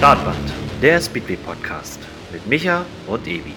[0.00, 2.00] Startband, der Speedway Podcast
[2.32, 3.52] mit Micha und Evi.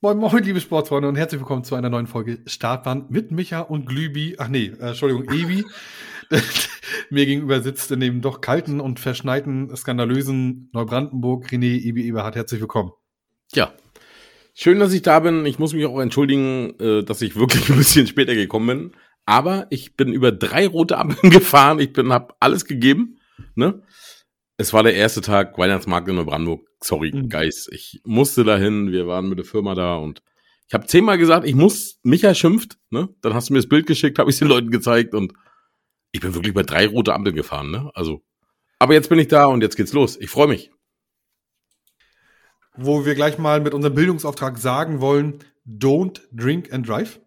[0.00, 3.86] Moin Moin, liebe Sportsfreunde und herzlich willkommen zu einer neuen Folge Startbahn mit Micha und
[3.86, 5.64] Glübi, ach nee, äh, Entschuldigung, Evi.
[7.10, 12.36] Mir gegenüber sitzt in dem doch kalten und verschneiten, skandalösen Neubrandenburg René Ebi Eberhardt.
[12.36, 12.92] Herzlich willkommen.
[13.52, 13.72] Ja,
[14.54, 15.46] schön, dass ich da bin.
[15.46, 18.92] Ich muss mich auch entschuldigen, äh, dass ich wirklich ein bisschen später gekommen bin.
[19.26, 21.78] Aber ich bin über drei rote Ampeln gefahren.
[21.78, 23.18] Ich bin, hab alles gegeben.
[23.54, 23.82] Ne?
[24.56, 26.66] Es war der erste Tag Weihnachtsmarkt in Neubrandenburg.
[26.80, 27.28] Sorry, mhm.
[27.28, 27.68] Guys.
[27.72, 28.92] Ich musste dahin.
[28.92, 30.22] Wir waren mit der Firma da und
[30.66, 31.98] ich habe zehnmal gesagt, ich muss.
[32.02, 32.78] Micha schimpft.
[32.90, 33.08] Ne?
[33.20, 35.32] Dann hast du mir das Bild geschickt, habe ich den Leuten gezeigt und
[36.14, 37.72] ich bin wirklich bei drei rote Ampeln gefahren.
[37.72, 37.90] Ne?
[37.92, 38.22] Also,
[38.78, 40.16] aber jetzt bin ich da und jetzt geht's los.
[40.16, 40.70] Ich freue mich.
[42.76, 47.20] Wo wir gleich mal mit unserem Bildungsauftrag sagen wollen: Don't drink and drive.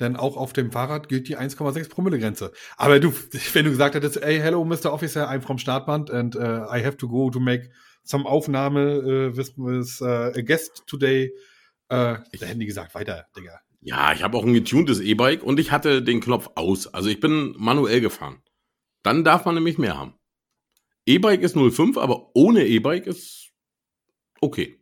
[0.00, 2.52] Denn auch auf dem Fahrrad gilt die 1,6 Promille Grenze.
[2.76, 3.12] Aber du,
[3.52, 4.92] wenn du gesagt hättest, hey, hello, Mr.
[4.92, 7.70] Officer, I'm from Startband and uh, I have to go to make
[8.02, 11.32] some Aufnahme uh, with, with uh, a guest today,
[11.90, 13.60] uh, da hätten die gesagt, weiter, Digga.
[13.80, 16.86] Ja, ich habe auch ein getuntes E-Bike und ich hatte den Knopf aus.
[16.88, 18.42] Also ich bin manuell gefahren.
[19.02, 20.14] Dann darf man nämlich mehr haben.
[21.06, 23.52] E-Bike ist 05, aber ohne E-Bike ist
[24.40, 24.80] okay.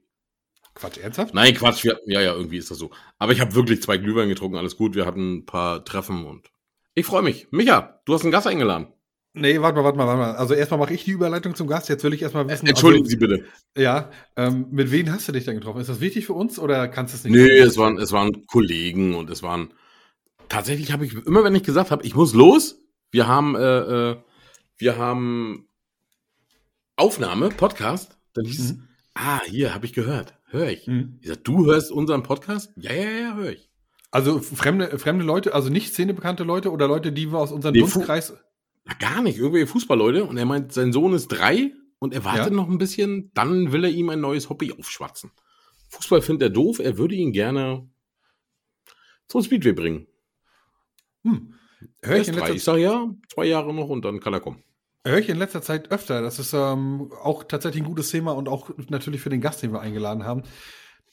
[0.74, 1.34] Quatsch, ernsthaft?
[1.34, 1.84] Nein, Quatsch.
[1.84, 2.90] Wir, ja, ja, irgendwie ist das so.
[3.18, 4.94] Aber ich habe wirklich zwei Glühwein getrunken, alles gut.
[4.94, 6.50] Wir hatten ein paar Treffen und
[6.94, 7.48] ich freue mich.
[7.50, 8.93] Micha, du hast einen Gast eingeladen.
[9.36, 10.36] Nee, warte mal, warte mal, warte mal.
[10.36, 11.88] Also erstmal mache ich die Überleitung zum Gast.
[11.88, 12.68] Jetzt will ich erstmal wissen.
[12.68, 13.44] Entschuldigen also, Sie bitte.
[13.76, 15.80] Ja, ähm, mit wem hast du dich denn getroffen?
[15.80, 17.32] Ist das wichtig für uns oder kannst du es nicht?
[17.34, 19.74] Nee, es waren, es waren Kollegen und es waren.
[20.48, 22.80] Tatsächlich habe ich immer, wenn ich gesagt habe, ich muss los,
[23.10, 24.16] wir haben, äh, äh,
[24.76, 25.66] wir haben
[26.94, 28.64] Aufnahme, Podcast, dann hieß mhm.
[28.64, 28.76] es,
[29.14, 30.86] ah, hier, habe ich gehört, höre ich.
[30.86, 31.18] Mhm.
[31.22, 32.70] Ich sag, du hörst unseren Podcast?
[32.76, 33.68] Ja, ja, ja, höre ich.
[34.12, 37.80] Also fremde, fremde Leute, also nicht szenebekannte Leute oder Leute, die wir aus unserem nee,
[37.80, 38.34] Dunstkreis.
[38.84, 39.38] Na, gar nicht.
[39.38, 40.24] Irgendwie Fußballleute.
[40.24, 42.56] Und er meint, sein Sohn ist drei und er wartet ja.
[42.56, 43.30] noch ein bisschen.
[43.34, 45.30] Dann will er ihm ein neues Hobby aufschwatzen.
[45.88, 46.78] Fußball findet er doof.
[46.78, 47.88] Er würde ihn gerne
[49.28, 50.06] zum Speedway bringen.
[51.22, 51.54] Hm.
[52.02, 52.52] Hör ich, in drei.
[52.52, 54.62] ich sag ja, zwei Jahre noch und dann kann er kommen.
[55.06, 56.22] Höre ich in letzter Zeit öfter.
[56.22, 59.72] Das ist ähm, auch tatsächlich ein gutes Thema und auch natürlich für den Gast, den
[59.72, 60.42] wir eingeladen haben.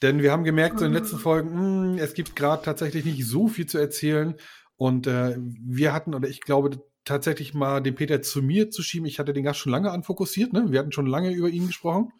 [0.01, 3.05] Denn wir haben gemerkt, so in den letzten Folgen, mh, hm, es gibt gerade tatsächlich
[3.05, 4.35] nicht so viel zu erzählen.
[4.77, 9.05] Und äh, wir hatten, oder ich glaube, tatsächlich mal den Peter zu mir zu schieben.
[9.05, 10.65] Ich hatte den Gast schon lange anfokussiert, ne?
[10.69, 12.11] Wir hatten schon lange über ihn gesprochen.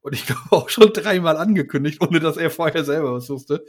[0.00, 3.64] Und ich glaube auch schon dreimal angekündigt, ohne dass er vorher selber was wusste.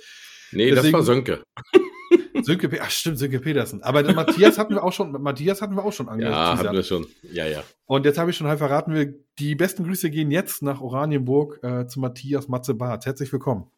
[0.52, 1.44] Nee, Deswegen, das war Sönke.
[2.44, 3.84] Sönke, ach stimmt, Sönke Petersen.
[3.84, 6.40] Aber Matthias hatten wir auch schon, Matthias hatten wir auch schon angekündigt.
[6.40, 7.08] Ja, hatten wir schon.
[7.24, 7.64] Ja, ja.
[7.86, 11.60] Und jetzt habe ich schon halb verraten, wir, die besten Grüße gehen jetzt nach Oranienburg
[11.64, 13.06] äh, zu Matthias Matze Barth.
[13.06, 13.70] Herzlich willkommen.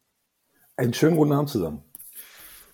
[0.76, 1.82] Einen schönen guten Abend zusammen.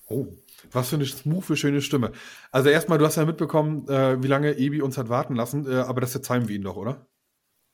[0.08, 0.26] Oh,
[0.72, 2.12] was für eine smooth, schöne Stimme.
[2.50, 5.76] Also erstmal, du hast ja mitbekommen, äh, wie lange Ebi uns hat warten lassen, äh,
[5.76, 7.06] aber das verzeihen wir ihn doch, oder?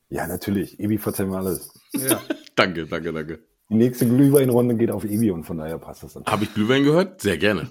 [0.09, 0.79] Ja, natürlich.
[0.79, 1.73] Ebi verzeihen wir alles.
[1.93, 2.21] Ja.
[2.55, 3.39] danke, danke, danke.
[3.69, 6.25] Die nächste Glühweinrunde geht auf Ebi und von daher passt das dann.
[6.25, 7.21] Habe ich Glühwein gehört?
[7.21, 7.69] Sehr gerne.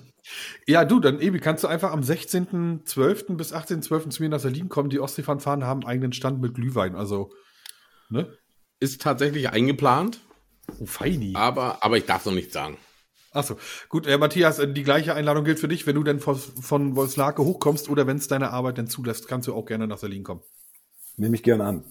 [0.67, 3.37] Ja, du, dann Ebi, kannst du einfach am 16.12.
[3.37, 4.11] bis 18.12.
[4.11, 4.91] zu mir nach Berlin kommen.
[4.91, 7.31] Die Ostseefahren haben einen eigenen Stand mit Glühwein, also,
[8.09, 8.37] ne?
[8.81, 10.21] Ist tatsächlich eingeplant.
[10.81, 11.33] Oh, feini.
[11.35, 12.79] Aber, aber ich darf noch nichts sagen.
[13.33, 13.57] Achso,
[13.89, 16.97] gut, äh, Matthias, äh, die gleiche Einladung gilt für dich, wenn du denn von, von
[16.97, 20.23] Wolfslake hochkommst oder wenn es deine Arbeit denn zulässt, kannst du auch gerne nach Berlin
[20.23, 20.43] kommen.
[21.17, 21.85] Nehme ich gerne an.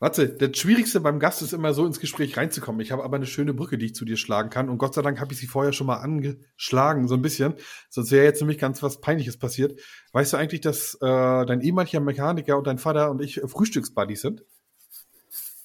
[0.00, 2.80] Warte, das Schwierigste beim Gast ist immer so ins Gespräch reinzukommen.
[2.80, 4.68] Ich habe aber eine schöne Brücke, die ich zu dir schlagen kann.
[4.68, 7.54] Und Gott sei Dank habe ich sie vorher schon mal angeschlagen, so ein bisschen.
[7.90, 9.80] Sonst wäre jetzt nämlich ganz was Peinliches passiert.
[10.12, 14.44] Weißt du eigentlich, dass äh, dein ehemaliger Mechaniker und dein Vater und ich Frühstücksbuddies sind?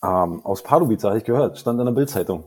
[0.04, 2.46] Ähm, aus Pardubice habe ich gehört, stand in der Bildzeitung.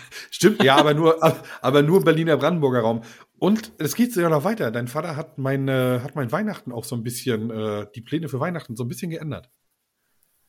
[0.30, 1.22] Stimmt, ja, aber nur,
[1.62, 3.02] aber nur Berliner Brandenburger Raum.
[3.38, 4.70] Und es geht sogar noch weiter.
[4.70, 8.40] Dein Vater hat meine, hat mein Weihnachten auch so ein bisschen, äh, die Pläne für
[8.40, 9.50] Weihnachten so ein bisschen geändert.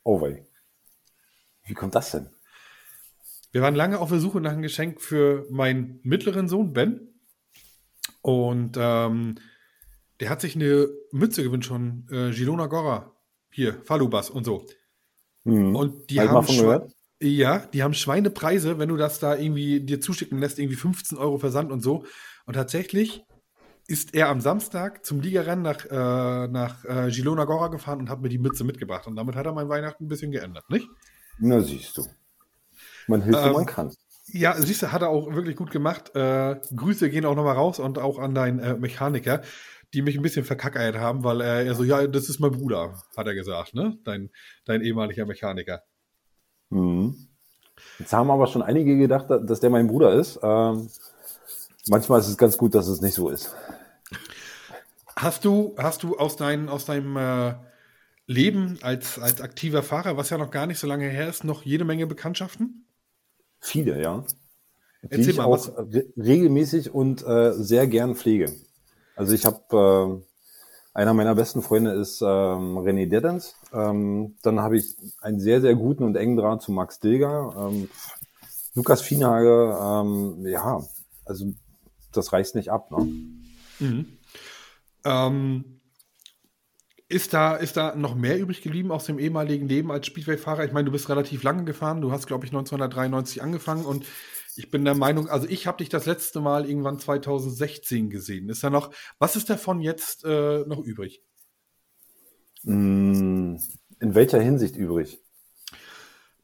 [0.03, 0.45] Oh wei.
[1.65, 2.29] Wie kommt das denn?
[3.51, 7.13] Wir waren lange auf der Suche nach einem Geschenk für meinen mittleren Sohn, Ben.
[8.21, 9.35] Und ähm,
[10.19, 13.15] der hat sich eine Mütze gewünscht von äh, Gilona Gora.
[13.51, 14.65] Hier, Falubas und so.
[15.45, 15.75] Hm.
[15.75, 16.87] Und die haben, Schwe
[17.29, 21.37] ja, die haben Schweinepreise, wenn du das da irgendwie dir zuschicken lässt, irgendwie 15 Euro
[21.37, 22.05] Versand und so.
[22.45, 23.23] Und tatsächlich
[23.87, 28.21] ist er am Samstag zum Ligarennen nach, äh, nach äh, Girona Gora gefahren und hat
[28.21, 29.07] mir die Mütze mitgebracht.
[29.07, 30.87] Und damit hat er mein Weihnachten ein bisschen geändert, nicht?
[31.39, 32.05] Na, siehst du.
[33.07, 33.93] Man hilft, ähm, man kann.
[34.27, 36.15] Ja, siehst du, hat er auch wirklich gut gemacht.
[36.15, 39.41] Äh, Grüße gehen auch nochmal raus und auch an deinen äh, Mechaniker.
[39.93, 42.99] die mich ein bisschen verkackeiert haben, weil er, er so, ja, das ist mein Bruder,
[43.15, 43.97] hat er gesagt, ne?
[44.03, 44.31] Dein,
[44.65, 45.83] dein ehemaliger Mechaniker.
[46.73, 47.27] Mhm.
[47.99, 50.39] Jetzt haben aber schon einige gedacht, dass der mein Bruder ist.
[50.41, 50.89] Ähm,
[51.87, 53.55] manchmal ist es ganz gut, dass es nicht so ist.
[55.15, 57.53] Hast du, hast du aus, dein, aus deinem äh,
[58.25, 61.63] Leben als, als aktiver Fahrer, was ja noch gar nicht so lange her ist, noch
[61.63, 62.85] jede Menge Bekanntschaften?
[63.59, 64.25] Viele, ja.
[65.03, 68.51] Die Erzähl ich mal, auch re regelmäßig und äh, sehr gern pflege.
[69.15, 70.32] Also ich habe äh,
[70.93, 73.55] einer meiner besten Freunde ist ähm, René Deddens.
[73.73, 77.53] Ähm, dann habe ich einen sehr, sehr guten und engen Draht zu Max Dilger.
[77.57, 77.89] Ähm,
[78.75, 80.81] Lukas Fienhage, ähm, ja,
[81.25, 81.53] also
[82.11, 82.91] das reißt nicht ab.
[82.91, 83.07] Ne?
[83.79, 84.05] Mhm.
[85.05, 85.81] Ähm,
[87.09, 90.65] ist, da, ist da noch mehr übrig geblieben aus dem ehemaligen Leben als Speedway-Fahrer?
[90.65, 92.01] Ich meine, du bist relativ lange gefahren.
[92.01, 94.05] Du hast, glaube ich, 1993 angefangen und
[94.55, 98.49] ich bin der Meinung, also ich habe dich das letzte Mal irgendwann 2016 gesehen.
[98.49, 101.23] Ist da noch, was ist davon jetzt äh, noch übrig?
[102.63, 103.57] Mm,
[103.99, 105.19] In welcher Hinsicht übrig?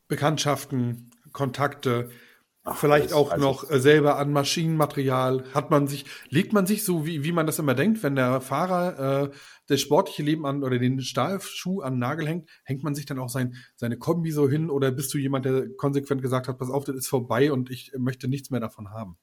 [0.07, 2.09] Bekanntschaften, Kontakte,
[2.71, 5.43] Ach, vielleicht auch also- noch äh, selber an Maschinenmaterial.
[5.53, 8.41] Hat man sich, legt man sich so, wie, wie man das immer denkt, wenn der
[8.41, 9.29] Fahrer äh,
[9.67, 13.19] das sportliche Leben an oder den Stahlschuh an den Nagel hängt, hängt man sich dann
[13.19, 16.69] auch sein, seine Kombi so hin oder bist du jemand, der konsequent gesagt hat, pass
[16.69, 19.17] auf, das ist vorbei und ich möchte nichts mehr davon haben?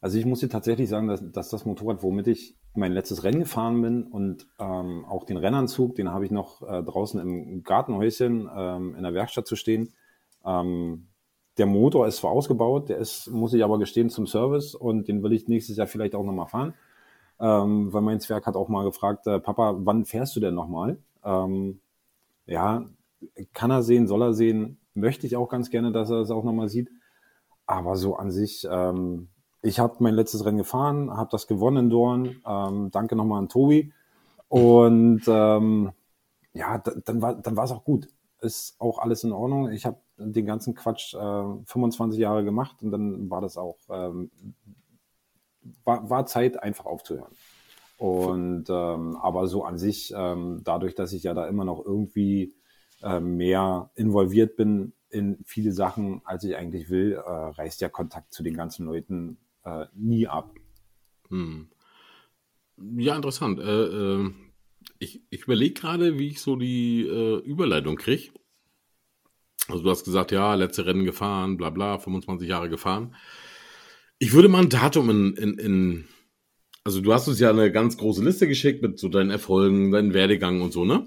[0.00, 3.40] Also ich muss dir tatsächlich sagen, dass, dass das Motorrad, womit ich mein letztes Rennen
[3.40, 8.48] gefahren bin und ähm, auch den Rennanzug, den habe ich noch äh, draußen im Gartenhäuschen
[8.54, 9.92] ähm, in der Werkstatt zu stehen.
[10.44, 11.08] Ähm,
[11.58, 15.22] der Motor ist zwar ausgebaut, der ist, muss ich aber gestehen, zum Service und den
[15.22, 16.74] will ich nächstes Jahr vielleicht auch nochmal fahren.
[17.40, 20.98] Ähm, weil mein Zwerg hat auch mal gefragt, äh, Papa, wann fährst du denn nochmal?
[21.24, 21.80] Ähm,
[22.46, 22.84] ja,
[23.52, 26.44] kann er sehen, soll er sehen, möchte ich auch ganz gerne, dass er es auch
[26.44, 26.90] nochmal sieht.
[27.66, 29.28] Aber so an sich, ähm,
[29.62, 32.36] ich habe mein letztes Rennen gefahren, habe das gewonnen in Dorn.
[32.46, 33.92] Ähm, danke nochmal an Tobi.
[34.48, 35.92] Und ähm,
[36.54, 38.08] ja, da, dann war dann war es auch gut.
[38.40, 39.70] Ist auch alles in Ordnung.
[39.70, 44.30] Ich habe den ganzen Quatsch äh, 25 Jahre gemacht und dann war das auch ähm,
[45.84, 47.34] war, war Zeit einfach aufzuhören.
[47.98, 52.54] Und ähm, aber so an sich, ähm, dadurch, dass ich ja da immer noch irgendwie
[53.02, 58.32] äh, mehr involviert bin in viele Sachen, als ich eigentlich will, äh, reißt der Kontakt
[58.32, 60.54] zu den ganzen Leuten äh, nie ab.
[61.28, 61.68] Hm.
[62.96, 63.58] Ja, interessant.
[63.58, 64.30] Äh, äh,
[65.00, 68.30] ich ich überlege gerade, wie ich so die äh, Überleitung kriege.
[69.68, 73.14] Also du hast gesagt, ja, letzte Rennen gefahren, bla bla, 25 Jahre gefahren.
[74.18, 76.08] Ich würde mal ein Datum in, in, in
[76.84, 80.14] also du hast uns ja eine ganz große Liste geschickt mit so deinen Erfolgen, deinen
[80.14, 81.06] Werdegang und so, ne?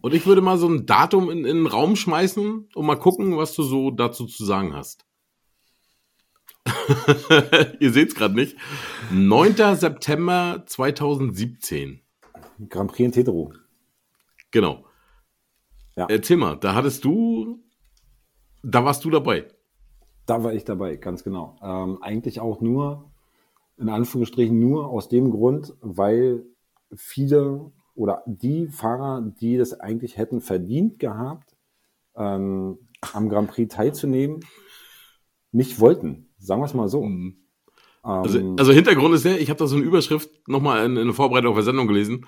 [0.00, 3.36] Und ich würde mal so ein Datum in, in den Raum schmeißen und mal gucken,
[3.36, 5.04] was du so dazu zu sagen hast.
[7.80, 8.56] Ihr seht es gerade nicht.
[9.12, 9.76] 9.
[9.76, 12.00] September 2017.
[12.68, 13.52] Grand Prix in Tetero.
[14.50, 14.84] Genau.
[15.96, 16.06] Ja.
[16.08, 17.60] Erzähl mal, da hattest du,
[18.62, 19.46] da warst du dabei.
[20.26, 21.56] Da war ich dabei, ganz genau.
[21.62, 23.10] Ähm, eigentlich auch nur,
[23.76, 26.44] in Anführungsstrichen, nur aus dem Grund, weil
[26.94, 31.56] viele oder die Fahrer, die das eigentlich hätten verdient gehabt,
[32.16, 32.78] ähm,
[33.12, 34.40] am Grand Prix teilzunehmen,
[35.50, 36.30] nicht wollten.
[36.38, 37.04] Sagen wir es mal so.
[37.04, 37.36] Mhm.
[38.02, 41.06] Also, Ähm, also Hintergrund ist der, ich habe da so eine Überschrift nochmal in, in
[41.06, 42.26] der Vorbereitung auf der Sendung gelesen.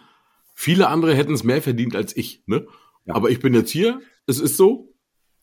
[0.54, 2.66] Viele andere hätten es mehr verdient als ich, ne?
[3.06, 3.14] Ja.
[3.14, 4.92] Aber ich bin jetzt hier, es ist so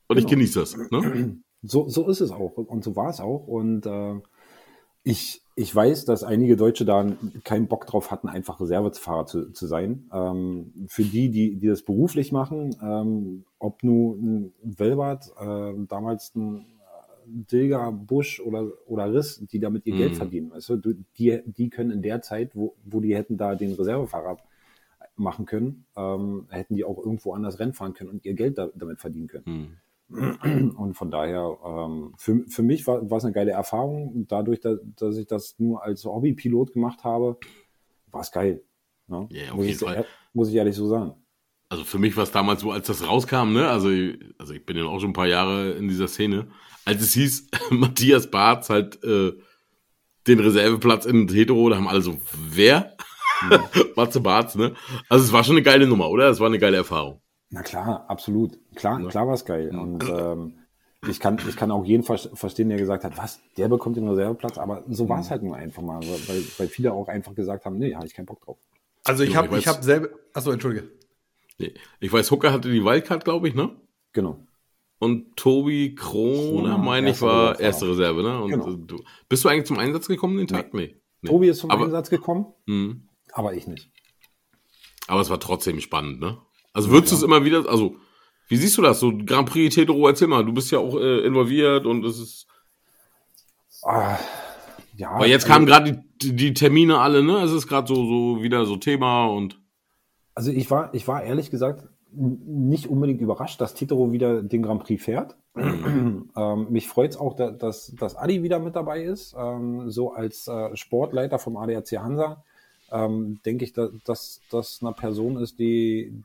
[0.07, 0.29] und ich Genau.
[0.29, 1.37] genieße das, ne?
[1.63, 3.47] So, so ist es auch und so war es auch.
[3.47, 4.15] Und äh,
[5.03, 7.05] ich, ich weiß, dass einige Deutsche da
[7.43, 10.09] keinen Bock drauf hatten, einfach Reservefahrer zu, zu sein.
[10.11, 16.33] Ähm, für die, die, die das beruflich machen, ähm, ob nun ein Welbert, äh, damals
[16.35, 16.65] ein
[17.27, 19.97] Dilger, Busch oder, oder Riss, die damit ihr Mhm.
[19.99, 20.51] Geld verdienen.
[20.51, 20.69] Weißt?
[20.69, 24.37] Du- die, die können in der Zeit, wo, wo die hätten da den Reservefahrer
[25.15, 28.69] machen können, ähm, hätten die auch irgendwo anders Rennen fahren können und ihr Geld da,
[28.75, 29.45] damit verdienen können.
[29.45, 29.77] Hm.
[30.77, 34.25] Und von daher, ähm, für, für mich war, war es eine geile Erfahrung.
[34.27, 37.37] Dadurch, dass, dass ich das nur als Hobbypilot gemacht habe,
[38.11, 38.61] war es geil.
[39.07, 39.29] Ne?
[39.51, 39.81] Auf muss, ich,
[40.33, 41.13] muss ich ehrlich so sagen.
[41.69, 43.69] Also für mich war es damals so, als das rauskam, ne?
[43.69, 43.89] Also,
[44.37, 46.47] also ich bin ja auch schon ein paar Jahre in dieser Szene.
[46.83, 49.31] Als es hieß, Matthias Barth halt äh,
[50.27, 52.97] den Reserveplatz in Hetero, da haben alle so, wer?
[53.95, 54.73] Matze Barth, ne?
[55.09, 56.29] Also es war schon eine geile Nummer, oder?
[56.29, 57.21] Es war eine geile Erfahrung.
[57.49, 58.57] Na klar, absolut.
[58.75, 59.09] Klar, Ja.
[59.09, 59.69] klar war es geil.
[59.77, 60.53] Und ähm,
[61.07, 64.07] ich kann, ich kann auch jeden ver verstehen, der gesagt hat, was, der bekommt den
[64.07, 67.65] Reserveplatz, aber so war es halt nur einfach mal, weil, weil viele auch einfach gesagt
[67.65, 68.57] haben, nee, habe ich keinen Bock drauf.
[69.03, 70.89] Also ich Ja, habe ich hab selber, achso, entschuldige.
[71.57, 71.73] Nee.
[71.99, 73.71] Ich weiß, Hooker hatte die Wildcard, glaube ich, ne?
[74.13, 74.39] Genau.
[74.99, 77.59] Und Tobi Kroner, meine ich, war Reservefahrer.
[77.59, 78.41] erste Reserve, ne?
[78.43, 78.71] Und Genau.
[78.73, 80.73] du, bist du eigentlich zum Einsatz gekommen den Tag?
[80.75, 80.95] Nee.
[81.21, 81.29] nee.
[81.29, 82.45] Tobi ist zum Aber- Einsatz gekommen.
[82.67, 83.07] Mhm.
[83.33, 83.89] Aber ich nicht.
[85.07, 86.37] Aber es war trotzdem spannend, ne?
[86.73, 87.95] Also würdest du es immer wieder, also
[88.47, 88.99] wie siehst du das?
[88.99, 92.47] So Grand Prix Tetero, erzähl mal, du bist ja auch äh, involviert und es ist.
[93.83, 94.17] Ah,
[94.95, 95.19] ja.
[95.19, 97.37] Weil jetzt kamen gerade die, die Termine alle, ne?
[97.43, 99.59] Es ist gerade so, so wieder so Thema und.
[100.35, 104.83] Also ich war, ich war ehrlich gesagt nicht unbedingt überrascht, dass Titero wieder den Grand
[104.83, 105.37] Prix fährt.
[105.55, 109.33] ähm, mich freut es auch, da- dass, dass Adi wieder mit dabei ist.
[109.37, 112.43] Ähm, so als äh, Sportleiter vom ADAC Hansa
[112.91, 116.23] ähm, denke ich, da, dass das eine Person ist, die,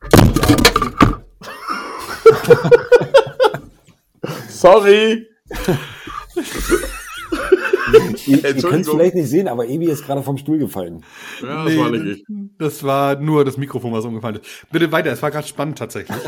[4.49, 5.27] Sorry!
[8.25, 11.03] ihr, ihr könnt es vielleicht nicht sehen, aber Ebi ist gerade vom Stuhl gefallen.
[11.41, 12.25] Ja, das war nicht ich.
[12.57, 14.65] das war nur das Mikrofon, was umgefallen ist.
[14.71, 16.17] Bitte weiter, es war gerade spannend tatsächlich.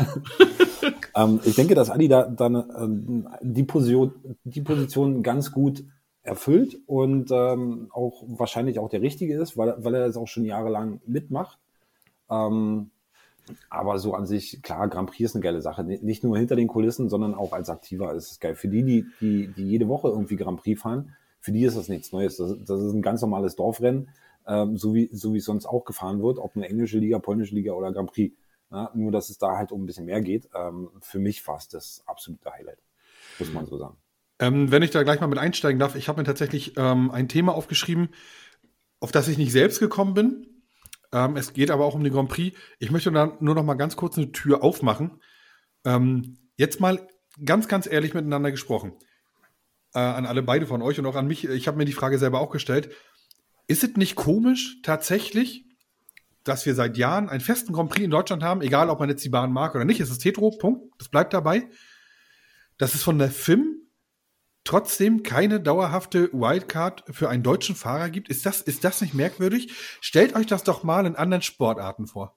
[1.14, 4.12] Ähm, ich denke, dass Adi da dann ähm, die, Position,
[4.44, 5.82] die Position ganz gut
[6.22, 10.44] erfüllt und ähm, auch wahrscheinlich auch der richtige ist, weil, weil er das auch schon
[10.44, 11.58] jahrelang mitmacht.
[12.30, 12.90] Ähm,
[13.68, 15.84] aber so an sich, klar, Grand Prix ist eine geile Sache.
[15.84, 18.54] Ni- Nicht nur hinter den Kulissen, sondern auch als Aktiver ist es geil.
[18.54, 21.88] Für die, die, die, die jede Woche irgendwie Grand Prix fahren, für die ist das
[21.88, 22.36] nichts Neues.
[22.36, 24.08] Das, das ist ein ganz normales Dorfrennen,
[24.46, 27.54] ähm, so, wie, so wie es sonst auch gefahren wird, ob eine englische Liga, polnische
[27.54, 28.36] Liga oder Grand Prix.
[28.70, 30.48] Ja, nur, dass es da halt um ein bisschen mehr geht.
[30.54, 32.78] Ähm, für mich war es das absolute Highlight,
[33.38, 33.96] muss man so sagen.
[34.40, 37.28] Ähm, wenn ich da gleich mal mit einsteigen darf, ich habe mir tatsächlich ähm, ein
[37.28, 38.08] Thema aufgeschrieben,
[38.98, 40.46] auf das ich nicht selbst gekommen bin.
[41.12, 42.56] Ähm, es geht aber auch um den Grand Prix.
[42.78, 45.20] Ich möchte dann nur noch mal ganz kurz eine Tür aufmachen.
[45.84, 47.06] Ähm, jetzt mal
[47.44, 48.94] ganz, ganz ehrlich miteinander gesprochen.
[49.92, 51.44] Äh, an alle beide von euch und auch an mich.
[51.46, 52.90] Ich habe mir die Frage selber auch gestellt.
[53.66, 55.66] Ist es nicht komisch tatsächlich,
[56.44, 59.24] dass wir seit Jahren einen festen Grand Prix in Deutschland haben, egal ob man jetzt
[59.24, 61.68] die Bahn mag oder nicht, es ist Hetero, Punkt, das bleibt dabei,
[62.78, 63.79] dass es von der FIM
[64.64, 68.28] trotzdem keine dauerhafte Wildcard für einen deutschen Fahrer gibt?
[68.28, 69.72] Ist das, ist das nicht merkwürdig?
[70.00, 72.36] Stellt euch das doch mal in anderen Sportarten vor.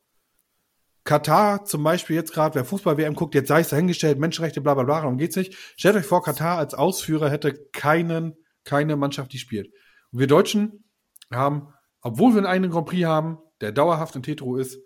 [1.04, 4.84] Katar zum Beispiel jetzt gerade, wer Fußball-WM guckt, jetzt sei es dahingestellt, Menschenrechte, bla bla
[4.84, 5.56] bla, darum geht's nicht.
[5.76, 9.68] Stellt euch vor, Katar als Ausführer hätte keinen, keine Mannschaft, die spielt.
[10.12, 10.86] Und wir Deutschen
[11.30, 14.78] haben, obwohl wir einen eigenen Grand Prix haben, der dauerhaft in Tetro ist,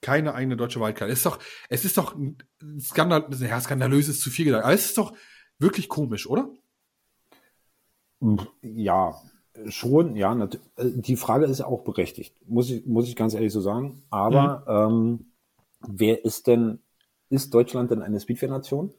[0.00, 1.10] keine eigene deutsche Wildcard.
[1.10, 2.38] Ist doch, es ist doch ein
[2.80, 5.14] skandal, ja, skandalös ist zu viel gesagt, aber es ist doch
[5.58, 6.50] wirklich komisch, oder?
[8.62, 9.14] Ja,
[9.66, 10.34] schon, ja.
[10.44, 10.48] äh,
[10.94, 14.02] Die Frage ist auch berechtigt, muss ich, muss ich ganz ehrlich so sagen.
[14.10, 15.32] Aber ähm,
[15.88, 16.80] wer ist denn,
[17.30, 18.92] ist Deutschland denn eine Speedway-Nation?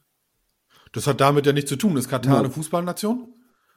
[0.94, 1.98] Das hat damit ja nichts zu tun.
[1.98, 2.40] Ist Katar Ja.
[2.40, 3.28] eine Fußballnation?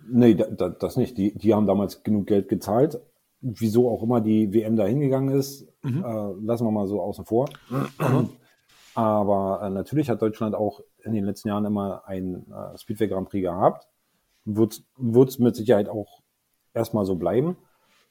[0.07, 1.17] Nee, da, da, das nicht.
[1.17, 3.01] Die, die haben damals genug Geld gezahlt.
[3.41, 5.89] Wieso auch immer die WM da hingegangen ist, äh,
[6.41, 7.49] lassen wir mal so außen vor.
[8.95, 13.29] Aber äh, natürlich hat Deutschland auch in den letzten Jahren immer ein äh, Speedway Grand
[13.29, 13.89] Prix gehabt.
[14.45, 16.21] Wird es mit Sicherheit auch
[16.75, 17.57] erstmal so bleiben.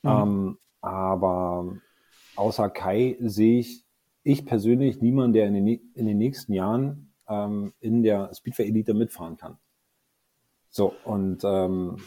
[0.03, 1.77] Ähm, aber
[2.35, 3.85] außer Kai sehe ich,
[4.23, 8.93] ich persönlich niemanden, der in den, in den nächsten Jahren ähm, in der Speedway Elite
[8.93, 9.57] mitfahren kann.
[10.69, 11.97] So, und ähm,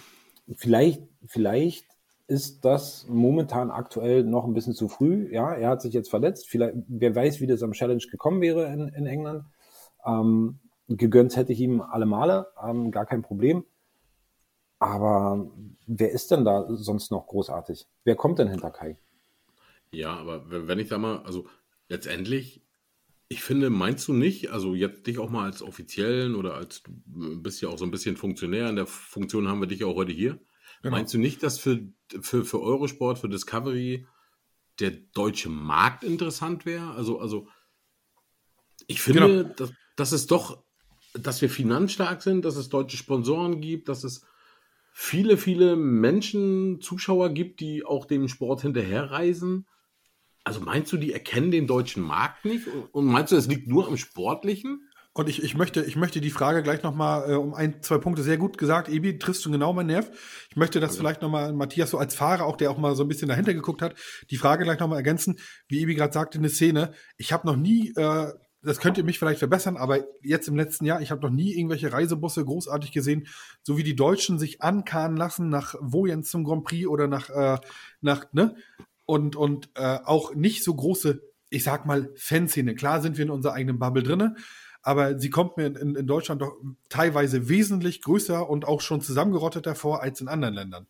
[0.54, 1.86] vielleicht, vielleicht
[2.26, 5.32] ist das momentan aktuell noch ein bisschen zu früh.
[5.32, 6.48] Ja, er hat sich jetzt verletzt.
[6.48, 9.44] Vielleicht, wer weiß, wie das am Challenge gekommen wäre in, in England.
[10.04, 13.64] Ähm, gegönnt hätte ich ihm alle Male, ähm, gar kein Problem.
[14.78, 15.50] Aber
[15.86, 17.86] wer ist denn da sonst noch großartig?
[18.04, 18.98] Wer kommt denn hinter Kai?
[19.90, 21.46] Ja, aber wenn ich da mal, also
[21.88, 22.62] letztendlich,
[23.28, 27.42] ich finde, meinst du nicht, also jetzt dich auch mal als Offiziellen oder als du
[27.42, 29.96] bist ja auch so ein bisschen Funktionär, in der Funktion haben wir dich ja auch
[29.96, 30.38] heute hier.
[30.82, 30.96] Genau.
[30.96, 31.80] Meinst du nicht, dass für,
[32.20, 34.06] für, für Eurosport, für Discovery
[34.78, 36.90] der deutsche Markt interessant wäre?
[36.90, 37.48] Also, also
[38.86, 39.54] ich finde, Genau.
[39.54, 40.62] dass, dass es doch,
[41.14, 44.26] dass wir finanzstark sind, dass es deutsche Sponsoren gibt, dass es
[44.98, 49.66] viele, viele Menschen, Zuschauer gibt, die auch dem Sport hinterherreisen.
[50.42, 52.66] Also meinst du, die erkennen den deutschen Markt nicht?
[52.92, 54.88] Und- meinst du, es liegt nur am Sportlichen?
[55.12, 58.22] Und ich, ich, möchte, ich möchte die Frage gleich nochmal äh, um ein, zwei Punkte
[58.22, 58.88] sehr gut gesagt.
[58.88, 60.10] Ebi, triffst du genau meinen Nerv.
[60.48, 63.08] Ich möchte das vielleicht nochmal, Matthias, so als Fahrer, auch der auch mal so ein
[63.08, 63.94] bisschen dahinter geguckt hat,
[64.30, 65.38] die Frage gleich nochmal ergänzen.
[65.68, 66.92] Wie Ebi gerade sagte, eine Szene.
[67.18, 68.32] Ich habe noch nie, äh,
[68.62, 71.54] das könnt ihr mich vielleicht verbessern, aber jetzt im letzten Jahr, ich habe noch nie
[71.54, 73.28] irgendwelche Reisebusse großartig gesehen,
[73.62, 77.58] so wie die Deutschen sich ankarren lassen nach Wojens zum Grand Prix oder nach, äh,
[78.00, 78.56] nach, ne?
[79.04, 82.74] Und, und äh, auch nicht so große, ich sag mal, Fanszene.
[82.74, 84.34] Klar sind wir in unserer eigenen Bubble drinne,
[84.82, 86.56] aber sie kommt mir in, in Deutschland doch
[86.88, 90.88] teilweise wesentlich größer und auch schon zusammengerotteter vor als in anderen Ländern.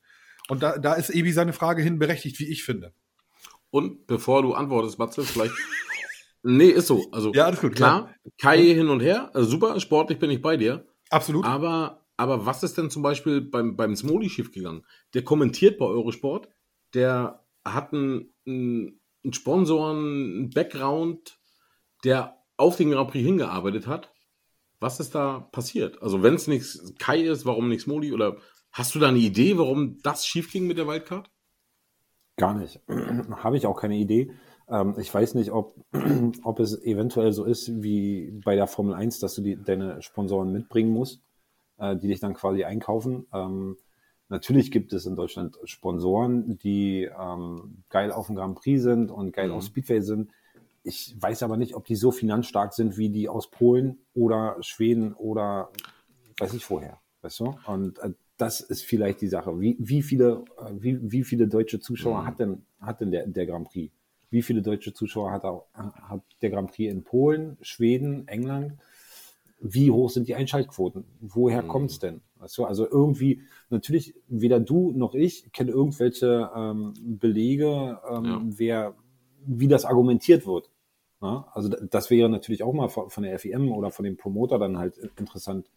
[0.48, 2.92] Und da, da ist Ebi seine Frage hin berechtigt, wie ich finde.
[3.70, 5.52] Und bevor du antwortest, Matze, vielleicht.
[6.46, 7.04] Nee, ist so.
[7.12, 10.56] Also Ja, alles gut, Klar, Kai hin und her, also super, sportlich bin ich bei
[10.56, 10.86] dir.
[11.10, 11.44] Absolut.
[11.44, 14.84] Aber, aber was ist denn zum Beispiel beim, beim Smoli schief gegangen?
[15.14, 16.48] Der kommentiert bei Eurosport,
[16.94, 21.38] der hat ein, ein einen Sponsor, einen Background,
[22.04, 24.12] der auf den Grand Prix hingearbeitet hat.
[24.78, 26.00] Was ist da passiert?
[26.02, 28.12] Also wenn es nichts Kai ist, warum nichts Modi?
[28.12, 28.36] Oder
[28.72, 31.30] hast du da eine Idee, warum das schief ging mit der Wildcard?
[32.36, 32.80] Gar nicht.
[32.88, 34.32] Habe ich auch keine Idee.
[34.68, 35.76] Ähm, ich weiß nicht, ob,
[36.44, 40.52] ob es eventuell so ist wie bei der Formel 1, dass du die, deine Sponsoren
[40.52, 41.22] mitbringen musst,
[41.78, 43.26] äh, die dich dann quasi einkaufen.
[43.32, 43.76] Ähm,
[44.28, 49.32] natürlich gibt es in Deutschland Sponsoren, die ähm, geil auf dem Grand Prix sind und
[49.32, 49.54] geil mhm.
[49.54, 50.30] auf Speedway sind.
[50.82, 55.14] Ich weiß aber nicht, ob die so finanzstark sind wie die aus Polen oder Schweden
[55.14, 55.70] oder
[56.38, 57.00] weiß ich vorher.
[57.22, 57.54] Weißt du?
[57.66, 59.58] Und äh, das ist vielleicht die Sache.
[59.60, 62.26] Wie, wie viele, äh, wie, wie viele deutsche Zuschauer mhm.
[62.26, 63.92] hat denn, hat denn der, der Grand Prix?
[64.30, 68.74] Wie viele deutsche Zuschauer hat, er, hat der Grand Prix in Polen, Schweden, England?
[69.60, 71.04] Wie hoch sind die Einschaltquoten?
[71.20, 71.68] Woher mhm.
[71.68, 72.20] kommt es denn?
[72.38, 78.42] Weißt du, also irgendwie, natürlich, weder du noch ich kennen irgendwelche ähm, Belege, ähm, ja.
[78.44, 78.94] wer,
[79.46, 80.70] wie das argumentiert wird.
[81.22, 81.48] Ja?
[81.52, 84.98] Also das wäre natürlich auch mal von der FIM oder von dem Promoter dann halt
[85.16, 85.70] interessant.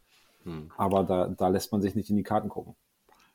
[0.44, 0.72] Mhm.
[0.78, 2.76] Aber da, da lässt man sich nicht in die Karten gucken.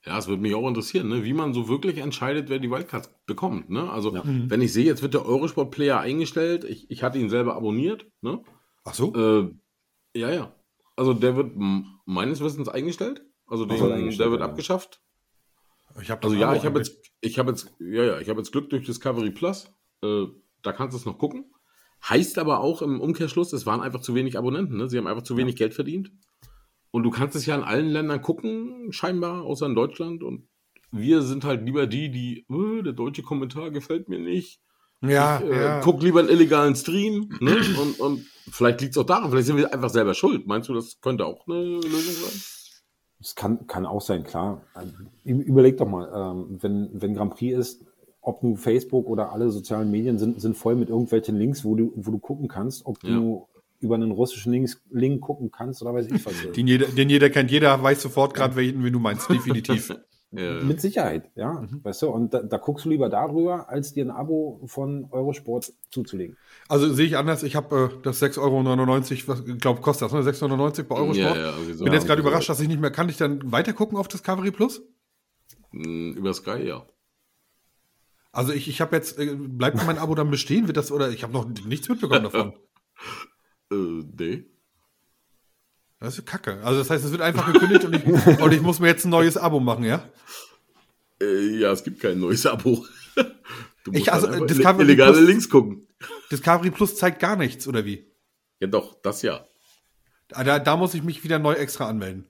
[0.06, 1.25] Ja, es würde mich auch interessieren, ne?
[1.25, 3.70] wie man so wirklich entscheidet, wer die Wildcards bekommt.
[3.70, 3.88] Ne?
[3.90, 4.23] Also, ja.
[4.23, 4.50] mhm.
[4.50, 8.06] wenn ich sehe, jetzt wird der Eurosport-Player eingestellt, ich, ich hatte ihn selber abonniert.
[8.20, 8.42] Ne?
[8.84, 9.14] Ach so?
[9.14, 9.50] Äh,
[10.18, 10.54] ja, ja.
[10.96, 11.52] Also, der wird
[12.04, 13.25] meines Wissens eingestellt.
[13.46, 14.46] Also, den, eingestellt, der wird ja.
[14.46, 15.00] abgeschafft.
[16.00, 18.68] Ich also, ja, ich habe jetzt, ich habe jetzt, ja, ja, ich habe jetzt Glück
[18.68, 19.73] durch Discovery Plus.
[20.02, 20.26] Äh,
[20.62, 21.46] da kannst du es noch gucken.
[22.08, 24.76] Heißt aber auch im Umkehrschluss, es waren einfach zu wenig Abonnenten.
[24.76, 24.90] Ne?
[24.90, 25.58] Sie haben einfach zu wenig ja.
[25.61, 26.12] Geld verdient.
[26.94, 30.22] Und du kannst es ja in allen Ländern gucken, scheinbar, außer in Deutschland.
[30.22, 30.46] Und
[30.92, 34.60] wir sind halt lieber die, die, oh, der deutsche Kommentar gefällt mir nicht.
[35.00, 35.80] Ja, ich, äh, ja.
[35.80, 37.36] guck lieber einen illegalen Stream.
[37.40, 37.56] Ne?
[37.82, 40.46] Und, und vielleicht liegt es auch daran, vielleicht sind wir einfach selber schuld.
[40.46, 42.40] Meinst du, das könnte auch eine Lösung sein?
[43.18, 44.62] Das kann, kann auch sein, klar.
[45.24, 47.85] Überleg doch mal, ähm, wenn, wenn Grand Prix ist,
[48.20, 51.92] ob nun Facebook oder alle sozialen Medien sind, sind voll mit irgendwelchen Links, wo du,
[51.96, 53.16] wo du gucken kannst, ob ja.
[53.16, 53.48] du
[53.85, 56.35] über einen russischen Link, Link gucken kannst oder weiß ich was.
[56.57, 59.94] den, jeder, den jeder kennt, jeder weiß sofort gerade, welchen wen du meinst, definitiv.
[60.35, 61.61] Mit Sicherheit, ja.
[61.61, 61.85] Mhm.
[61.85, 65.73] Weißt du, und da, da, guckst du lieber darüber, als dir ein Abo von Eurosport
[65.90, 66.37] zuzulegen.
[66.66, 70.12] Also sehe ich anders, ich habe äh, das 6,99 Euro, was ich glaube, kostet das,
[70.12, 70.29] ne?
[70.29, 71.37] 6,99 bei Eurosport.
[71.37, 71.85] Ja, ja, so.
[71.85, 73.09] Bin jetzt gerade überrascht, dass ich nicht mehr kann.
[73.09, 74.83] Ich dann weiter gucken auf Discovery Plus?
[75.70, 76.85] Hm, über Sky, ja.
[78.33, 80.66] Also ich, ich habe jetzt, äh, bleibt mein Abo dann bestehen?
[80.66, 82.55] Wird das, oder ich habe noch nichts mitbekommen davon.
[83.70, 84.44] Äh, nee.
[86.00, 86.61] Das ist kacke.
[86.62, 88.05] Also das heißt, es wird einfach gekündigt und, ich,
[88.40, 90.09] und ich muss mir jetzt ein neues Abo machen, ja?
[91.20, 92.87] Äh, ja, es gibt kein neues Abo.
[93.85, 95.87] Du musst ich, also, halt Discovery illegale Plus, Links gucken.
[96.31, 98.11] Discovery Plus zeigt gar nichts, oder wie?
[98.61, 99.46] Ja doch, das ja.
[100.29, 102.27] Da, da muss ich mich wieder neu extra anmelden.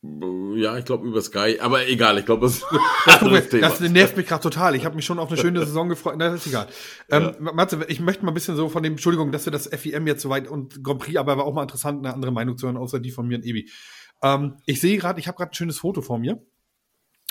[0.00, 2.60] Ja, ich glaube über Sky, aber egal, ich glaube, das,
[3.20, 4.76] das, das nervt mich gerade total.
[4.76, 6.14] Ich habe mich schon auf eine schöne Saison gefreut.
[6.18, 6.68] Na, das ist egal.
[7.10, 7.52] Ähm, ja.
[7.52, 10.22] Matze, ich möchte mal ein bisschen so von dem, Entschuldigung, dass wir das FIM jetzt
[10.22, 12.76] so weit und Grand Prix, aber war auch mal interessant, eine andere Meinung zu hören,
[12.76, 13.68] außer die von mir und Ebi.
[14.22, 16.40] Ähm, ich sehe gerade, ich habe gerade ein schönes Foto vor mir.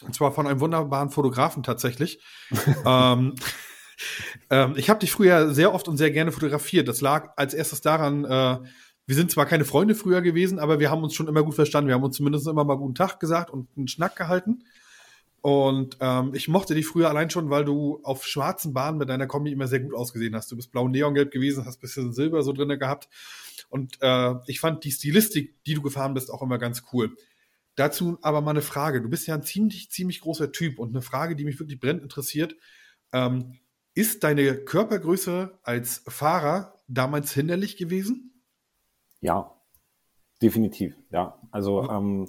[0.04, 2.22] Und zwar von einem wunderbaren Fotografen tatsächlich.
[2.86, 3.36] ähm,
[4.50, 6.88] ähm, ich habe dich früher sehr oft und sehr gerne fotografiert.
[6.88, 8.58] Das lag als erstes daran, äh,
[9.08, 11.88] wir sind zwar keine Freunde früher gewesen, aber wir haben uns schon immer gut verstanden.
[11.88, 14.66] Wir haben uns zumindest immer mal guten Tag gesagt und einen Schnack gehalten.
[15.40, 19.26] Und ähm, ich mochte dich früher allein schon, weil du auf schwarzen Bahnen mit deiner
[19.26, 20.52] Kombi immer sehr gut ausgesehen hast.
[20.52, 23.08] Du bist blau neongelb gewesen, hast bisschen Silber so drinne gehabt.
[23.70, 27.16] Und äh, ich fand die Stilistik, die du gefahren bist, auch immer ganz cool.
[27.76, 29.02] Dazu aber mal eine Frage.
[29.02, 32.04] Du bist ja ein ziemlich, ziemlich großer Typ und eine Frage, die mich wirklich brennend
[32.04, 32.58] interessiert.
[33.14, 33.54] Ähm,
[33.94, 38.34] ist deine Körpergröße als Fahrer damals hinderlich gewesen?
[39.22, 39.52] Ja,
[40.42, 40.96] definitiv.
[41.12, 42.28] Ja, also ähm,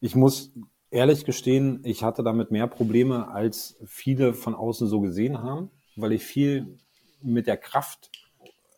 [0.00, 0.52] ich muss
[0.90, 6.12] ehrlich gestehen, ich hatte damit mehr Probleme, als viele von außen so gesehen haben, weil
[6.12, 6.78] ich viel
[7.20, 8.10] mit der Kraft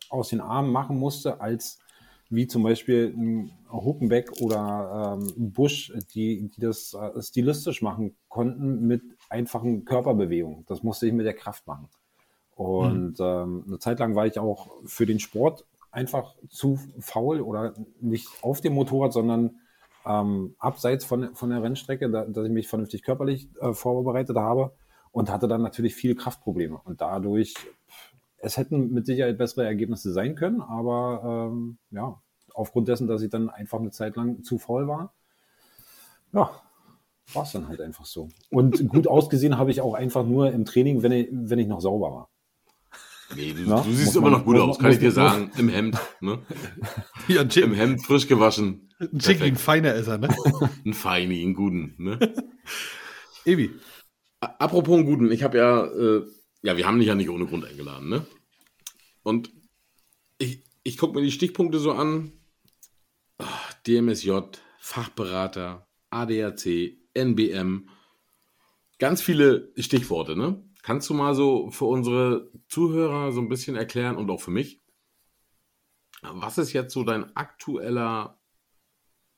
[0.09, 1.79] aus den Armen machen musste, als
[2.29, 8.87] wie zum Beispiel ein Huckenbeck oder ähm, Busch, die, die das äh, stilistisch machen konnten
[8.87, 10.65] mit einfachen Körperbewegungen.
[10.67, 11.89] Das musste ich mit der Kraft machen.
[12.55, 13.25] Und mhm.
[13.25, 18.27] ähm, eine Zeit lang war ich auch für den Sport einfach zu faul oder nicht
[18.41, 19.59] auf dem Motorrad, sondern
[20.05, 24.73] ähm, abseits von, von der Rennstrecke, da, dass ich mich vernünftig körperlich äh, vorbereitet habe
[25.11, 26.79] und hatte dann natürlich viele Kraftprobleme.
[26.83, 27.53] Und dadurch,
[28.37, 32.19] es hätten mit Sicherheit bessere Ergebnisse sein können, aber ähm, ja,
[32.53, 35.13] aufgrund dessen, dass ich dann einfach eine Zeit lang zu faul war,
[36.33, 36.49] ja,
[37.33, 38.29] war es dann halt einfach so.
[38.49, 41.81] Und gut ausgesehen habe ich auch einfach nur im Training, wenn ich, wenn ich noch
[41.81, 42.30] sauber war.
[43.35, 45.51] Nee, du, du siehst immer noch gut aus, kann ich dir sagen.
[45.57, 46.45] Im Hemd, ne?
[47.27, 48.89] Ja, Im Hemd, frisch gewaschen.
[48.99, 50.27] Ein Chicky, ein feiner ist er, ne?
[50.85, 52.19] ein Feini, einen guten, ne?
[53.45, 53.71] Ebi.
[54.39, 56.23] Apropos einen guten, ich habe ja äh,
[56.63, 58.25] Ja, wir haben dich ja nicht ohne Grund eingeladen, ne?
[59.23, 59.51] Und
[60.37, 62.31] ich, ich gucke mir die Stichpunkte so an.
[63.39, 63.45] Oh,
[63.87, 64.31] DMSJ,
[64.79, 67.89] Fachberater, ADAC, NBM.
[68.99, 70.63] Ganz viele Stichworte, ne?
[70.81, 74.81] Kannst du mal so für unsere Zuhörer so ein bisschen erklären und auch für mich,
[76.21, 78.39] was ist jetzt so dein aktueller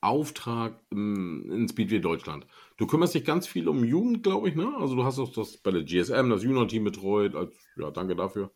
[0.01, 2.45] Auftrag in Speedway Deutschland?
[2.77, 4.73] Du kümmerst dich ganz viel um Jugend, glaube ich, ne?
[4.77, 7.35] Also du hast auch das bei der GSM, das Junior-Team betreut.
[7.35, 8.51] Als, ja, danke dafür.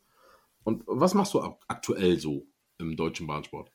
[0.64, 2.46] Und was machst du aktuell so
[2.78, 3.70] im deutschen Bahnsport?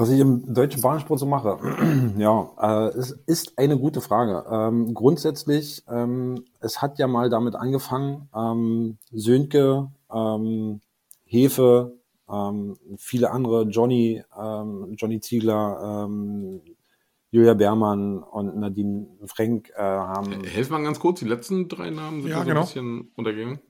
[0.00, 1.58] Was ich im deutschen Bahnsport so mache,
[2.16, 4.46] ja, äh, es ist eine gute Frage.
[4.50, 10.80] Ähm, grundsätzlich, ähm, es hat ja mal damit angefangen, ähm, Sönke, ähm,
[11.26, 11.98] Hefe,
[12.30, 16.62] ähm, viele andere, Johnny, ähm, Johnny Ziegler, ähm,
[17.30, 20.44] Julia Bermann und Nadine Frank äh, haben.
[20.44, 22.60] Helf mal ganz kurz, die letzten drei Namen sind Ja, so genau.
[22.60, 23.60] ein bisschen untergegangen.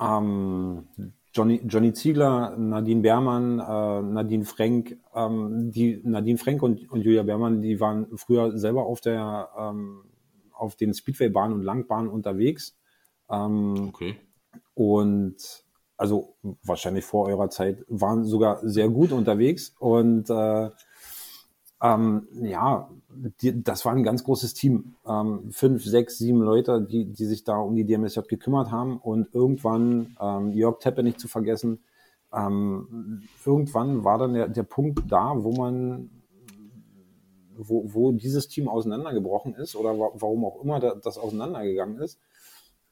[0.00, 0.84] Ähm,
[1.32, 7.22] Johnny, Johnny Ziegler, Nadine Bermann, äh, Nadine Frank, ähm, die Nadine Frank und, und Julia
[7.22, 10.04] Bermann, die waren früher selber auf der ähm,
[10.52, 12.76] auf den Speedway-Bahnen und Langbahnen unterwegs.
[13.30, 14.16] Ähm, Okay.
[14.74, 15.36] und
[15.96, 20.70] also wahrscheinlich vor eurer Zeit waren sogar sehr gut unterwegs und äh,
[21.82, 22.90] ähm, ja,
[23.40, 24.94] die, das war ein ganz großes Team.
[25.06, 28.98] Ähm, fünf, sechs, sieben Leute, die, die sich da um die DMSJ gekümmert haben.
[28.98, 31.80] Und irgendwann, ähm, Jörg Teppe nicht zu vergessen,
[32.32, 36.10] ähm, irgendwann war dann der, der Punkt da, wo man,
[37.56, 42.20] wo, wo dieses Team auseinandergebrochen ist oder wa warum auch immer da, das auseinandergegangen ist.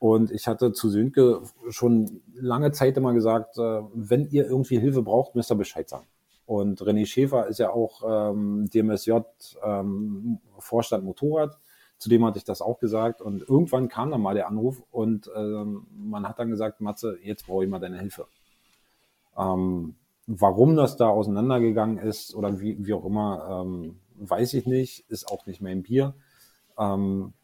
[0.00, 5.02] Und ich hatte zu Sönke schon lange Zeit immer gesagt, äh, wenn ihr irgendwie Hilfe
[5.02, 6.06] braucht, müsst ihr Bescheid sagen.
[6.48, 9.18] Und René Schäfer ist ja auch ähm, DMSJ
[9.62, 11.58] ähm, Vorstand Motorrad.
[11.98, 13.20] Zudem hatte ich das auch gesagt.
[13.20, 17.46] Und irgendwann kam dann mal der Anruf und ähm, man hat dann gesagt, Matze, jetzt
[17.46, 18.28] brauche ich mal deine Hilfe.
[19.36, 25.04] Ähm, warum das da auseinandergegangen ist oder wie, wie auch immer, ähm, weiß ich nicht.
[25.10, 26.14] Ist auch nicht mein Bier.
[26.78, 27.34] Ähm,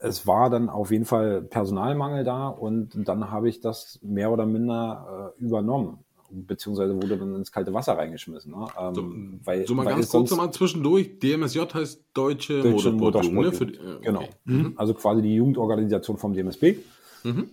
[0.00, 4.44] es war dann auf jeden Fall Personalmangel da und dann habe ich das mehr oder
[4.44, 8.52] minder äh, übernommen, beziehungsweise wurde dann ins kalte Wasser reingeschmissen.
[8.52, 8.66] Ne?
[8.80, 9.12] Ähm, So,
[9.46, 11.18] weil, so mal weil ganz es kurz nochmal zwischendurch.
[11.18, 13.66] DMSJ heißt Deutsche, Deutsche Motorsport, ne?
[13.66, 14.20] Die- äh, Genau.
[14.20, 14.30] okay.
[14.44, 14.72] Mhm.
[14.76, 16.76] Also quasi die Jugendorganisation vom DMSB.
[17.24, 17.50] Mhm.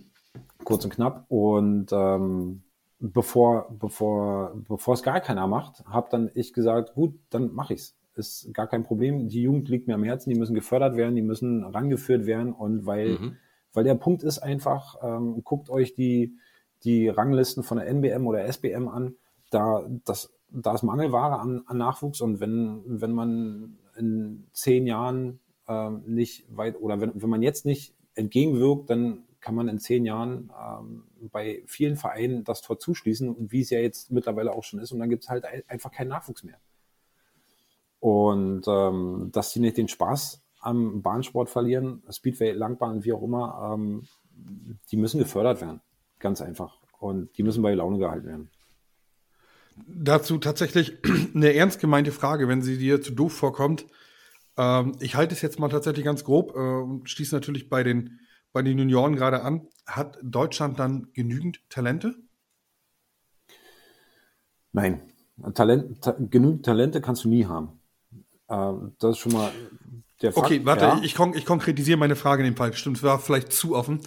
[0.64, 1.24] Kurz und knapp.
[1.28, 2.62] Und ähm,
[3.00, 7.94] bevor, bevor, bevor es gar keiner macht, habe dann ich gesagt, gut, dann mache ich's.
[8.14, 9.28] Ist gar kein Problem.
[9.28, 12.52] Die Jugend liegt mir am Herzen, die müssen gefördert werden, die müssen rangeführt werden.
[12.52, 13.36] Und weil, Mhm.
[13.72, 16.34] weil der Punkt ist einfach, ähm, guckt euch die,
[16.84, 19.16] die Ranglisten von der NBM oder SBM an.
[19.50, 25.40] Da, das, da ist Mangelware an, an Nachwuchs und wenn, wenn man in zehn Jahren
[25.66, 30.04] ähm, nicht weit oder wenn, wenn man jetzt nicht entgegenwirkt, dann kann man in zehn
[30.04, 34.80] Jahren ähm, bei vielen Vereinen das Tor zuschließen, wie es ja jetzt mittlerweile auch schon
[34.80, 36.58] ist, und dann gibt es halt ein- einfach keinen Nachwuchs mehr.
[38.00, 43.72] Und ähm, dass sie nicht den Spaß am Bahnsport verlieren, Speedway, Langbahn, wie auch immer,
[43.74, 44.02] ähm,
[44.90, 45.80] die müssen gefördert werden.
[46.18, 46.78] Ganz einfach.
[46.98, 48.50] Und die müssen bei Laune gehalten werden.
[49.86, 50.98] Dazu tatsächlich
[51.34, 53.86] eine ernst gemeinte Frage, wenn sie dir zu doof vorkommt.
[54.56, 58.18] Ähm, ich halte es jetzt mal tatsächlich ganz grob äh, und schließe natürlich bei den,
[58.52, 59.68] bei den Junioren gerade an.
[59.86, 62.16] Hat Deutschland dann genügend Talente?
[64.72, 65.00] Nein,
[65.54, 67.80] Talent, ta genügend Talente kannst du nie haben.
[68.48, 69.50] Ähm, das ist schon mal
[70.20, 70.46] der Fakt.
[70.46, 71.00] Okay, warte, ja.
[71.02, 72.72] ich, kon ich konkretisiere meine Frage in dem Fall.
[72.74, 74.00] Stimmt, es war vielleicht zu offen.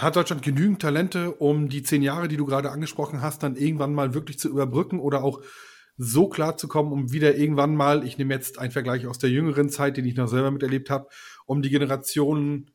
[0.00, 3.92] Hat Deutschland genügend Talente, um die zehn Jahre, die du gerade angesprochen hast, dann irgendwann
[3.92, 5.42] mal wirklich zu überbrücken oder auch
[5.98, 9.28] so klar zu kommen, um wieder irgendwann mal, ich nehme jetzt einen Vergleich aus der
[9.28, 11.08] jüngeren Zeit, den ich noch selber miterlebt habe,
[11.44, 12.70] um die Generationen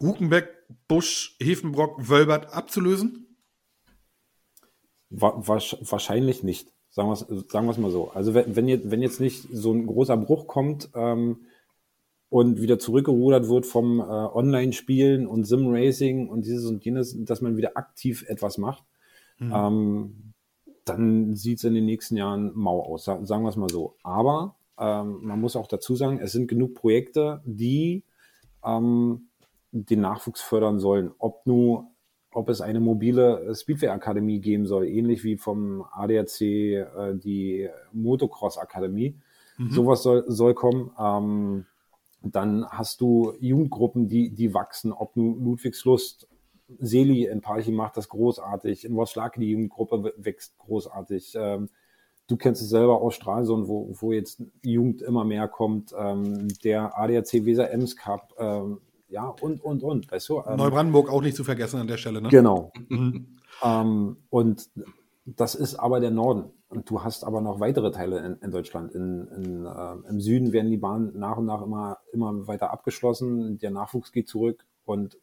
[0.00, 0.50] Hukenbeck,
[0.86, 3.38] Busch, Hefenbrock, Wölbert abzulösen?
[5.08, 6.74] Wahrscheinlich nicht.
[6.90, 8.10] Sagen wir es sagen mal so.
[8.10, 11.46] Also wenn, wenn, jetzt, wenn jetzt nicht so ein großer Bruch kommt ähm,
[12.34, 17.56] und wieder zurückgerudert wird vom äh, Online-Spielen und Sim-Racing und dieses und jenes, dass man
[17.56, 18.82] wieder aktiv etwas macht,
[19.40, 20.32] ähm,
[20.84, 23.04] dann sieht es in den nächsten Jahren mau aus.
[23.04, 23.94] Sa- Sagen wir es mal so.
[24.02, 28.02] Aber ähm, man muss auch dazu sagen, es sind genug Projekte, die
[28.64, 29.28] ähm,
[29.70, 31.12] den Nachwuchs fördern sollen.
[31.18, 31.86] Ob nur,
[32.32, 39.14] ob es eine mobile Speedway-Akademie geben soll, ähnlich wie vom ADAC äh, die Motocross-Akademie.
[39.70, 40.90] Sowas soll, soll kommen.
[40.98, 41.66] Ähm,
[42.24, 46.28] dann hast du Jugendgruppen, die, die wachsen, ob nun Ludwigslust,
[46.78, 51.34] Seli in Parchim macht das großartig, in Worslake die Jugendgruppe wächst großartig.
[51.36, 51.68] Ähm,
[52.26, 55.94] du kennst es selber aus Stralsund, wo, wo jetzt Jugend immer mehr kommt.
[55.96, 60.42] Ähm, der ADAC Weser Ems Cup, ähm, ja, und, und, und, weißt du?
[60.46, 62.28] Ähm, Neubrandenburg auch nicht zu vergessen an der Stelle, ne?
[62.30, 62.72] Genau.
[62.88, 63.38] Mhm.
[63.62, 64.68] Ähm, und
[65.26, 66.50] das ist aber der Norden.
[66.74, 68.92] Und du hast aber noch weitere Teile in, in Deutschland.
[68.92, 73.58] In, in, äh, Im Süden werden die Bahnen nach und nach immer, immer weiter abgeschlossen.
[73.58, 75.18] Der Nachwuchs geht zurück und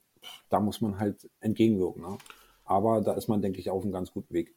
[0.49, 2.03] da muss man halt entgegenwirken.
[2.03, 2.17] Ne?
[2.63, 4.55] Aber da ist man, denke ich, auf einem ganz guten Weg.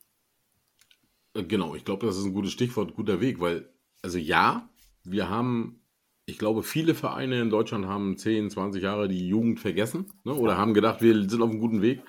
[1.34, 3.68] Äh, Genau, ich glaube, das ist ein gutes Stichwort, guter Weg, weil,
[4.02, 4.68] also ja,
[5.02, 5.80] wir haben,
[6.26, 10.56] ich glaube, viele Vereine in Deutschland haben 10, 20 Jahre die Jugend vergessen ne, oder
[10.56, 12.02] haben gedacht, wir sind auf einem guten Weg.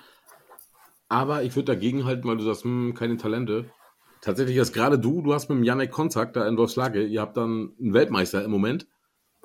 [1.08, 3.70] Aber ich würde dagegen halten, weil du sagst, hm, keine Talente.
[4.26, 7.36] Tatsächlich ist gerade du, du hast mit dem Janek Kontakt da in Wolfslage, ihr habt
[7.36, 8.88] dann einen Weltmeister im Moment.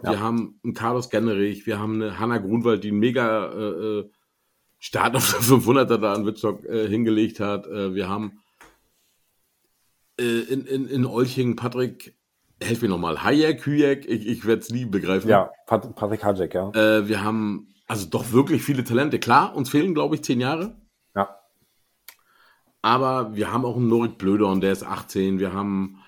[0.01, 0.19] Wir Ja.
[0.19, 3.59] haben einen Carlos Gennerich, wir haben eine Hanna Grunwald, die einen mega äh,
[3.99, 4.09] äh,
[4.79, 7.67] Start auf der 500er da in Wittstock äh, hingelegt hat.
[7.67, 8.39] Äh, wir haben
[10.19, 12.15] äh, in, in, in Olching Patrick,
[12.59, 15.29] helf mir nochmal, Hayek, Hüyek, ich, ich werde es nie begreifen.
[15.29, 16.71] Ja, Pat Patrick Hajek, ja.
[16.71, 19.19] Äh, wir haben also doch wirklich viele Talente.
[19.19, 20.80] Klar, uns fehlen, glaube ich, zehn Jahre.
[22.81, 25.39] Aber wir haben auch einen Norik Blödorn, der ist 18.
[25.39, 25.99] Wir haben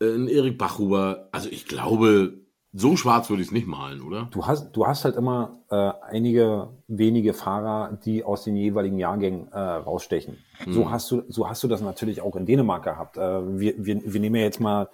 [0.00, 1.28] äh, einen Erik Bachhuber.
[1.32, 2.42] Also ich glaube,
[2.74, 4.28] so schwarz würde ich es nicht malen, oder?
[4.30, 9.52] du hast, du hast halt immer äh, einige wenige Fahrer, die aus den jeweiligen Jahrgängen
[9.52, 10.38] äh, rausstechen.
[10.68, 13.18] So hast du, so hast du das natürlich auch in Dänemark gehabt.
[13.18, 14.88] Äh, wir, wir, wir nehmen ja jetzt mal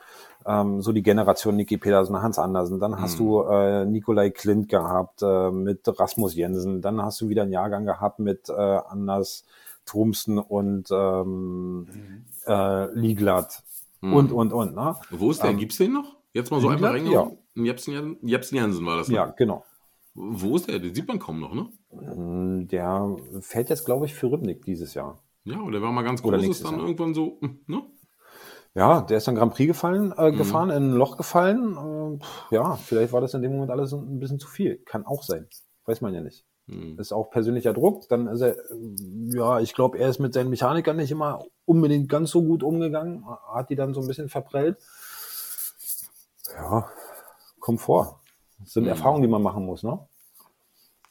[0.45, 2.81] ähm, so die Generation Niki Pedersen, Hans Andersen.
[2.81, 6.81] Dann hast du äh, Nikolai Klint gehabt äh, mit Rasmus Jensen.
[6.81, 9.45] Dann hast du wieder einen Jahrgang gehabt mit äh, Anders
[9.89, 11.89] Thomsen und ähm,
[12.47, 13.63] äh, Lieglatt
[14.01, 14.75] und und und.
[14.75, 14.95] Ne?
[15.11, 15.51] Wo ist der?
[15.51, 16.17] Ähm, Gibt's den noch?
[16.33, 17.17] Jetzt mal so einfach Lieglatt?
[17.25, 17.39] reingehauen?
[17.67, 19.09] Jepsen, Jan- Jepsen Jansen war das.
[19.09, 19.17] Ne?
[19.17, 19.65] Ja, genau.
[20.15, 20.79] Wo ist der?
[20.79, 21.69] Den sieht man kaum noch, ne?
[21.91, 25.23] Mm, Der fällt jetzt, glaube ich, für Ribnik dieses Jahr.
[25.45, 26.87] Ja, oder war mal ganz Oder groß, ist dann Jahr.
[26.87, 27.83] irgendwann so, hm, ne?
[28.75, 30.37] Ja, der ist dann Grand Prix gefallen, äh, Mhm.
[30.37, 31.77] gefahren, in ein Loch gefallen.
[31.77, 34.77] Äh, pff, ja, vielleicht war das in dem Moment alles ein bisschen zu viel.
[34.85, 35.49] Kann auch sein.
[35.87, 36.45] Weiß man ja nicht.
[36.69, 36.99] Hm.
[36.99, 38.09] Ist auch persönlicher Druck.
[38.09, 38.75] Dann ist er, äh,
[39.31, 43.25] ja, ich glaube, er ist mit seinen Mechanikern nicht immer unbedingt ganz so gut umgegangen.
[43.53, 44.77] Hat die dann so ein bisschen verprellt.
[46.55, 46.89] Ja,
[47.61, 48.21] kommt vor.
[48.61, 48.91] Das sind Mhm.
[48.91, 49.99] Erfahrungen, die man machen muss, ne?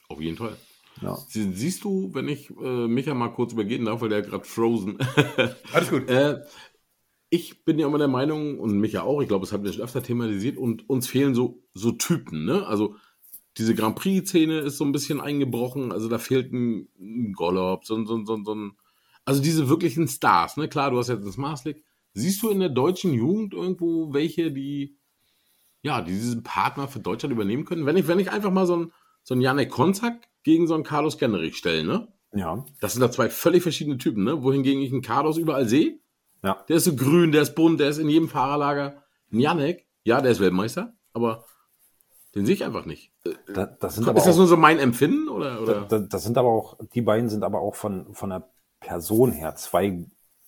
[0.09, 0.55] Auf jeden Fall.
[1.01, 1.15] Ja.
[1.27, 4.97] Sie, siehst du, wenn ich äh, Micha mal kurz übergehen darf, weil der gerade frozen.
[5.73, 6.09] Alles gut.
[6.09, 6.41] äh,
[7.29, 9.83] ich bin ja immer der Meinung, und Micha auch, ich glaube, das haben wir schon
[9.83, 12.65] öfter thematisiert, und uns fehlen so, so Typen, ne?
[12.65, 12.95] Also
[13.57, 17.95] diese Grand Prix-Szene ist so ein bisschen eingebrochen, also da fehlt ein, ein Golob, so,
[17.95, 18.71] ein- so, ein- so, ein- so ein,
[19.25, 20.67] also diese wirklichen Stars, ne?
[20.67, 21.83] Klar, du hast jetzt das Marslick.
[22.13, 24.97] Siehst du in der deutschen Jugend irgendwo welche, die,
[25.81, 27.85] ja, die diesen Partner für Deutschland übernehmen können?
[27.85, 28.91] Wenn ich, wenn ich einfach mal so ein,
[29.23, 32.07] so ein Janek Konzak gegen so einen Carlos Gennerich stelle, ne?
[32.33, 32.65] Ja.
[32.79, 34.41] Das sind da zwei völlig verschiedene Typen, ne?
[34.43, 35.99] Wohingegen ich einen Carlos überall sehe.
[36.43, 36.63] Ja.
[36.69, 39.03] Der ist so grün, der ist bunt, der ist in jedem Fahrerlager.
[39.31, 41.45] Ein Janek, ja, der ist Weltmeister, aber
[42.35, 43.11] den sehe ich einfach nicht.
[43.25, 45.61] Äh, Da, das sind aber Ist das auch- nur so mein Empfinden oder?
[45.61, 45.81] oder?
[45.89, 48.47] Da, das sind aber auch, die beiden sind aber auch von, von der
[48.79, 50.05] Person her zwei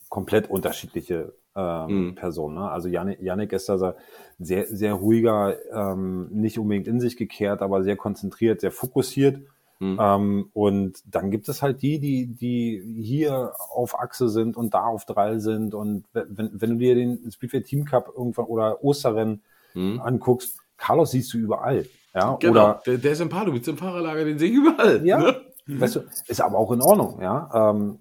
[0.08, 2.14] komplett unterschiedliche ähm, Mhm.
[2.14, 2.54] Personen.
[2.56, 2.70] Ne?
[2.70, 3.92] Also Janik, Janik ist da so
[4.38, 9.40] sehr, sehr ruhiger, ähm, nicht unbedingt in sich gekehrt, aber sehr konzentriert, sehr fokussiert.
[9.80, 9.98] Mhm.
[10.00, 14.84] Ähm, und dann gibt es halt die, die, die hier auf Achse sind und da
[14.84, 15.74] auf Drall sind.
[15.74, 19.42] Und wenn, wenn du dir den Speedway Team Cup irgendwann oder Osterrennen
[19.74, 20.00] Mhm.
[20.00, 21.86] anguckst, Carlos siehst du überall.
[22.14, 25.06] Ja, Genau, oder der, der ist im Pardubice im Fahrerlager, den sehe ich überall.
[25.06, 25.40] Ja, Ne?
[25.80, 27.70] weißt du, ist aber auch in Ordnung, ja.
[27.70, 27.98] Ähm,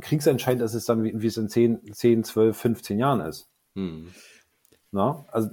[0.00, 3.48] kriegsentscheidend ist es dann, wie, wie es in 10, 10, 12, 15 Jahren ist.
[3.74, 4.08] Mhm.
[4.90, 5.24] Na?
[5.30, 5.50] Also,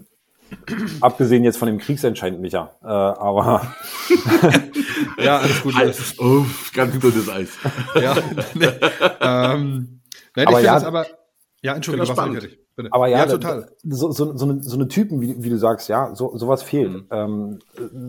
[1.02, 2.72] abgesehen jetzt von dem Kriegsentscheidend, Micha.
[2.82, 3.62] Äh, aber
[5.18, 5.76] Ja, alles gut.
[5.76, 6.16] Eis.
[6.20, 7.50] Oh, ganz dünnes Eis.
[7.96, 8.16] ja,
[8.56, 8.66] nee,
[9.22, 10.02] ähm,
[10.36, 11.06] nein, Aber ich ja, aber,
[11.62, 12.63] ja, Entschuldigung, was.
[12.76, 12.90] Bitte.
[12.92, 13.68] Aber ja, ja total.
[13.84, 16.92] So, so, so, eine, so eine Typen, wie, wie du sagst, ja, so, sowas fehlt.
[16.92, 17.06] Mhm.
[17.12, 17.60] Ähm,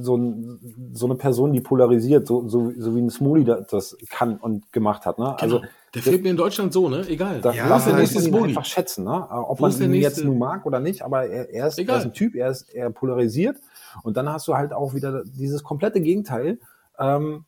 [0.00, 4.38] so, ein, so eine Person, die polarisiert, so, so, so wie ein da- das kann
[4.38, 5.18] und gemacht hat.
[5.18, 5.38] Ne?
[5.38, 7.06] Also Also, der fehlt mir in Deutschland so, ne?
[7.08, 7.40] Egal.
[7.42, 8.48] da, Ja, halt muss man ist ihn Modi.
[8.48, 9.28] einfach schätzen, ne?
[9.30, 12.04] Ob Wo man ihn jetzt nun mag oder nicht, aber er, er, ist, er ist
[12.04, 13.58] ein Typ, er ist er polarisiert.
[14.02, 16.58] Und dann hast du halt auch wieder dieses komplette Gegenteil.
[16.98, 17.44] Ähm,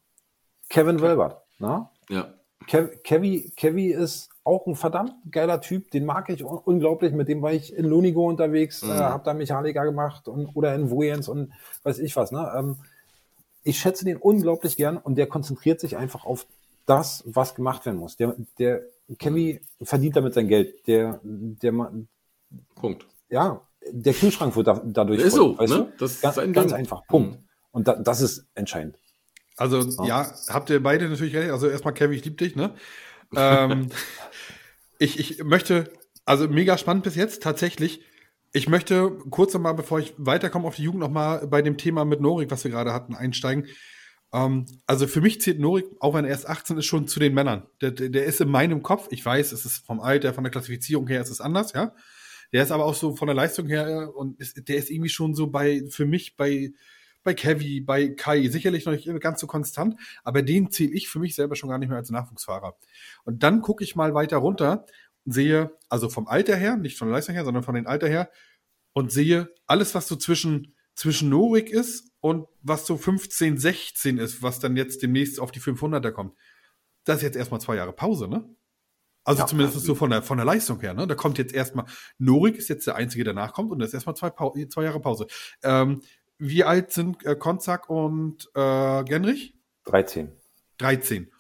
[0.68, 1.38] Kevin Wölbert.
[1.59, 1.87] Ne?
[2.11, 2.26] Ja.
[2.66, 7.12] Kev, Kevin, Kevin ist auch ein verdammt geiler Typ, den mag ich un unglaublich.
[7.12, 8.90] Mit dem war ich in Lunigo unterwegs, Mhm.
[8.90, 11.52] äh, habe da Mechaniker gemacht und, oder in Wojens und
[11.83, 12.33] weiß ich was.
[12.33, 12.52] Ne?
[12.57, 12.76] Ähm,
[13.64, 16.46] ich schätze den unglaublich gern und der konzentriert sich einfach auf
[16.87, 18.16] das, was gemacht werden muss.
[18.16, 18.83] Der, der
[19.18, 20.87] Kevin verdient damit sein Geld.
[20.87, 21.72] Der, der,
[22.76, 23.07] Punkt.
[23.29, 25.92] ja, der Kühlschrank wird da, dadurch Ist voll, so, ne?
[25.98, 27.07] Das ist ganz, ganz einfach.
[27.09, 27.38] Punkt.
[27.72, 28.96] Und da, das ist entscheidend.
[29.57, 31.51] Also, ja, habt ihr beide natürlich recht.
[31.51, 32.75] Also, erstmal, Kevin, ich liebe dich, ne?
[33.37, 33.88] ähm,
[34.99, 35.90] ich, ich möchte,
[36.25, 38.03] also mega spannend bis jetzt, tatsächlich.
[38.53, 42.21] Ich möchte kurz nochmal, bevor ich weiterkomme auf die Jugend, nochmal bei dem Thema mit
[42.21, 43.66] Norik, was wir gerade hatten, einsteigen.
[44.33, 47.35] Ähm, also für mich zählt Norik, auch wenn er erst 18 ist, schon zu den
[47.35, 47.66] Männern.
[47.81, 51.07] Der, der, ist in meinem Kopf, ich weiß, es ist vom Alter, von der Klassifizierung
[51.09, 51.95] her ist es anders, ja.
[52.53, 55.09] Der ist aber auch so von der Leistung her äh, und ist, der ist irgendwie
[55.09, 56.73] schon so bei, für mich bei,
[57.26, 61.18] bei Kevi, bei Kai, sicherlich noch nicht ganz so konstant, aber den zähle ich für
[61.18, 62.78] mich selber schon gar nicht mehr als Nachwuchsfahrer.
[63.24, 64.86] Und dann gucke ich mal weiter runter
[65.24, 68.08] und sehe, also vom Alter her, nicht von der Leistung her, sondern von den Alter
[68.08, 68.30] her,
[68.92, 74.40] und sehe alles, was so zwischen, zwischen Norik ist und was so 15, 16 ist,
[74.40, 76.34] was dann jetzt demnächst auf die 500er kommt.
[77.04, 78.48] Das ist jetzt erstmal zwei Jahre Pause, ne?
[79.24, 81.08] Also ja, zumindest so von der, von der Leistung her, ne?
[81.08, 81.86] Da kommt jetzt erstmal,
[82.18, 84.30] Norik ist jetzt der Einzige, der nachkommt und das ist erstmal zwei,
[84.66, 85.26] zwei Jahre Pause.
[85.64, 86.00] Ähm,
[86.38, 89.55] wie alt sind äh, Konzak und äh, Genrich?
[89.85, 90.33] 13.
[90.79, 91.31] 13.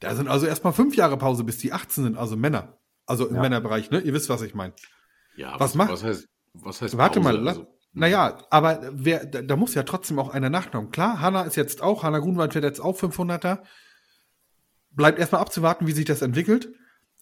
[0.00, 2.78] Da sind also erstmal fünf Jahre Pause, bis die 18 sind, also Männer.
[3.06, 3.40] Also im ja.
[3.40, 4.00] Männerbereich, ne?
[4.00, 4.74] Ihr wisst, was ich meine.
[5.36, 5.90] Ja, was, was macht?
[5.90, 7.38] Was heißt, was heißt Warte Pause?
[7.38, 10.90] mal, also, naja, aber wer, da, da, muss ja trotzdem auch einer nachkommen.
[10.90, 13.62] Klar, Hanna ist jetzt auch, Hanna Grunwald wird jetzt auch 500er.
[14.90, 16.68] Bleibt erstmal abzuwarten, wie sich das entwickelt.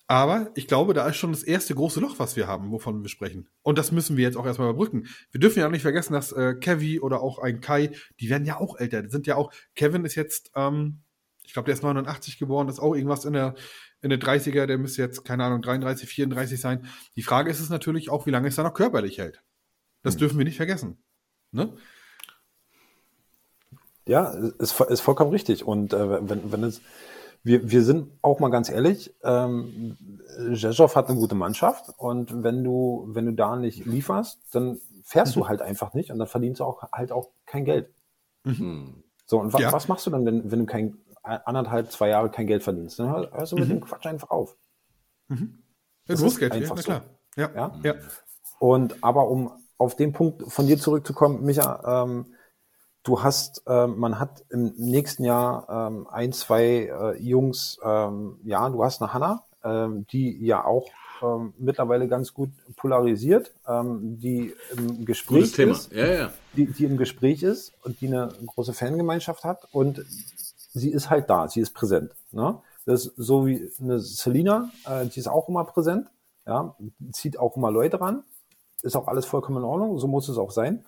[0.08, 3.08] Aber ich glaube, da ist schon das erste große Loch, was wir haben, wovon wir
[3.08, 3.48] sprechen.
[3.62, 5.08] Und das müssen wir jetzt auch erstmal überbrücken.
[5.32, 7.90] Wir dürfen ja auch nicht vergessen, dass äh, Kevi oder auch ein Kai,
[8.20, 9.02] die werden ja auch älter.
[9.02, 11.00] Die sind ja auch, Kevin ist jetzt, ähm,
[11.44, 13.54] ich glaube, der ist 89 geboren, ist auch irgendwas in der,
[14.00, 16.86] in der 30er, der müsste jetzt, keine Ahnung, 33, 34 sein.
[17.16, 19.42] Die Frage ist es natürlich auch, wie lange es da noch körperlich hält.
[20.02, 20.20] Das hm.
[20.20, 20.98] dürfen wir nicht vergessen.
[21.50, 21.76] Ne?
[24.06, 25.64] Ja, ist, ist vollkommen richtig.
[25.64, 26.80] Und äh, wenn, wenn es,
[27.42, 29.96] wir, wir sind auch mal ganz ehrlich, ähm,
[30.54, 35.36] Zhezhov hat eine gute Mannschaft und wenn du, wenn du da nicht lieferst, dann fährst
[35.36, 35.40] mhm.
[35.40, 37.88] du halt einfach nicht und dann verdienst du auch halt auch kein Geld.
[38.44, 39.02] Mhm.
[39.26, 39.72] So, und wa ja.
[39.72, 42.98] was machst du dann, wenn, wenn du kein anderthalb, zwei Jahre kein Geld verdienst?
[42.98, 43.74] Dann hörst du mit mhm.
[43.74, 44.56] dem Quatsch einfach auf.
[45.28, 45.62] Mhm.
[46.06, 47.04] Das, das ist Geld, einfach ja, klar.
[47.34, 47.42] So.
[47.42, 47.50] Ja.
[47.54, 47.80] ja.
[47.82, 47.94] ja.
[48.58, 52.26] Und aber um auf den Punkt von dir zurückzukommen, Micha, ähm,
[53.06, 58.68] du hast, äh, man hat im nächsten Jahr ähm, ein, zwei äh, Jungs, ähm, ja,
[58.68, 60.86] du hast eine Hanna, ähm, die ja auch
[61.22, 66.32] ähm, mittlerweile ganz gut polarisiert, die im Gespräch ist, ja, ja.
[66.54, 71.30] Die, die im Gespräch ist und die eine große Fangemeinschaft hat und sie ist halt
[71.30, 72.12] da, sie ist präsent.
[72.32, 72.58] Ne?
[72.84, 76.08] Das ist so wie eine Selina, äh, die ist auch immer präsent,
[76.46, 76.76] ja,
[77.12, 78.24] zieht auch immer Leute ran
[78.82, 80.84] ist auch alles vollkommen in Ordnung, so muss es auch sein.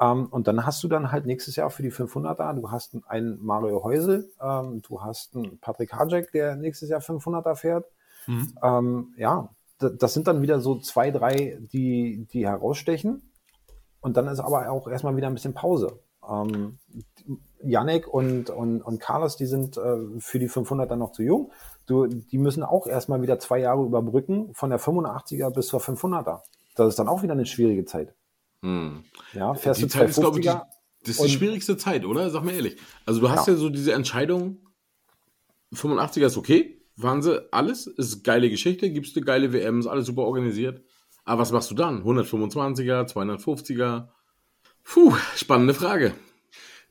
[0.00, 3.44] Ähm, und dann hast du dann halt nächstes Jahr für die 500er, du hast einen
[3.44, 7.84] Mario Häusel, ähm, du hast einen Patrick Hajek, der nächstes Jahr 500er fährt.
[8.26, 8.54] Mhm.
[8.62, 13.22] Ähm, ja, das sind dann wieder so zwei, drei, die, die herausstechen.
[14.00, 16.00] Und dann ist aber auch erstmal wieder ein bisschen Pause.
[16.28, 16.78] Ähm,
[17.62, 21.52] Yannick und, und, und Carlos, die sind äh, für die 500 dann noch zu jung.
[21.86, 26.40] Du, die müssen auch erstmal wieder zwei Jahre überbrücken, von der 85er bis zur 500er.
[26.76, 28.14] Das ist dann auch wieder eine schwierige Zeit.
[28.62, 29.04] Hm.
[29.32, 30.52] Ja, fährst die du Zeit ist, glaube ich, die,
[31.04, 32.30] das ist die schwierigste Zeit, oder?
[32.30, 32.76] Sag mir ehrlich.
[33.06, 34.58] Also du hast ja, ja so diese Entscheidung,
[35.74, 40.22] 85er ist okay, fahren sie alles, ist geile Geschichte, gibst du geile WMs, alles super
[40.22, 40.84] organisiert.
[41.24, 42.02] Aber was machst du dann?
[42.02, 44.08] 125er, 250er?
[44.84, 46.14] Puh, spannende Frage.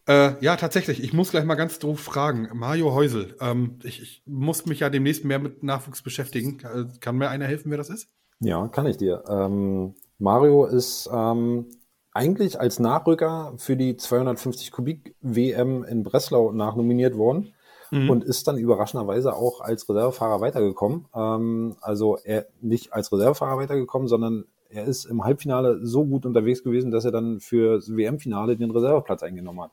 [0.07, 1.03] Äh, ja, tatsächlich.
[1.03, 2.49] Ich muss gleich mal ganz doof fragen.
[2.53, 3.35] Mario Häusel.
[3.41, 6.57] Ähm, ich, ich, muss mich ja demnächst mehr mit Nachwuchs beschäftigen.
[6.99, 8.09] Kann mir einer helfen, wer das ist?
[8.39, 9.23] Ja, kann ich dir.
[9.29, 11.67] Ähm, Mario ist ähm,
[12.11, 17.53] eigentlich als Nachrücker für die 250 Kubik WM in Breslau nachnominiert worden
[17.91, 18.09] mhm.
[18.09, 21.05] und ist dann überraschenderweise auch als Reservefahrer weitergekommen.
[21.15, 26.63] Ähm, also er nicht als Reservefahrer weitergekommen, sondern er ist im Halbfinale so gut unterwegs
[26.63, 29.71] gewesen, dass er dann für das WM-Finale den Reserveplatz eingenommen hat.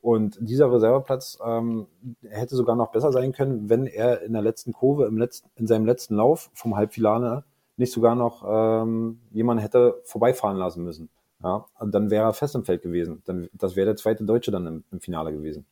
[0.00, 1.88] Und dieser Reserveplatz ähm,
[2.22, 5.66] hätte sogar noch besser sein können, wenn er in der letzten Kurve, im letzten, in
[5.66, 7.44] seinem letzten Lauf vom Halbfinale
[7.76, 11.08] nicht sogar noch ähm, jemand hätte vorbeifahren lassen müssen.
[11.42, 13.22] Ja, und dann wäre er fest im Feld gewesen.
[13.26, 15.66] Dann, das wäre der zweite Deutsche dann im, im Finale gewesen.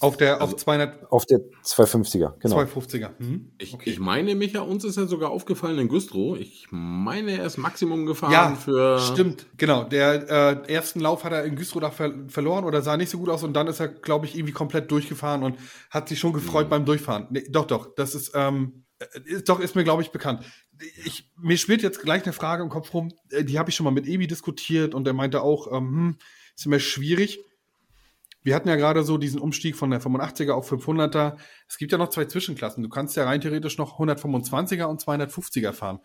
[0.00, 1.10] Auf der, also, auf 200.
[1.10, 2.58] Auf der 250er, genau.
[2.58, 3.10] 250er.
[3.18, 3.52] Mhm.
[3.56, 3.90] Ich, okay.
[3.90, 6.38] ich meine, Micha, uns ist ja sogar aufgefallen in Güstrow.
[6.38, 8.98] Ich meine, er ist Maximum gefahren ja, für.
[8.98, 9.84] Stimmt, genau.
[9.84, 13.18] Der äh, ersten Lauf hat er in Güstrow da ver verloren oder sah nicht so
[13.18, 15.56] gut aus und dann ist er, glaube ich, irgendwie komplett durchgefahren und
[15.90, 16.70] hat sich schon gefreut mhm.
[16.70, 17.26] beim Durchfahren.
[17.30, 17.94] Nee, doch, doch.
[17.94, 20.44] Das ist, ähm, äh, ist, doch, ist mir, glaube ich, bekannt.
[21.04, 23.84] Ich, mir spielt jetzt gleich eine Frage im Kopf rum, äh, die habe ich schon
[23.84, 26.16] mal mit Ebi diskutiert und der meinte auch, ähm, hm,
[26.54, 27.40] ist immer schwierig.
[28.42, 31.36] Wir hatten ja gerade so diesen Umstieg von der 85er auf 500er.
[31.68, 32.82] Es gibt ja noch zwei Zwischenklassen.
[32.82, 35.98] Du kannst ja rein theoretisch noch 125er und 250er fahren.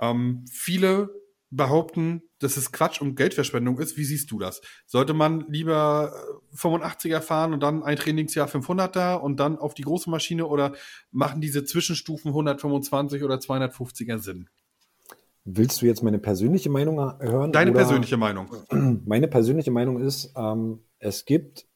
[0.00, 1.08] Ähm, viele
[1.56, 3.96] behaupten, dass es Quatsch und Geldverschwendung ist.
[3.96, 4.60] Wie siehst du das?
[4.86, 6.12] Sollte man lieber
[6.56, 10.72] 85er äh, fahren und dann ein Trainingsjahr 500er und dann auf die große Maschine oder
[11.10, 14.48] machen diese Zwischenstufen 125 oder 250er Sinn?
[15.44, 17.52] Willst du jetzt meine persönliche Meinung hören?
[17.52, 18.48] Deine persönliche Meinung.
[19.04, 21.66] Meine persönliche Meinung ist, ähm, es gibt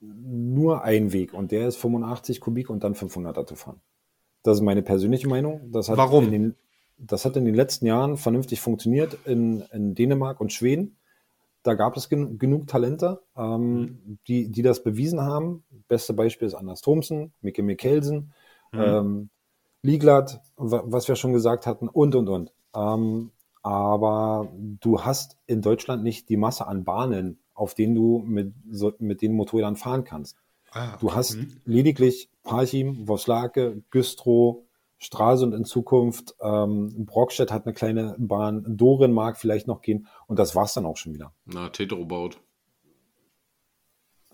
[0.00, 3.80] nur einen Weg und der ist 85 Kubik und dann 500er zu fahren.
[4.42, 5.70] Das ist meine persönliche Meinung.
[5.70, 6.24] Das hat Warum?
[6.24, 6.56] In den,
[7.04, 10.96] das hat in den letzten Jahren vernünftig funktioniert in, in Dänemark und Schweden.
[11.62, 15.64] Da gab es gen genug Talente, ähm, die, die das bewiesen haben.
[15.88, 18.32] Beste Beispiel ist Anders Thomsen, Mikke Mikkelsen,
[18.72, 19.28] ähm,
[19.82, 22.52] Lieglat, wa- was wir schon gesagt hatten, und, und, und.
[22.74, 23.30] Ähm,
[23.62, 24.48] aber
[24.80, 29.22] du hast in Deutschland nicht die Masse an Bahnen, auf denen du mit, so, mit
[29.22, 30.36] den Motorrädern fahren kannst.
[30.72, 31.60] Ah, Du hast mhm.
[31.64, 34.64] lediglich Parchim, Voslake, Güstrow,
[35.02, 40.38] Stralsund in Zukunft, ähm, Brockstedt hat eine kleine Bahn, Doren mag vielleicht noch gehen und
[40.38, 41.32] das war's dann auch schon wieder.
[41.44, 42.40] Na, Tetro baut.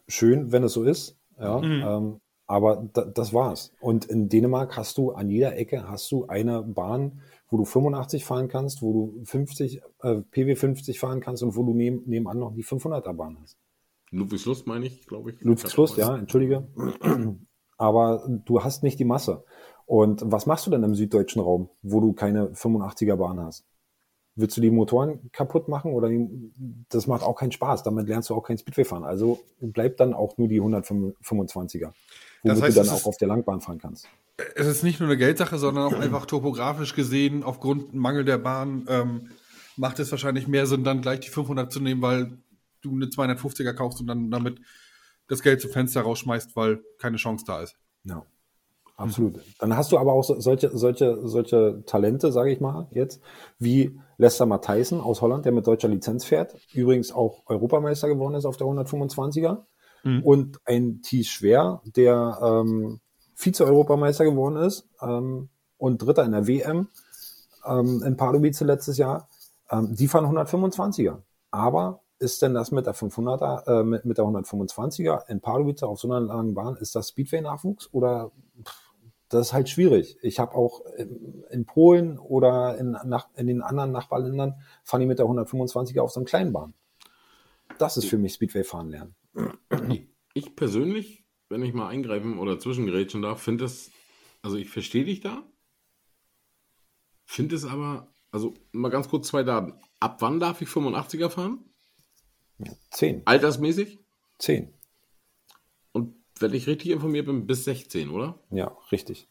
[0.07, 1.83] Schön, wenn es so ist, ja, Mhm.
[1.87, 3.73] ähm, aber da, das war's.
[3.81, 8.25] Und in Dänemark hast du an jeder Ecke hast du eine Bahn, wo du 85
[8.25, 12.39] fahren kannst, wo du 50, äh, PW 50 fahren kannst und wo du neben, nebenan
[12.39, 13.57] noch die 500er Bahn hast.
[14.11, 15.41] Ludwigslust meine ich, glaube ich.
[15.41, 16.67] Ludwigslust, ja, entschuldige.
[17.81, 19.45] Aber du hast nicht die Masse.
[19.89, 23.65] Und was machst du denn im süddeutschen Raum, wo du keine 85er Bahn hast?
[24.35, 26.53] Willst du die Motoren kaputt machen oder die,
[26.91, 27.85] das macht auch keinen Spaß.
[27.85, 29.05] Damit lernst du auch kein Speedway fahren.
[29.05, 31.93] Also bleibt dann auch nur die 125er,
[32.43, 34.07] womit heißt, du dann auch auf der Langbahn fahren kannst.
[34.57, 38.85] Es ist nicht nur eine Geldsache, sondern auch einfach topografisch gesehen, aufgrund Mangel der Bahn,
[38.91, 39.31] ähm,
[39.77, 42.37] macht es wahrscheinlich mehr Sinn, dann gleich die 500 zu nehmen, weil
[42.83, 44.61] du eine 250er kaufst und dann damit
[45.29, 47.75] das Geld zum Fenster rausschmeißt, weil keine Chance da ist.
[48.05, 48.27] Ja,
[48.99, 49.41] absolut.
[49.59, 53.21] Dann hast du aber auch so, solche, solche, solche Talente, sage ich mal jetzt,
[53.59, 58.45] wie Lester Matthijssen aus Holland, der mit deutscher Lizenz fährt, übrigens auch Europameister geworden ist
[58.45, 59.65] auf der 125er.
[60.23, 63.01] Und ein Thies Schwer, der ähm,
[63.35, 66.89] Vize-Europameister geworden ist ähm, und Dritter in der WM
[67.67, 69.29] ähm, in Pardubice letztes Jahr.
[69.71, 71.19] Ähm, die fahren 125er.
[71.51, 76.01] Aber ist denn das mit der 500er, äh, mit, mit der 125er in Pardubice auf
[76.01, 78.33] so einer langen Bahn, ist das Speedway-Nachwuchs oder
[78.65, 78.88] pff,
[79.29, 80.17] das ist halt schwierig.
[80.23, 84.55] Ich habe auch in, in Polen oder in, nach, in den anderen Nachbarländern
[84.85, 86.75] fahren die mit der 125er auf so einer kleinen Bahn.
[87.79, 89.15] Das ist für mich Speedway-Fahren lernen.
[89.91, 93.91] Ich, ich persönlich, wenn ich mal eingreifen oder zwischengrätschen darf, finde es,
[94.43, 95.43] also ich verstehe dich da,
[97.25, 99.75] finde es aber, also mal ganz kurz zwei Daten.
[100.01, 101.65] Ab wann darf ich 85er fahren?
[102.91, 103.23] Zehn.
[103.27, 103.99] Altersmäßig?
[104.39, 104.75] Zehn.
[106.41, 108.39] Wenn ich richtig informiert bin, bis 16, oder?
[108.51, 109.29] Ja, richtig.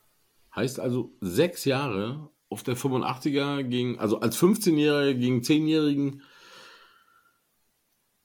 [0.56, 6.22] Heißt also sechs Jahre auf der 85er gegen, also als 15-Jähriger gegen 10-Jährigen.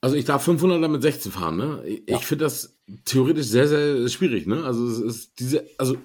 [0.01, 1.85] Also ich darf 500er mit 16 fahren, ne?
[1.87, 2.19] Ich, Ja.
[2.19, 4.65] finde das theoretisch sehr, sehr schwierig, ne?
[4.65, 5.97] Also es ist diese, also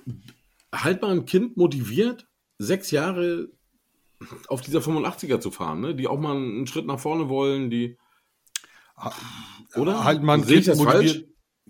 [0.74, 2.28] halt mal ein Kind motiviert,
[2.60, 3.50] sechs Jahre
[4.48, 5.96] auf dieser 85er zu fahren, ne?
[5.96, 7.98] Die auch mal einen Schritt nach vorne wollen, die,
[9.76, 10.04] oder?
[10.04, 11.24] Halt mal ein Kind das falsch?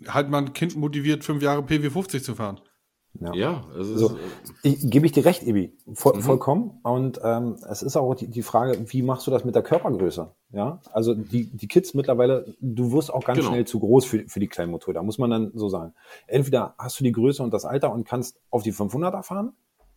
[0.08, 2.60] Halt mal ein Kind motiviert, fünf Jahre PW 50 zu fahren.
[3.20, 3.34] Ja.
[3.34, 4.16] Ja, es ist, So,
[4.62, 6.22] ich, gebe ich dir recht, Ibi, Voll, Mhm.
[6.22, 6.80] vollkommen.
[6.84, 10.36] Und ähm, es ist auch die, die Frage, wie machst du das mit der Körpergröße?
[10.52, 13.50] Ja, also die, die Kids mittlerweile, du wirst auch ganz Genau.
[13.50, 15.94] schnell zu groß für, für die kleinen Motorräder, muss man dann so sagen.
[16.28, 19.54] Entweder hast du die Größe und das Alter und kannst auf die 500er fahren,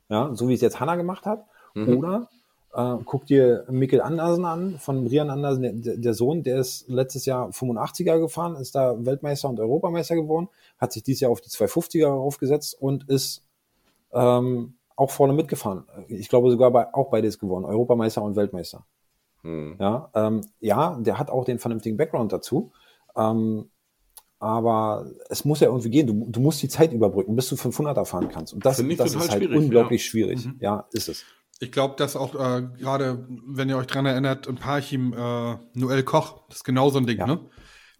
[0.09, 1.45] ja, so wie es jetzt Hanna gemacht hat,
[1.75, 1.99] Mhm.
[1.99, 2.29] oder
[2.75, 7.27] äh, guck dir Mikkel Andersen an, von Brian Andersen, der, der- Sohn, der ist letztes
[7.27, 10.49] Jahr 85er gefahren, ist da Weltmeister und Europameister geworden,
[10.79, 13.43] hat sich dieses Jahr auf die 250er aufgesetzt und ist
[14.13, 15.85] ähm, auch vorne mitgefahren.
[16.09, 18.85] Ich glaube sogar bei, auch beides gewonnen, Europameister und Weltmeister.
[19.43, 19.77] hm.
[19.81, 22.71] Ja, ähm, ja, der hat auch den vernünftigen Background dazu.
[23.17, 23.71] Ähm,
[24.39, 26.07] aber es muss ja irgendwie gehen.
[26.07, 28.55] Du, du musst die Zeit überbrücken, bis du 500er fahren kannst.
[28.55, 30.47] Und das, das ist halt schwierig, unglaublich schwierig.
[30.47, 30.57] Mhm.
[30.61, 31.25] Ja, ist es.
[31.63, 36.03] Ich glaube, dass auch äh, gerade, wenn ihr euch dran erinnert, in Parchim äh, Noel
[36.03, 37.27] Koch, das ist genau so ein Ding, Ja.
[37.27, 37.41] ne?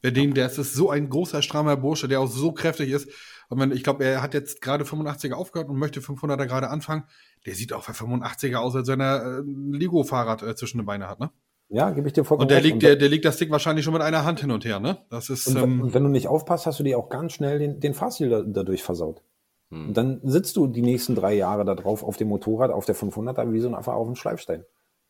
[0.03, 3.11] Wer den, der ist, ist so ein großer, strammer Bursche, der auch so kräftig ist.
[3.51, 7.05] Und wenn, ich glaube, er hat jetzt gerade 85er aufgehört und möchte 500er gerade anfangen.
[7.45, 10.87] Der sieht auch für 85er aus, als wenn er äh, ein Lego-Fahrrad äh, zwischen den
[10.87, 11.31] Beinen hat, ne?
[11.69, 13.93] Ja, gebe ich dir vollkommen Und der liegt, der, der liegt das Ding wahrscheinlich schon
[13.93, 14.99] mit einer Hand hin und her, ne?
[15.11, 17.59] Das ist, Und, ähm, und wenn du nicht aufpasst, hast du dir auch ganz schnell
[17.59, 19.23] den, den Fahrstil da, dadurch versaut.
[19.71, 19.89] Hm.
[19.89, 22.97] Und dann sitzt du die nächsten drei Jahre da drauf auf dem Motorrad, auf der
[22.97, 24.65] 500er, wie so ein einfach auf dem Schleifstein.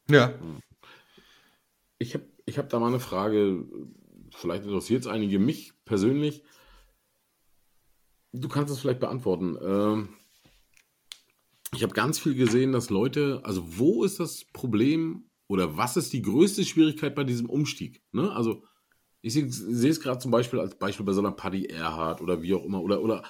[0.09, 0.33] ja.
[2.03, 3.67] Ich habe ich hab da mal eine Frage,
[4.35, 6.43] vielleicht interessiert es einige mich persönlich.
[8.33, 9.59] Du kannst es vielleicht beantworten.
[9.63, 10.09] Ähm,
[11.75, 16.13] ich habe ganz viel gesehen, dass Leute, also wo ist das Problem oder was ist
[16.13, 18.03] die größte Schwierigkeit bei diesem Umstieg?
[18.13, 18.33] Ne?
[18.33, 18.65] Also
[19.23, 22.43] ich sehe sehe es gerade zum Beispiel als Beispiel bei so einer Paddy Erhard oder
[22.43, 23.23] wie auch immer oder, oder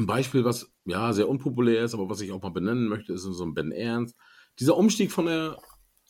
[0.00, 3.22] ein Beispiel, was ja sehr unpopulär ist, aber was ich auch mal benennen möchte, ist
[3.22, 4.16] so ein Ben Ernst.
[4.58, 5.58] Dieser Umstieg von der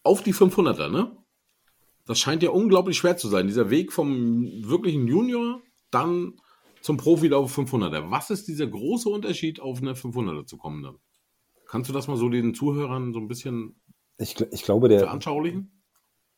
[0.02, 1.16] auf die 500er, ne?
[2.06, 3.46] Das scheint ja unglaublich schwer zu sein.
[3.46, 5.60] Dieser Weg vom wirklichen Junior
[5.90, 6.34] dann
[6.80, 8.10] zum Profilauf 500er.
[8.10, 10.96] Was ist dieser große Unterschied, auf eine 500er zu kommen dann?
[11.66, 13.80] Kannst du das mal so den Zuhörern so ein bisschen
[14.18, 15.82] Ich, ich glaube, der, veranschaulichen?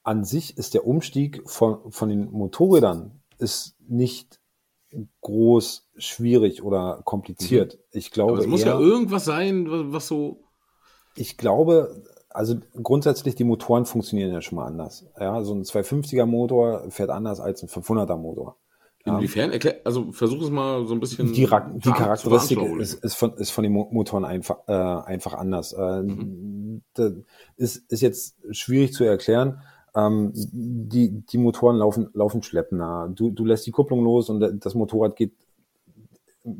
[0.02, 4.41] an sich ist der Umstieg von, von den Motorrädern ist nicht
[5.20, 7.78] groß, schwierig oder kompliziert.
[7.92, 8.22] Ich Mhm.
[8.22, 10.40] Aber glaube es muss eher, ja irgendwas sein, wa- was so.
[11.14, 15.06] ich glaube, also grundsätzlich die Motoren funktionieren ja schon mal anders.
[15.18, 18.56] Ja, so ein 250er Motor fährt anders als ein 500er Motor.
[19.04, 19.50] Inwiefern?
[19.50, 21.32] Erklär, also versuch es mal so ein bisschen.
[21.32, 25.34] Die, Ra- die Charakteristik ist, ist, von, ist von den Mo- Motoren einfach, äh, einfach
[25.34, 25.72] anders.
[25.72, 26.04] Äh,
[26.94, 27.12] das
[27.56, 29.60] ist, ist jetzt schwierig zu erklären.
[29.94, 33.10] Ähm, die, die Motoren laufen, laufen schleppender.
[33.14, 35.32] Du, du lässt die Kupplung los und das Motorrad geht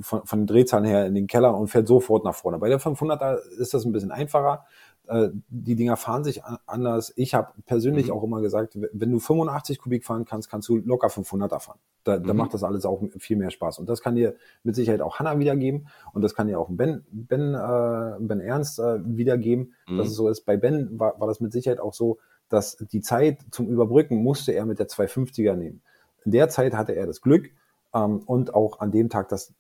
[0.01, 2.59] von, von den Drehzahlen her in den Keller und fährt sofort nach vorne.
[2.59, 4.64] Bei der 500er ist das ein bisschen einfacher.
[5.09, 7.12] Äh, Die Dinger fahren sich an- anders.
[7.16, 8.12] Ich habe persönlich Mhm.
[8.12, 11.78] auch immer gesagt, wenn du 85 Kubik fahren kannst, kannst du locker 500er fahren.
[12.05, 12.39] Da, da Mhm.
[12.39, 13.80] macht das alles auch viel mehr Spaß.
[13.80, 15.89] Und das kann dir mit Sicherheit auch Hanna wiedergeben.
[16.12, 19.97] Und das kann dir auch Ben, ben, äh, ben Ernst äh, wiedergeben, Mhm.
[19.97, 20.43] dass es so ist.
[20.43, 22.18] Bei Ben war, war das mit Sicherheit auch so,
[22.53, 25.82] dass die Zeit zum Überbrücken musste er mit der 250er nehmen.
[26.24, 27.50] In der Zeit hatte er das Glück
[27.94, 29.53] ähm, und auch an dem Tag das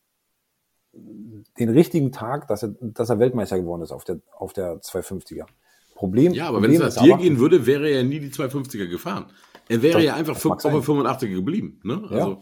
[1.58, 5.46] den richtigen Tag, dass er, dass er Weltmeister geworden ist auf der, auf der 250er.
[5.94, 8.18] Problem, Ja, aber wenn es Problem nach dir aber- gehen würde, wäre er ja nie
[8.20, 9.26] die 250er gefahren.
[9.68, 11.80] Er wäre Das- ja einfach auf der 85er geblieben.
[11.84, 12.02] Ne?
[12.10, 12.16] Ja.
[12.16, 12.38] Also,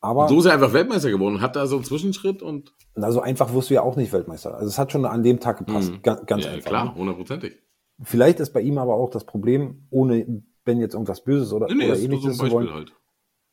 [0.00, 2.72] aber und so ist er einfach Weltmeister geworden und hat da so einen Zwischenschritt und.
[2.94, 4.54] also einfach wirst du ja auch nicht Weltmeister.
[4.54, 5.92] Also es hat schon an dem Tag gepasst.
[5.92, 6.02] Mhm.
[6.02, 6.68] Ganz, ganz ja, einfach.
[6.70, 7.58] klar, hundertprozentig.
[8.02, 11.74] Vielleicht ist bei ihm aber auch das Problem, ohne Ben jetzt irgendwas Böses oder, Nee,
[11.74, 12.92] oder nur so ähnliches zu wollen, halt.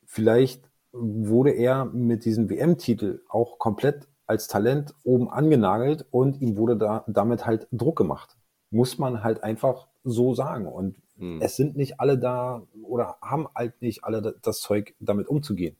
[0.04, 6.76] vielleicht wurde er mit diesem WM-Titel auch komplett als Talent oben angenagelt und ihm wurde
[6.76, 8.36] da damit halt Druck gemacht.
[8.70, 10.66] Muss man halt einfach so sagen.
[10.66, 11.40] Und Hm.
[11.40, 15.76] es sind nicht alle da oder haben halt nicht alle da- das Zeug, damit umzugehen.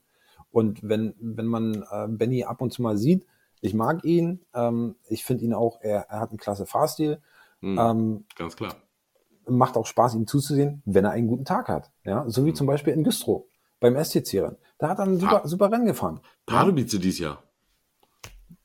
[0.51, 3.27] Und wenn, wenn man äh, Benny ab und zu mal sieht,
[3.61, 7.19] ich mag ihn, ähm, ich finde ihn auch, er, er hat einen klasse Fahrstil,
[7.63, 8.75] Hm, ähm, Ganz klar.
[9.49, 11.91] macht auch Spaß, ihm zuzusehen, wenn er einen guten Tag hat.
[12.05, 12.47] Ja, so Mhm.
[12.47, 13.45] wie zum Beispiel in Güstrow
[13.81, 14.57] beim STC-Rennen.
[14.79, 15.49] Da hat er ein super, Ah.
[15.49, 16.21] super Rennen gefahren.
[16.47, 17.43] Pardubice dieses Jahr.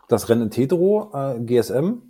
[0.07, 2.01] Das Rennen in Tetero, äh, GSM,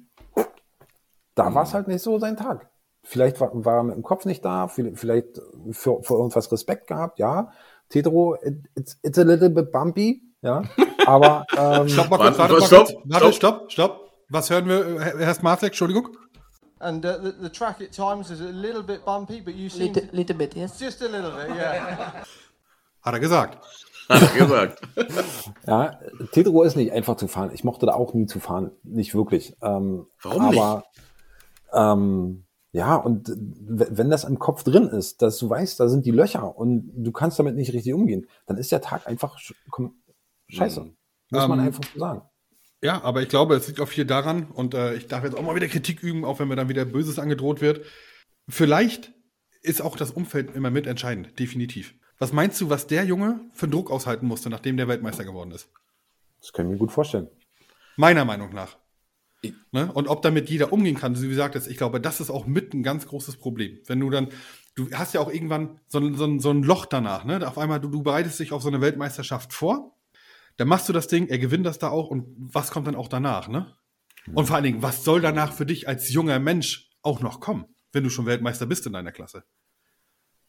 [1.36, 1.56] da Mhm.
[1.56, 2.70] war es halt nicht so sein Tag.
[3.04, 5.40] Vielleicht war, war er mit dem Kopf nicht da, vi- vielleicht
[5.72, 7.52] für, für irgendwas Respekt gehabt, ja.
[7.90, 10.64] Tetero, it, it's, it's a little bit bumpy, ja.
[11.06, 13.02] Aber ähm, Stopp mal Warte, kurz, warte mal stopp.
[13.06, 14.12] Warte, stopp, stopp.
[14.30, 16.10] Was hören wir, Herr Herr Smartek, Entschuldigung?
[16.82, 19.94] And uh, the, the track at times is a little bit bumpy, but you seem
[19.94, 20.80] Little, little bit, yes.
[20.80, 22.24] just a little bit, yeah.
[23.04, 23.58] Hat er gesagt.
[24.10, 24.82] Hat er gesagt.
[25.68, 26.00] Ja,
[26.32, 27.52] Tetro ist nicht einfach zu fahren.
[27.54, 28.72] Ich mochte da auch nie zu fahren.
[28.84, 29.56] Nicht wirklich.
[29.62, 30.60] Ähm, Warum nicht?
[30.60, 30.84] aber,
[31.74, 36.12] Ähm, ja, und wenn das im Kopf drin ist, dass du weißt, da sind die
[36.12, 39.54] Löcher und du kannst damit nicht richtig umgehen, dann ist der Tag einfach sch
[40.48, 40.82] scheiße.
[40.82, 40.96] Mhm.
[41.32, 42.22] Muss man Ähm, einfach so sagen.
[42.82, 45.44] Ja, aber ich glaube, es liegt auch viel daran, und äh, ich darf jetzt auch
[45.44, 47.86] mal wieder Kritik üben, auch wenn mir dann wieder Böses angedroht wird.
[48.50, 49.14] Vielleicht
[49.62, 51.94] ist auch das Umfeld immer mitentscheidend, definitiv.
[52.18, 55.52] Was meinst du, was der Junge für einen Druck aushalten musste, nachdem der Weltmeister geworden
[55.52, 55.70] ist?
[56.40, 57.28] Das können wir gut vorstellen.
[57.98, 58.78] Meiner Meinung nach.
[59.44, 59.92] Ich- Ne?
[59.92, 62.74] Und ob damit jeder umgehen kann, so wie gesagt, ich glaube, das ist auch mit
[62.74, 63.80] ein ganz großes Problem.
[63.88, 64.28] Wenn du dann,
[64.76, 67.48] du hast ja auch irgendwann so ein, so so ein Loch danach, ne?
[67.48, 69.96] Auf einmal, du, du bereitest dich auf so eine Weltmeisterschaft vor,
[70.62, 73.08] dann machst du das Ding, er gewinnt das da auch und was kommt dann auch
[73.08, 73.74] danach, ne?
[74.36, 77.66] Und vor allen Dingen, was soll danach für dich als junger Mensch auch noch kommen,
[77.94, 79.44] wenn du schon Weltmeister bist in deiner Klasse?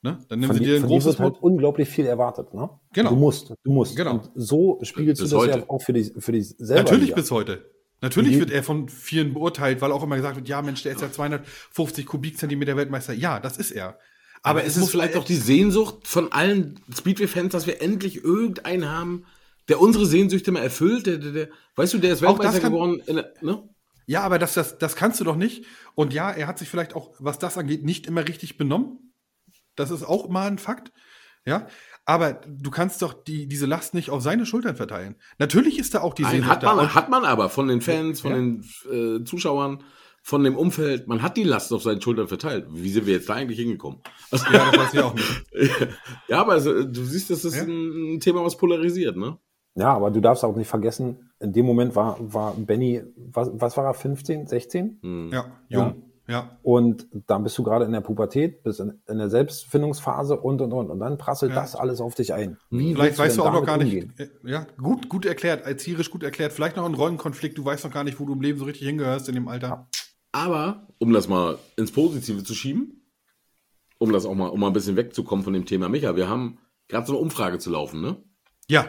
[0.03, 0.19] Ne?
[0.29, 2.69] Dann nehmen Von, sie dir, ein großes wird halt unglaublich viel erwartet, ne?
[2.93, 3.09] Genau.
[3.09, 3.97] Du musst, du musst.
[3.97, 4.17] Genau.
[4.17, 5.59] Und so spiegelst Bis du das heute.
[5.61, 6.83] ja auch für dich, für dich selber.
[6.83, 7.17] Natürlich wieder.
[7.17, 7.71] bis heute.
[8.03, 11.01] Natürlich wird er von vielen beurteilt, weil auch immer gesagt wird, ja Mensch, der ist
[11.01, 13.15] ja 250 Kubikzentimeter Weltmeister.
[13.15, 13.99] Ja, das ist er.
[14.43, 18.23] Aber, es es ist muss- vielleicht auch die Sehnsucht von allen Speedway-Fans, dass wir endlich
[18.25, 19.25] irgendeinen haben,
[19.73, 21.07] der unsere Sehnsüchte mal erfüllt.
[21.07, 23.25] Der, der, der, weißt du, der ist Auch das Weltmeister kann- geworden.
[23.41, 23.69] Ne?
[24.07, 25.65] Ja, aber das, das, das kannst du doch nicht.
[25.95, 29.15] Und ja, er hat sich vielleicht auch, was das angeht, nicht immer richtig benommen.
[29.75, 30.93] Das ist auch mal ein Fakt.
[31.47, 31.67] Ja,
[32.05, 35.17] aber du kannst doch die, diese Last nicht auf seine Schultern verteilen.
[35.39, 36.95] Natürlich ist da auch die Sehnsucht hat, man, da.
[36.95, 38.37] Hat man aber von den Fans, von Ja.
[38.37, 39.83] den äh, Zuschauern,
[40.23, 42.67] von dem Umfeld, man hat die Last auf seinen Schultern verteilt.
[42.71, 44.01] Wie sind wir jetzt da eigentlich hingekommen?
[44.31, 45.43] Also, Ja, das weiß ich auch nicht.
[46.29, 47.63] ja, aber also, du siehst, das ist Ja.
[47.63, 49.39] ein, ein Thema, was polarisiert, ne?
[49.75, 53.77] Ja, aber du darfst auch nicht vergessen, in dem Moment war, war Benny, was, was
[53.77, 54.99] war er, 15, 16?
[55.03, 55.31] Hm.
[55.33, 56.03] Ja, jung.
[56.29, 56.59] Ja.
[56.63, 60.73] Und dann bist du gerade in der Pubertät, bist in, in der Selbstfindungsphase und, und,
[60.73, 60.91] und.
[60.91, 61.61] Und dann prasselt Ja.
[61.61, 62.59] das alles auf dich ein.
[62.71, 64.15] Wie Vielleicht willst weißt du auch noch gar nicht, umgehen?
[64.19, 66.53] äh, ja, gut, gut erklärt, erzieherisch gut erklärt.
[66.53, 68.87] Vielleicht noch ein Rollenkonflikt, du weißt noch gar nicht, wo du im Leben so richtig
[68.87, 69.89] hingehörst in dem Alter.
[70.31, 73.03] Aber, um das mal ins Positive zu schieben,
[73.99, 76.59] um das auch mal, um mal ein bisschen wegzukommen von dem Thema Micha, wir haben
[76.89, 78.17] gerade so eine Umfrage zu laufen, ne?
[78.69, 78.87] Ja.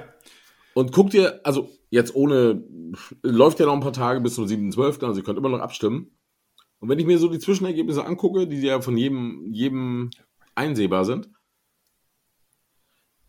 [0.74, 2.64] Und guck dir, also jetzt ohne,
[3.22, 6.18] läuft ja noch ein paar Tage bis zum 7.12., also ihr könnt immer noch abstimmen.
[6.80, 10.10] Und wenn ich mir so die Zwischenergebnisse angucke, die ja von jedem, jedem
[10.56, 11.30] einsehbar sind,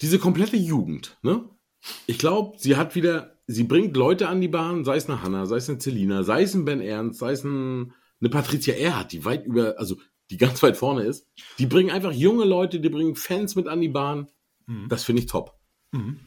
[0.01, 1.49] diese komplette Jugend, ne?
[2.07, 5.45] Ich glaube, sie hat wieder, sie bringt Leute an die Bahn, sei es eine Hanna,
[5.47, 9.12] sei es eine Celina, sei es ein Ben Ernst, sei es ein, eine Patricia Erhardt,
[9.12, 9.97] die weit über, also
[10.30, 11.28] die ganz weit vorne ist.
[11.59, 14.28] Die bringen einfach junge Leute, die bringen Fans mit an die Bahn.
[14.66, 14.88] Mhm.
[14.88, 15.59] Das finde ich top.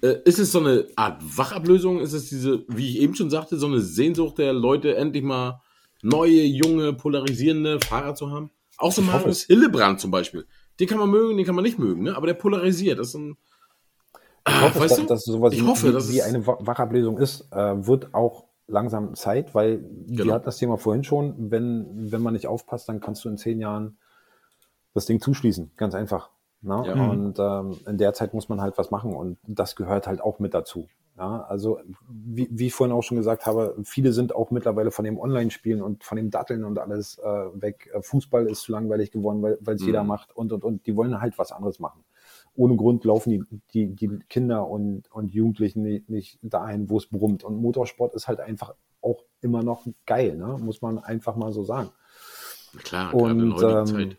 [0.01, 1.99] Äh, ist es so eine Art Wachablösung?
[1.99, 5.61] Ist es diese, wie ich eben schon sagte, so eine Sehnsucht der Leute, endlich mal
[6.01, 8.49] neue, junge, polarisierende Fahrer zu haben?
[8.77, 10.45] Auch so Marius Hillebrand zum Beispiel.
[10.79, 12.15] Den kann man mögen, den kann man nicht mögen, ne?
[12.15, 12.99] aber der polarisiert.
[12.99, 13.35] Das ist ein,
[14.47, 15.05] Ich hoffe, weißt dass, du?
[15.07, 18.45] dass sowas Ich wie, hoffe, wie, dass wie eine Wa- Wachablösung ist, äh, wird auch
[18.67, 20.25] langsam Zeit, weil Genau.
[20.25, 23.37] wir hatten das Thema vorhin schon, wenn, wenn man nicht aufpasst, dann kannst du in
[23.37, 23.97] zehn Jahren
[24.93, 26.29] das Ding zuschließen, ganz einfach.
[26.61, 26.83] Ne?
[26.85, 27.09] Ja.
[27.09, 30.39] Und ähm, in der Zeit muss man halt was machen und das gehört halt auch
[30.39, 30.87] mit dazu.
[31.17, 31.43] Ja?
[31.43, 31.79] Also
[32.09, 35.81] wie, wie ich vorhin auch schon gesagt habe, viele sind auch mittlerweile von dem Online-Spielen
[35.81, 37.89] und von dem Datteln und alles äh, weg.
[37.93, 39.87] Äh, Fußball ist zu langweilig geworden, weil weil es Mhm.
[39.87, 42.03] jeder macht und und und die wollen halt was anderes machen
[42.57, 43.43] ohne Grund laufen die,
[43.73, 47.43] die, die Kinder und, und Jugendlichen nicht, nicht dahin, wo es brummt.
[47.43, 50.57] Und Motorsport ist halt einfach auch immer noch geil, ne?
[50.59, 51.91] muss man einfach mal so sagen.
[52.83, 54.17] klar, gerade in Und heutiger ähm, Zeit.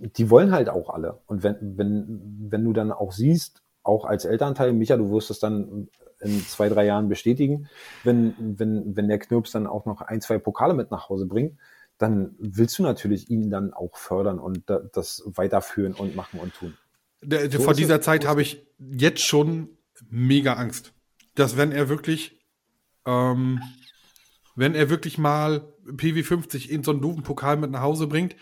[0.00, 1.20] Die wollen halt auch alle.
[1.26, 5.38] Und wenn, wenn, wenn du dann auch siehst, auch als Elternteil, Micha, du wirst es
[5.38, 5.88] dann
[6.20, 7.68] in zwei, drei Jahren bestätigen,
[8.04, 11.58] wenn, wenn, wenn der Knirps dann auch noch ein, zwei Pokale mit nach Hause bringt,
[11.98, 16.54] dann willst du natürlich ihn dann auch fördern und da, das weiterführen und machen und
[16.54, 16.76] tun.
[17.22, 18.04] Der, So vor dieser es.
[18.04, 19.68] Zeit habe ich jetzt schon
[20.08, 20.92] mega Angst,
[21.34, 22.40] dass wenn er wirklich,
[23.04, 23.60] ähm,
[24.56, 28.36] wenn er wirklich mal PW50 in so einen doofen Pokal mit nach Hause bringt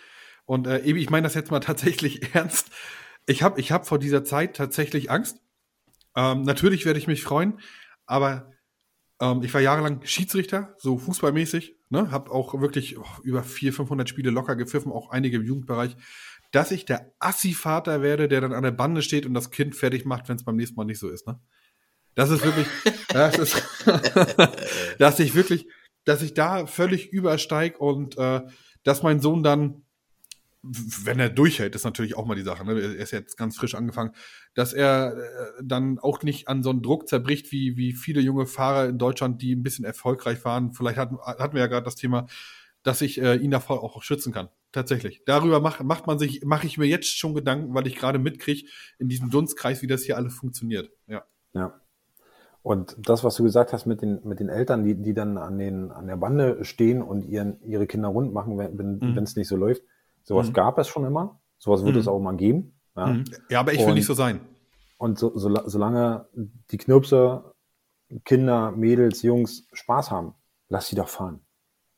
[0.49, 2.71] und äh, Ebi, ich meine das jetzt mal tatsächlich ernst,
[3.27, 5.41] ich habe ich hab vor dieser Zeit tatsächlich Angst.
[6.17, 7.61] Ähm, natürlich werde ich mich freuen,
[8.07, 8.51] aber
[9.21, 14.09] ähm, ich war jahrelang Schiedsrichter, so fußballmäßig, ne, habe auch wirklich oh, über 400, 500
[14.09, 15.97] Spiele locker gepfiffen, auch einige im Jugendbereich
[16.51, 20.05] dass ich der Assi-Vater werde, der dann an der Bande steht und das Kind fertig
[20.05, 21.27] macht, wenn es beim nächsten Mal nicht so ist.
[21.27, 21.39] Ne?
[22.15, 22.67] Das ist wirklich,
[23.09, 23.63] das ist,
[24.99, 25.69] dass ich wirklich,
[26.05, 28.43] dass ich da völlig übersteig und äh,
[28.83, 29.85] dass mein Sohn dann,
[31.05, 32.65] wenn er durchhält, ist natürlich auch mal die Sache.
[32.65, 32.81] Ne?
[32.81, 34.13] Er ist jetzt ganz frisch angefangen,
[34.55, 38.47] dass er äh, dann auch nicht an so einen Druck zerbricht, wie, wie viele junge
[38.47, 40.73] Fahrer in Deutschland, die ein bisschen erfolgreich waren.
[40.73, 42.27] Vielleicht hatten, hatten wir ja gerade das Thema,
[42.83, 44.49] dass ich äh, ihn davor auch schützen kann.
[44.73, 45.23] Tatsächlich.
[45.25, 48.69] Darüber macht, macht man sich, mache ich mir jetzt schon Gedanken, weil ich gerade mitkriege
[48.99, 50.91] in diesem Dunstkreis, wie das hier alles funktioniert.
[51.07, 51.25] Ja.
[51.55, 51.81] Ja.
[52.63, 55.59] Und das, was du gesagt hast mit den, mit den Eltern, die, die dann an,
[55.59, 59.17] den, an der Bande stehen und ihren, ihre Kinder rund machen, wenn Mhm.
[59.17, 59.83] wenn es nicht so läuft,
[60.29, 60.53] sowas Mhm.
[60.53, 61.41] gab es schon immer.
[61.59, 62.01] Sowas wird Mhm.
[62.01, 62.79] es auch mal geben.
[62.97, 63.07] Ja.
[63.07, 63.25] Mhm.
[63.51, 64.41] ja, aber ich will Und- nicht so sein.
[64.99, 66.27] Und so, so, solange
[66.71, 67.53] die Knirpse,
[68.25, 70.35] Kinder, Mädels, Jungs Spaß haben,
[70.69, 71.41] lass sie doch fahren.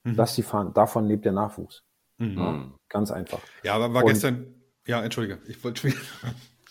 [0.04, 0.14] Mhm.
[0.16, 0.72] Lass sie fahren.
[0.74, 1.82] Davon lebt der Nachwuchs.
[2.18, 2.26] Mhm.
[2.38, 2.74] Mhm.
[2.88, 3.40] Ganz einfach.
[3.62, 4.54] Ja, aber war Und- gestern,
[4.86, 5.92] ja, entschuldige, ich wollte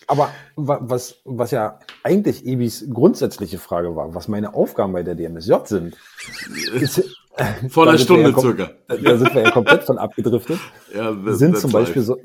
[0.08, 5.14] Aber wa- was, was ja eigentlich Ebis grundsätzliche Frage war, was meine Aufgaben bei der
[5.16, 5.98] DMSJ sind,
[6.74, 6.98] ist,
[7.70, 8.72] Vor da einer Stunde ja circa.
[8.88, 10.60] Da, sind wir ja komplett von abgedriftet.
[10.94, 12.18] Ja, that- sind zum Beispiel so,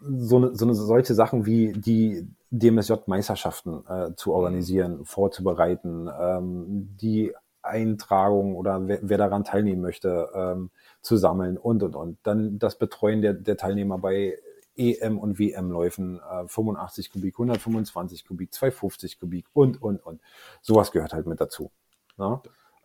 [0.00, 7.32] so, eine, so eine, solche Sachen wie die DMSJ-Meisterschaften äh, zu organisieren, vorzubereiten, ähm, die
[7.62, 10.70] Eintragung oder wer, wer daran teilnehmen möchte, ähm,
[11.02, 12.18] zu sammeln und und und.
[12.22, 14.38] Dann das Betreuen der, der Teilnehmer bei
[14.76, 20.20] EM und WM-Läufen, äh, 85 Kubik, 125 Kubik, 250 Kubik und und und.
[20.62, 21.70] Sowas gehört halt mit dazu.
[22.16, 22.40] Ne?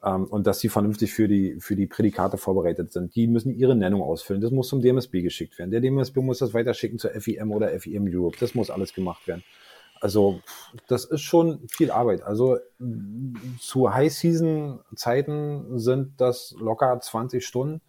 [0.06, 3.16] Ähm, und dass sie vernünftig für die, für die Prädikate vorbereitet sind.
[3.16, 4.41] Die müssen ihre Nennung ausfüllen.
[4.41, 5.72] Das muss zum DMSB geschickt werden.
[5.72, 8.38] Der DMSB muss das weiterschicken zur FIM oder FIM Europe.
[8.39, 9.43] Das muss alles gemacht werden.
[10.01, 10.41] Also,
[10.89, 12.24] das ist schon viel Arbeit.
[12.24, 12.58] Also,
[13.62, 17.82] zu High-Season-Zeiten sind das locker 20 Stunden,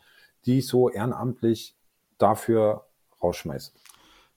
[0.47, 1.75] die ich so ehrenamtlich
[2.19, 2.87] dafür
[3.23, 3.73] rausschmeiße.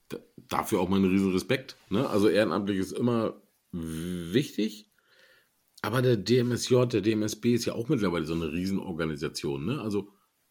[0.09, 0.17] Da-
[0.49, 1.75] dafür auch mal einen riesen Respekt.
[1.89, 2.09] Ne?
[2.09, 3.35] Also ehrenamtlich ist immer
[3.71, 4.86] wichtig.
[5.81, 9.65] Aber der DMSJ, der DMSB ist ja auch mittlerweile so eine Riesenorganisation.
[9.65, 9.81] Ne?
[9.81, 10.09] Also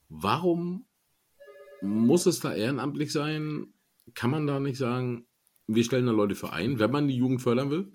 [0.08, 0.86] warum
[1.82, 3.68] muss es da ehrenamtlich sein?
[4.14, 5.26] Kann man da nicht sagen,
[5.66, 7.92] wir stellen da Leute für ein, wenn man die Jugend fördern will?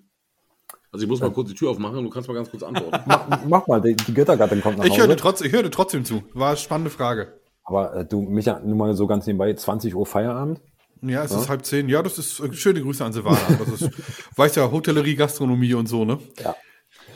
[0.91, 3.01] Also ich muss mal kurz die Tür aufmachen, du kannst mal ganz kurz antworten.
[3.07, 5.01] Mach, mach mal, die, die Göttergattin kommt nach Ich Hause.
[5.01, 6.23] hörte, trotz, ich hörte trotzdem zu.
[6.33, 7.39] War eine spannende Frage.
[7.63, 10.61] Aber äh, du, Micha, nur mal so ganz nebenbei, 20 Uhr Feierabend.
[11.01, 11.87] Ja, es ist halb zehn.
[11.87, 13.39] Ja, das ist äh, schöne Grüße an Silvana.
[13.57, 13.89] Das ist,
[14.35, 16.19] weiß ja, Hotellerie, Gastronomie und so, ne?
[16.43, 16.55] Ja.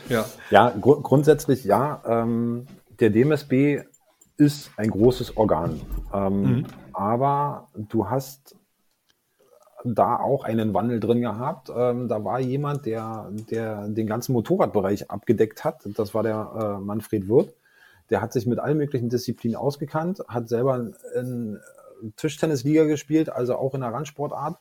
[0.09, 0.25] Ja.
[0.49, 2.01] Ja, gru grundsätzlich ja.
[2.05, 2.67] Ähm,
[2.99, 3.81] der DMSB
[4.37, 5.81] ist ein großes Organ.
[6.13, 8.55] Ähm, Aber du hast
[9.83, 11.71] da auch einen Wandel drin gehabt.
[11.75, 15.81] Ähm, da war jemand, der, der den ganzen Motorradbereich abgedeckt hat.
[15.95, 17.53] Das war der äh, Manfred Wirth.
[18.09, 21.59] Der hat sich mit allen möglichen Disziplinen ausgekannt, hat selber in
[22.17, 24.57] Tischtennisliga gespielt, also auch in der Randsportart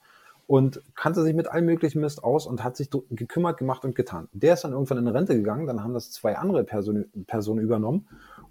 [0.46, 4.28] und kannte sich mit allem möglichen Mist aus und hat sich gekümmert, gemacht und getan.
[4.32, 8.08] Der ist dann irgendwann in Rente gegangen, dann haben das zwei andere Person, Personen übernommen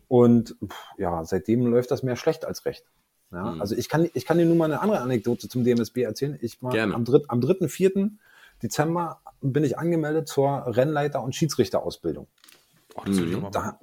[0.08, 0.56] und
[0.98, 2.86] ja, seitdem läuft das mehr schlecht als recht.
[3.32, 3.62] Ja, mhm.
[3.62, 6.38] Also ich kann, ich kann dir nur mal eine andere Anekdote zum DMSB erzählen.
[6.42, 6.94] Ich war Gerne.
[6.94, 8.12] am, dritt, am 3., 4.
[8.62, 12.28] Dezember bin ich angemeldet zur Rennleiter- und Schiedsrichterausbildung.
[12.96, 13.48] Oh, das mhm.
[13.52, 13.80] da,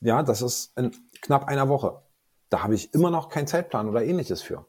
[0.00, 2.02] ja, das ist in knapp einer Woche.
[2.48, 4.64] Da habe ich immer noch keinen Zeitplan oder ähnliches für.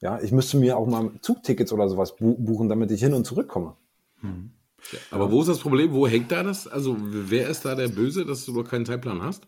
[0.00, 3.74] Ja, ich müsste mir auch mal Zugtickets oder sowas buchen, damit ich hin und zurückkomme.
[4.22, 4.50] Mhm.
[4.92, 5.92] Ja, aber wo ist das Problem?
[5.92, 6.68] Wo hängt da das?
[6.68, 9.42] Also, wer ist da der Böse, dass du noch keinen Zeitplan hast?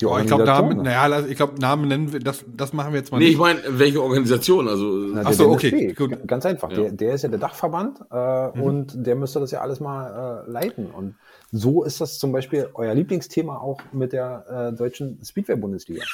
[0.00, 3.10] Ja, ich glaube, Namen, naja, ich glaube, Namen nennen wir, das, das machen wir jetzt
[3.10, 3.34] mal nee, nicht.
[3.34, 4.68] ich meine, welche Organisation?
[4.68, 6.26] Also, Na, Ach so, okay, gut.
[6.26, 6.70] Ganz einfach.
[6.70, 6.76] Ja.
[6.76, 8.62] Der, der ist ja der Dachverband äh, mhm.
[8.62, 10.86] und der müsste das ja alles mal äh, leiten.
[10.90, 11.14] Und
[11.50, 16.04] so ist das zum Beispiel euer Lieblingsthema auch mit der äh, deutschen Speedway-Bundesliga.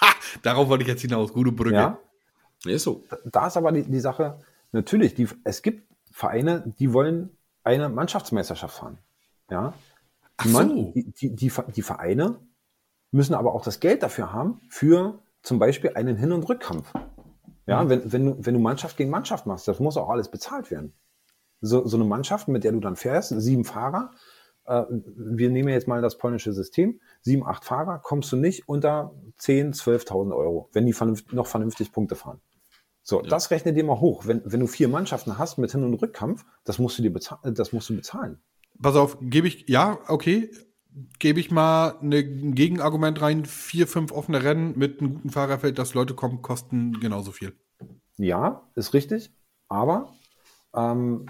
[0.42, 1.32] Darauf wollte ich jetzt hinaus.
[1.32, 1.74] Gute Brücke.
[1.74, 1.98] Ja,
[2.72, 3.04] ist so.
[3.24, 4.38] Da ist aber die, die Sache,
[4.72, 8.98] natürlich, die, es gibt Vereine, die wollen eine Mannschaftsmeisterschaft fahren.
[9.50, 9.74] Ja.
[10.42, 10.58] Die, so.
[10.58, 12.38] Mann, die, die, die, die Vereine
[13.10, 16.92] müssen aber auch das Geld dafür haben, für zum Beispiel einen Hin- und Rückkampf.
[17.66, 17.88] Ja, mhm.
[17.88, 20.92] wenn, wenn, du, wenn du Mannschaft gegen Mannschaft machst, das muss auch alles bezahlt werden.
[21.60, 24.10] So, so eine Mannschaft, mit der du dann fährst, sieben Fahrer,
[24.66, 29.14] äh, wir nehmen jetzt mal das polnische System, sieben, acht Fahrer, kommst du nicht unter
[29.38, 32.40] 10, 12.000 Euro, wenn die vernünft, noch vernünftig Punkte fahren.
[33.04, 33.28] So, ja.
[33.28, 34.26] das rechne dir mal hoch.
[34.26, 37.54] Wenn, wenn du vier Mannschaften hast mit Hin- und Rückkampf, das musst du dir bezahlen,
[37.54, 38.40] das musst du bezahlen.
[38.80, 40.50] Pass auf, gebe ich, ja, okay,
[41.18, 43.44] gebe ich mal eine, ein Gegenargument rein.
[43.44, 47.52] Vier, fünf offene Rennen mit einem guten Fahrerfeld, dass Leute kommen, kosten genauso viel.
[48.16, 49.30] Ja, ist richtig.
[49.68, 50.14] Aber
[50.74, 51.26] ähm,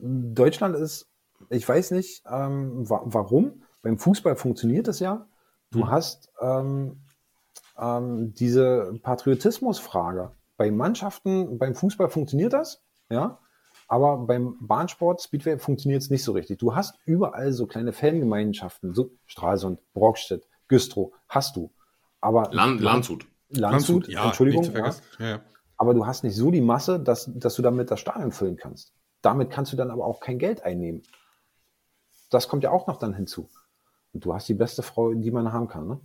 [0.00, 1.08] Deutschland ist,
[1.48, 3.62] ich weiß nicht, ähm, wa warum.
[3.82, 5.28] Beim Fußball funktioniert es ja.
[5.70, 5.90] Du hm.
[5.90, 7.02] hast ähm,
[7.78, 10.32] ähm, diese Patriotismusfrage.
[10.56, 13.38] Bei Mannschaften, beim Fußball funktioniert das, ja.
[13.88, 16.58] Aber beim Bahnsport, Speedway, funktioniert es nicht so richtig.
[16.58, 21.72] Du hast überall so kleine Fangemeinschaften, so Stralsund, Brockstedt, Güstrow, hast du.
[22.20, 23.26] Aber Land, Landshut.
[23.50, 24.64] Landshut, ja, Entschuldigung.
[24.72, 24.94] Ja.
[25.18, 25.40] Ja, ja.
[25.76, 28.92] Aber du hast nicht so die Masse, dass, dass du damit das Stadion füllen kannst.
[29.22, 31.02] Damit kannst du dann aber auch kein Geld einnehmen.
[32.30, 33.48] Das kommt ja auch noch dann hinzu.
[34.12, 36.00] Und du hast die beste Frau, die man haben kann, ne?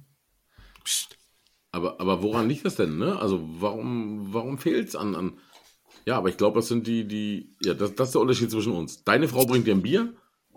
[1.72, 3.17] Aber, aber woran liegt das denn, ne?
[3.19, 5.34] Also warum, warum fehlt es an, an
[6.05, 8.74] ja, aber ich glaube, das sind die, die, ja, das, das ist der Unterschied zwischen
[8.74, 9.03] uns.
[9.03, 10.13] Deine Frau bringt dir ein Bier,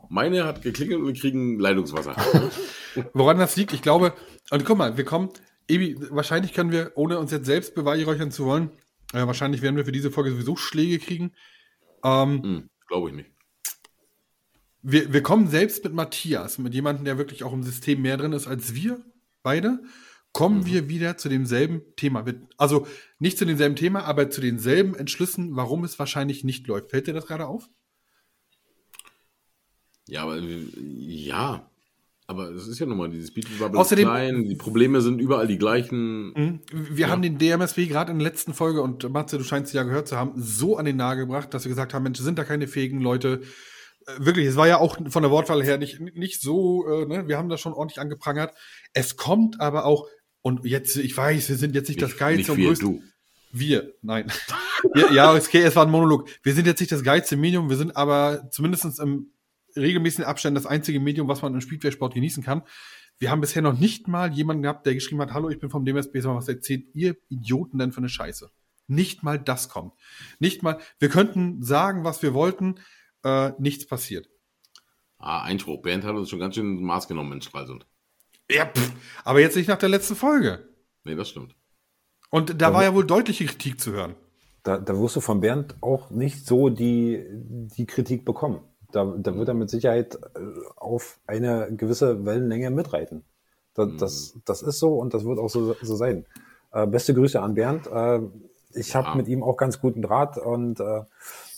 [0.08, 2.16] meine hat geklingelt und wir kriegen Leitungswasser.
[3.12, 4.14] Woran das liegt, ich glaube,
[4.50, 5.30] und guck mal, wir kommen,
[5.68, 8.70] Ebi, wahrscheinlich können wir, ohne uns jetzt selbst beweihräuchern zu wollen,
[9.12, 11.32] äh, wahrscheinlich werden wir für diese Folge sowieso Schläge kriegen.
[12.02, 13.30] Ähm, hm, glaube ich nicht.
[14.82, 18.32] Wir, wir kommen selbst mit Matthias, mit jemandem, der wirklich auch im System mehr drin
[18.32, 19.00] ist als wir
[19.42, 19.80] beide
[20.34, 20.66] kommen mhm.
[20.66, 22.26] wir wieder zu demselben Thema.
[22.58, 22.86] Also
[23.18, 26.90] nicht zu demselben Thema, aber zu denselben Entschlüssen, warum es wahrscheinlich nicht läuft.
[26.90, 27.70] Fällt dir das gerade auf?
[30.06, 31.70] Ja, aber ja.
[32.26, 35.58] Aber es ist ja nun mal dieses Beatbubble Außerdem, klein, die Probleme sind überall die
[35.58, 36.32] gleichen.
[36.32, 36.60] Mhm.
[36.72, 37.10] Wir ja.
[37.10, 40.08] haben den DMSW gerade in der letzten Folge, und Matze, du scheinst sie ja gehört
[40.08, 42.66] zu haben, so an den Nagel gebracht, dass wir gesagt haben, Mensch, sind da keine
[42.66, 43.42] fähigen Leute.
[44.06, 47.28] Äh, wirklich, es war ja auch von der Wortwahl her nicht, nicht so, äh, ne?
[47.28, 48.54] wir haben das schon ordentlich angeprangert.
[48.94, 50.08] Es kommt aber auch
[50.44, 52.84] und jetzt, ich weiß, wir sind jetzt nicht, nicht das geilste und größte.
[52.84, 53.02] Du.
[53.50, 54.30] Wir, nein.
[54.94, 56.28] ja, ja, okay, es war ein Monolog.
[56.42, 59.32] Wir sind jetzt nicht das geilste Medium, wir sind aber zumindest im
[59.74, 62.62] regelmäßigen Abstand das einzige Medium, was man im Speedway-Sport genießen kann.
[63.18, 65.86] Wir haben bisher noch nicht mal jemanden gehabt, der geschrieben hat, hallo, ich bin vom
[65.86, 68.50] DMSB, was erzählt ihr Idioten denn für eine Scheiße?
[68.86, 69.94] Nicht mal das kommt.
[70.40, 72.74] Nicht mal, wir könnten sagen, was wir wollten,
[73.22, 74.28] äh, nichts passiert.
[75.16, 75.80] Ah, Einspruch.
[75.80, 77.86] Bernd hat uns schon ganz schön Maß genommen in Stralsund.
[78.50, 78.92] Ja, pff,
[79.24, 80.68] aber jetzt nicht nach der letzten Folge.
[81.04, 81.54] Nee, das stimmt.
[82.30, 84.14] Und da, da war ja wohl deutliche Kritik zu hören.
[84.62, 88.60] Da, da wirst du von Bernd auch nicht so die, die Kritik bekommen.
[88.90, 90.40] Da, da wird er mit Sicherheit äh,
[90.76, 93.24] auf eine gewisse Wellenlänge mitreiten.
[93.74, 93.98] Das, mhm.
[93.98, 96.26] das, das ist so und das wird auch so, so sein.
[96.72, 97.86] Äh, beste Grüße an Bernd.
[97.86, 98.20] Äh,
[98.74, 99.14] ich habe ja.
[99.14, 101.02] mit ihm auch ganz guten Draht und äh,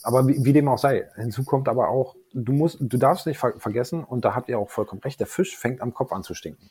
[0.07, 3.39] aber wie, wie, dem auch sei, hinzu kommt aber auch, du musst, du darfst nicht
[3.39, 6.23] ver vergessen, und da habt ihr auch vollkommen recht, der Fisch fängt am Kopf an
[6.23, 6.71] zu stinken.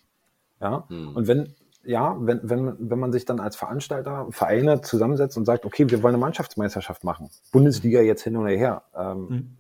[0.61, 0.85] Ja.
[0.87, 1.17] Hm.
[1.17, 5.65] Und wenn, ja, wenn, wenn, wenn man sich dann als Veranstalter, Vereine zusammensetzt und sagt,
[5.65, 9.57] okay, wir wollen eine Mannschaftsmeisterschaft machen, Bundesliga jetzt hin oder her, ähm, hm.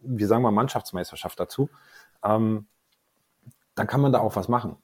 [0.00, 1.70] wir sagen mal Mannschaftsmeisterschaft dazu,
[2.22, 2.66] ähm,
[3.76, 4.76] dann kann man da auch was machen.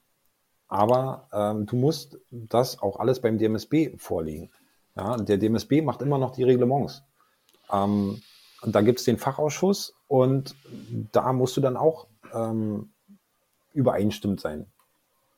[0.69, 4.49] Aber ähm, du musst das auch alles beim DMSB vorlegen.
[4.95, 7.03] Ja, der DMSB macht immer noch die Reglements.
[7.73, 8.21] Ähm,
[8.61, 10.55] und da gibt es den Fachausschuss und
[11.11, 12.93] da musst du dann auch ähm,
[13.73, 14.67] übereinstimmt sein.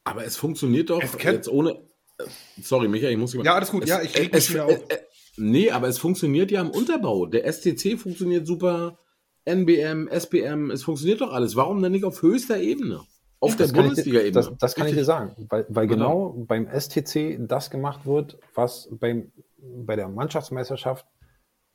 [0.04, 1.72] Aber es funktioniert doch Es jetzt ohne.
[2.20, 2.24] äh,
[2.62, 3.84] Sorry, Michael, ich muss Ja, alles gut.
[3.84, 4.84] Es, Ja, ich mich es, wieder äh, auf.
[4.90, 4.98] äh,
[5.38, 7.26] Nee, aber es funktioniert ja im Unterbau.
[7.26, 9.00] Der STC funktioniert super,
[9.44, 11.56] NBM, SPM, es funktioniert doch alles.
[11.58, 13.02] Warum denn nicht auf höchster Ebene?
[13.42, 14.32] Auf der Das kann ich dir- Bundesliga-Ebene.
[14.32, 18.88] Das, das kann ich dir sagen, weil, weil genau beim STC das gemacht wird, was
[18.92, 21.06] beim, bei der Mannschaftsmeisterschaft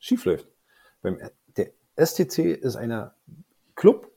[0.01, 0.47] schiefläuft.
[1.01, 1.17] Beim,
[1.55, 3.13] der STC ist eine
[3.75, 4.11] Club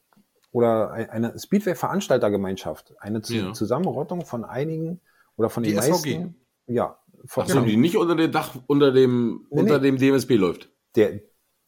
[0.51, 3.53] oder ein- eine Speedway-Veranstaltergemeinschaft, eine Zu Ja.
[3.53, 5.01] Zusammenrottung von einigen
[5.37, 6.18] oder von den Die SVG.
[6.18, 6.35] meisten.
[6.66, 9.91] Ja, von, Achso, die nicht unter dem Dach, unter dem, Nee, unter nee.
[9.91, 10.70] dem DMSB läuft.
[10.97, 11.20] der,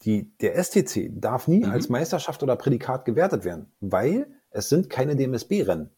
[0.02, 1.70] die, der STC darf nie Mhm.
[1.70, 5.90] als Meisterschaft oder Prädikat gewertet werden, weil es sind keine DMSB-Rennen.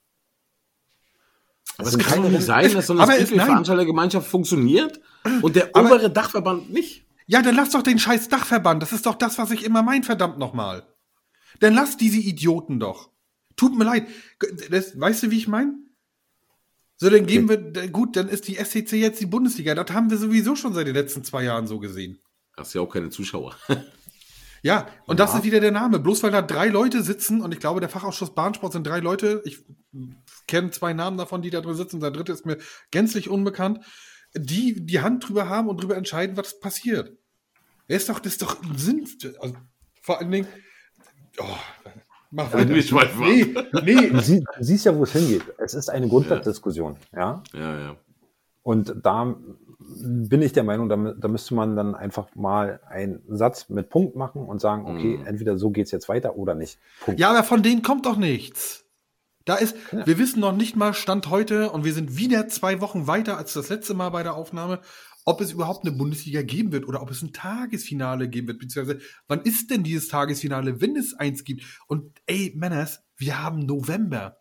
[1.77, 3.03] Aber Es es kann doch nicht sein, dass so eine.
[3.13, 5.01] Speedway-Veranstaltergemeinschaft funktioniert
[5.43, 7.07] und der Aber- obere Dachverband nicht.
[7.31, 8.83] Ja, dann lass doch den scheiß Dachverband.
[8.83, 10.87] Das ist doch das, was ich immer mein, verdammt nochmal.
[11.61, 13.11] Dann lass diese Idioten doch.
[13.55, 14.07] Tut mir leid.
[14.71, 15.75] Das, weißt du, wie ich meine?
[16.97, 19.75] So, dann geben wir, d- gut, dann ist die SCC jetzt die Bundesliga.
[19.75, 22.19] Das haben wir sowieso schon seit den letzten zwei Jahren so gesehen.
[22.57, 23.55] Hast ja auch keine Zuschauer.
[24.61, 26.01] Ja, und das ist wieder der Name.
[26.01, 29.41] Bloß weil da drei Leute sitzen, und ich glaube, der Fachausschuss Bahnsport sind drei Leute.
[29.45, 29.65] Ich
[30.49, 32.01] kenne zwei Namen davon, die da drin sitzen.
[32.01, 32.59] Der dritte ist mir
[32.91, 33.79] gänzlich unbekannt.
[34.39, 37.13] Die die Hand drüber haben und drüber entscheiden, was passiert.
[37.89, 39.07] Das ist doch, das ist doch ein Sinn.
[39.41, 39.55] Also,
[40.03, 40.49] vor allen Dingen.
[41.41, 41.45] Oh,
[42.31, 42.69] mach weiter.
[42.75, 43.67] Wir schweifen ab.
[43.85, 44.09] Nee, nee.
[44.11, 45.43] Du, sie, du siehst ja, wo es hingeht.
[45.59, 47.43] Es ist eine Grundsatzdiskussion, ja.
[47.55, 47.97] Ja, ja.
[48.63, 49.35] Und da
[49.81, 54.17] bin ich der Meinung, da, da müsste man dann einfach mal einen Satz mit Punkt
[54.17, 55.27] machen und sagen, okay, Mhm.
[55.27, 56.79] entweder so geht's jetzt weiter oder nicht.
[57.01, 57.19] Punkt.
[57.19, 58.85] Ja, aber von denen kommt doch nichts.
[59.49, 63.07] Da ist, wir wissen noch nicht mal Stand heute und wir sind wieder zwei Wochen
[63.07, 64.83] weiter als das letzte Mal bei der Aufnahme,
[65.25, 69.01] ob es überhaupt eine Bundesliga geben wird oder ob es ein Tagesfinale geben wird, beziehungsweise
[69.27, 71.65] wann ist denn dieses Tagesfinale, wenn es eins gibt?
[71.87, 74.37] Und ey, Männers, wir haben November.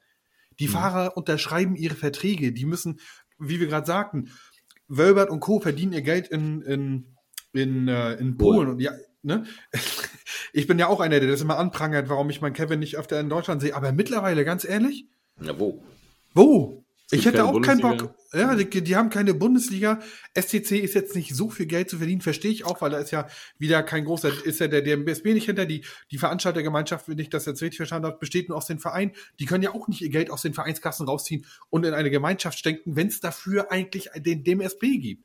[0.59, 2.99] Die Fahrer unterschreiben ihre Verträge, die müssen,
[3.39, 4.31] wie wir gerade sagten,
[4.89, 5.61] Wölbert und Co.
[5.61, 7.15] verdienen ihr Geld in, in,
[7.53, 8.67] in, äh, in Polen.
[8.67, 8.91] Und ja,
[9.21, 9.45] ne?
[10.53, 13.19] Ich bin ja auch einer, der das immer anprangert, warum ich meinen Kevin nicht öfter
[13.19, 13.75] in Deutschland sehe.
[13.75, 15.05] Aber mittlerweile, ganz ehrlich,
[15.41, 15.83] Ja, wo?
[16.33, 16.83] wo?
[17.09, 17.79] Ich hätte auch keinen.
[17.79, 18.13] Bock.
[18.33, 20.01] Ja, die, die haben keine Bundesliga.
[20.37, 23.11] SCC ist jetzt nicht so viel Geld zu verdienen, verstehe ich auch, weil da ist
[23.11, 23.27] ja
[23.57, 27.45] wieder kein großer, ist ja der DMBSB nicht hinter, die, die Veranstaltergemeinschaft, wenn ich das
[27.45, 29.13] jetzt richtig verstanden habe, besteht nur aus den Vereinen.
[29.39, 32.59] Die können ja auch nicht ihr Geld aus den Vereinskassen rausziehen und in eine Gemeinschaft
[32.59, 35.23] stecken, wenn es dafür eigentlich den DMSB gibt.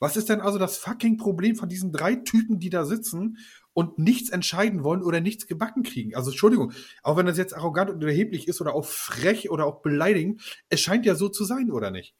[0.00, 3.36] Was ist denn also das fucking Problem von diesen drei Typen, die da sitzen
[3.72, 6.14] und nichts entscheiden wollen oder nichts gebacken kriegen?
[6.14, 9.82] Also Entschuldigung, auch wenn das jetzt arrogant und erheblich ist oder auch frech oder auch
[9.82, 12.14] beleidigend, es scheint ja so zu sein, oder nicht?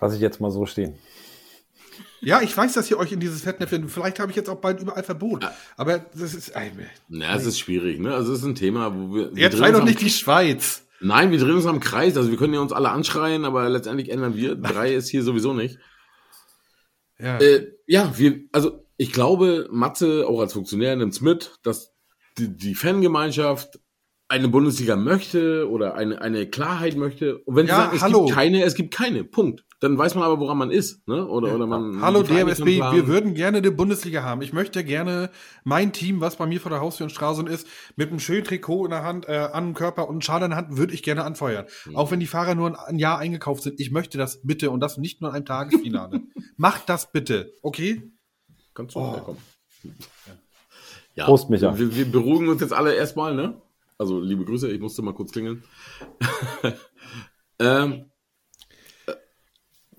[0.00, 0.94] Lass ich jetzt mal so stehen.
[2.20, 4.80] Ja, ich weiß, dass ihr euch in dieses Fettnäpfchen, vielleicht habe ich jetzt auch bald
[4.80, 5.46] überall Verbot,
[5.76, 6.72] aber das ist, ey,
[7.08, 8.12] Na, es ist schwierig, ne?
[8.14, 9.34] Also es ist ein Thema, wo wir.
[9.34, 10.84] wir jetzt uns doch nicht die Schweiz.
[11.00, 12.16] Nein, wir drehen uns am Kreis.
[12.16, 14.56] Also wir können ja uns alle anschreien, aber letztendlich ändern wir.
[14.56, 15.78] Drei ist hier sowieso nicht.
[17.20, 17.38] Ja.
[17.38, 21.94] Äh, ja, wir, also ich glaube, Matze, auch als Funktionär, nimmt mit, dass
[22.36, 23.80] die, die Fangemeinschaft
[24.30, 27.38] eine Bundesliga möchte oder eine, eine Klarheit möchte.
[27.38, 28.26] Und wenn sie Ja, sagen, es hallo.
[28.26, 29.64] gibt keine, es gibt keine, Punkt.
[29.80, 31.26] Dann weiß man aber, woran man ist, ne?
[31.26, 32.02] Oder, oder man.
[32.02, 34.42] Hallo DMSB, wir würden gerne eine Bundesliga haben.
[34.42, 35.30] Ich möchte gerne
[35.62, 38.86] mein Team, was bei mir vor der Haustür in Stralsund ist, mit einem schönen Trikot
[38.86, 41.04] in der Hand, äh, an dem Körper und einem Schal in der Hand, würde ich
[41.04, 41.66] gerne anfeuern.
[41.86, 41.96] Mhm.
[41.96, 43.78] Auch wenn die Fahrer nur ein, ein Jahr eingekauft sind.
[43.78, 46.22] Ich möchte das bitte und das nicht nur in einem Tagesfinale.
[46.56, 48.10] Macht das bitte, okay?
[48.78, 49.12] Kannst du Oh.
[49.12, 49.42] herkommen.
[51.16, 51.76] Ja, Prost, Micha.
[51.76, 53.60] Wir, wir beruhigen uns jetzt alle erstmal, ne?
[53.98, 55.64] Also, liebe Grüße, ich musste mal kurz klingeln.
[57.58, 58.04] ähm,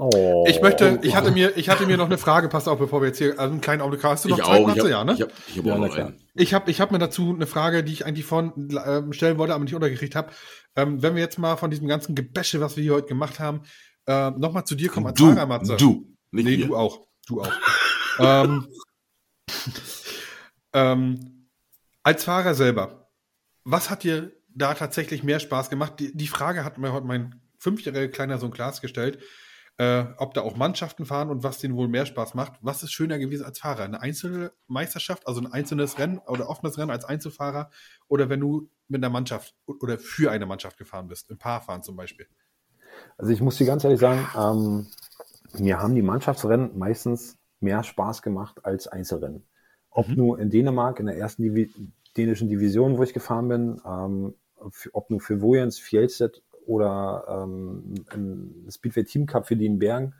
[0.01, 0.45] Oh.
[0.47, 3.07] Ich möchte, ich hatte mir, ich hatte mir noch eine Frage, pass auf, bevor wir
[3.09, 4.73] jetzt hier, also einen kleinen Augenblick, hast du noch ich Zeit, auch.
[4.73, 5.11] Ich habe ja, ne?
[5.11, 6.23] ich hab, ich hab Ja, auch noch einen.
[6.36, 8.53] Ich habe ich hab mir dazu eine Frage, die ich eigentlich von
[8.86, 10.32] ähm, stellen wollte, aber nicht untergekriegt habe.
[10.77, 13.63] Ähm, wenn wir jetzt mal von diesem ganzen Gebäsche, was wir hier heute gemacht haben,
[14.05, 15.75] äh, nochmal zu dir kommen Du, Matze.
[15.75, 17.01] du, nicht nee, du auch.
[17.27, 17.51] Du auch.
[18.20, 18.67] ähm,
[20.74, 21.49] ähm,
[22.03, 23.09] als Fahrer selber,
[23.63, 25.99] was hat dir da tatsächlich mehr Spaß gemacht?
[25.99, 29.20] Die, die Frage hat mir heute mein fünfjähriger kleiner Sohn Klaas gestellt,
[29.78, 32.53] äh, ob da auch Mannschaften fahren und was denen wohl mehr Spaß macht.
[32.61, 33.84] Was ist schöner gewesen als Fahrer?
[33.84, 37.70] Eine einzelne Meisterschaft, also ein einzelnes Rennen oder offenes Rennen als Einzelfahrer
[38.07, 41.95] oder wenn du mit einer Mannschaft oder für eine Mannschaft gefahren bist, im Paarfahren zum
[41.95, 42.28] Beispiel?
[43.17, 44.88] Also ich muss dir ganz ehrlich sagen, ähm,
[45.57, 49.43] mir haben die Mannschaftsrennen meistens mehr Spaß gemacht als Einzelrennen.
[49.91, 51.72] Ob nur in Dänemark in der ersten Divi
[52.16, 54.34] dänischen Division, wo ich gefahren bin, ähm,
[54.93, 60.14] ob nur für Wojens, Fjellstedt oder ähm, im Speedway Team Cup für die in Bergen.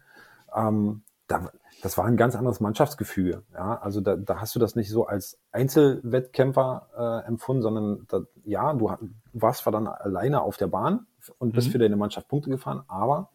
[0.56, 1.52] ähm, da,
[1.84, 3.44] das war ein ganz anderes Mannschaftsgefüge.
[3.54, 8.22] Ja, also da, da hast du das nicht so als Einzelwettkämpfer äh, empfunden, sondern da,
[8.44, 11.06] ja, du, du warst zwar dann alleine auf der Bahn
[11.38, 11.72] und bist Mhm.
[11.72, 13.30] für deine Mannschaft Punkte gefahren, aber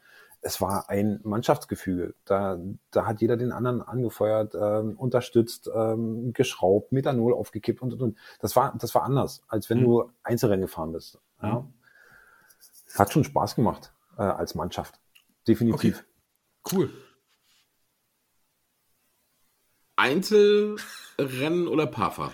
[0.47, 2.14] es war ein Mannschaftsgefüge.
[2.26, 2.59] Da,
[2.90, 8.18] da hat jeder den anderen angefeuert, ähm, unterstützt, ähm, geschraubt, Methanol aufgekippt und, und, und.
[8.40, 9.84] Das war, das war anders, als wenn Mhm.
[9.84, 11.18] du Einzelrennen gefahren bist.
[11.42, 11.61] Ja.
[11.61, 11.72] Mhm.
[12.95, 15.01] Hat schon Spaß gemacht äh, als Mannschaft.
[15.49, 16.05] Definitiv.
[16.70, 16.90] Cool.
[19.97, 22.32] Einzelrennen oder Paarfahrt?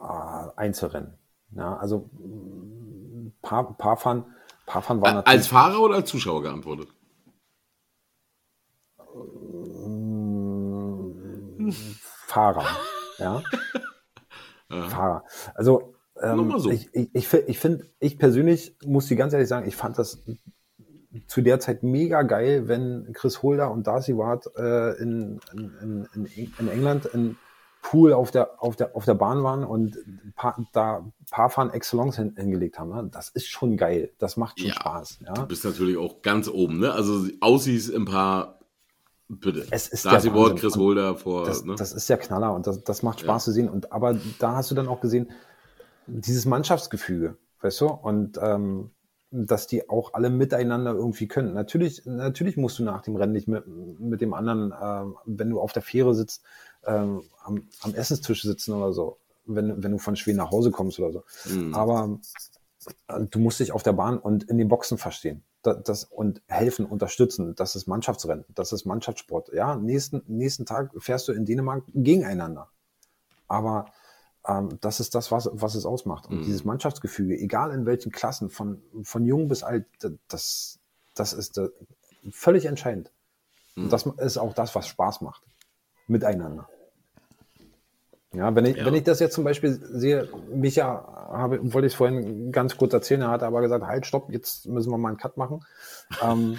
[0.00, 1.18] äh, Einzelrennen.
[1.52, 4.24] Ja, also mh, Paar, Paarfahren,
[4.70, 6.88] Paarfahren war Als Fahrer oder als Zuschauer geantwortet?
[12.26, 12.64] Fahrer.
[13.18, 13.42] Ja,
[14.88, 15.24] Fahrer.
[15.56, 16.70] Also ähm, so.
[16.70, 20.22] ich, ich, ich, ich finde, ich persönlich muss die ganz ehrlich sagen, ich fand das
[21.26, 26.52] zu der Zeit mega geil, wenn Chris Holder und Darcy Ward äh, in, in, in,
[26.58, 27.36] in England in
[27.82, 29.96] Pool auf der, auf der, auf der Bahn waren und
[30.36, 32.90] pa da Paarfahren Excellence hin, hingelegt haben.
[32.90, 33.08] Ne?
[33.10, 34.10] Das ist schon geil.
[34.18, 34.74] Das macht schon Ja.
[34.74, 35.18] Spaß.
[35.26, 35.32] Ja?
[35.34, 36.92] Du bist natürlich auch ganz oben, ne?
[36.92, 38.58] Also Aussies im Paar,
[39.28, 39.66] bitte.
[39.70, 40.56] Es ist Darcy der Wahnsinn.
[40.56, 41.74] Chris Holder vor, Das, ne?
[41.76, 43.24] das ist ja Knaller und das, das macht Ja.
[43.24, 43.68] Spaß zu sehen.
[43.68, 45.30] Und aber da hast du dann auch gesehen,
[46.06, 47.86] dieses Mannschaftsgefüge, weißt du?
[47.86, 48.90] Und ähm,
[49.32, 51.54] dass die auch alle miteinander irgendwie können.
[51.54, 55.60] Natürlich, natürlich musst du nach dem Rennen nicht mit, mit dem anderen, äh, wenn du
[55.60, 56.42] auf der Fähre sitzt,
[56.84, 60.98] ähm, am, am Essenstisch sitzen oder so, wenn, wenn du von Schweden nach Hause kommst
[60.98, 61.24] oder so.
[61.48, 61.74] Mhm.
[61.74, 62.18] Aber
[63.08, 65.44] äh, du musst dich auf der Bahn und in den Boxen verstehen.
[65.62, 67.54] Das, das, und helfen, unterstützen.
[67.54, 68.46] Das ist Mannschaftsrennen.
[68.54, 69.52] Das ist Mannschaftssport.
[69.52, 72.70] Ja, nächsten, nächsten Tag fährst du in Dänemark gegeneinander.
[73.46, 73.86] Aber
[74.48, 76.26] ähm, das ist das, was, was es ausmacht.
[76.28, 76.42] Und Mhm.
[76.44, 79.84] dieses Mannschaftsgefüge, egal in welchen Klassen, von, von jung bis alt,
[80.28, 80.78] das,
[81.14, 81.68] das ist äh,
[82.30, 83.12] völlig entscheidend.
[83.74, 83.84] Mhm.
[83.84, 85.42] Und das ist auch das, was Spaß macht.
[86.10, 86.68] Miteinander.
[88.32, 88.86] Ja, wenn ich, Ja.
[88.86, 92.92] wenn ich das jetzt zum Beispiel sehe, Micha habe, wollte ich es vorhin ganz kurz
[92.92, 95.60] erzählen, er hat aber gesagt, halt, stopp, jetzt müssen wir mal einen Cut machen.
[96.22, 96.58] ähm,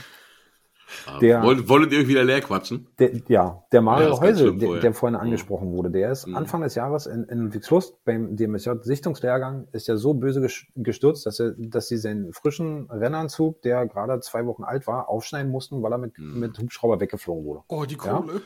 [1.21, 2.87] der- wollt, wolltet ihr euch wieder leer quatschen?
[2.99, 5.21] der, ja, der Ja, Mario Heusel, schlimm der, der vorhin Mhm.
[5.21, 6.35] angesprochen wurde, der ist Mhm.
[6.35, 11.39] Anfang des Jahres in, in Ludwigslust beim DMSJ-Sichtungslehrgang ist ja so böse ges- gestürzt, dass,
[11.39, 15.93] er, dass sie seinen frischen Rennanzug, der gerade zwei Wochen alt war, aufschneiden mussten, weil
[15.93, 16.37] er mit, Mhm.
[16.41, 17.61] mit Hubschrauber weggeflogen wurde.
[17.69, 17.99] Oh, die Ja.
[18.17, 18.33] Kohle.
[18.33, 18.41] Ja.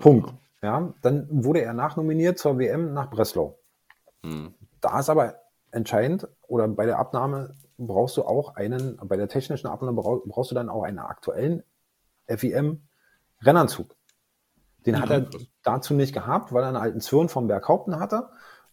[0.00, 0.34] Punkt.
[0.62, 3.58] Ja, dann wurde er nachnominiert zur WM nach Breslau.
[4.22, 4.54] Mhm.
[4.80, 5.36] Da ist aber
[5.70, 10.50] entscheidend, oder bei der Abnahme brauchst du auch einen, bei der technischen Abnahme brauch- brauchst
[10.50, 11.62] du dann auch einen aktuellen
[12.26, 13.94] FIM-Rennanzug.
[14.86, 15.46] Den hat er krass.
[15.62, 18.28] dazu nicht gehabt, weil er einen alten Zwirn vom Berghaupten hatte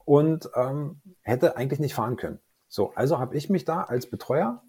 [0.05, 2.39] und ähm, hätte eigentlich nicht fahren können.
[2.67, 4.63] So, also habe ich mich da als Betreuer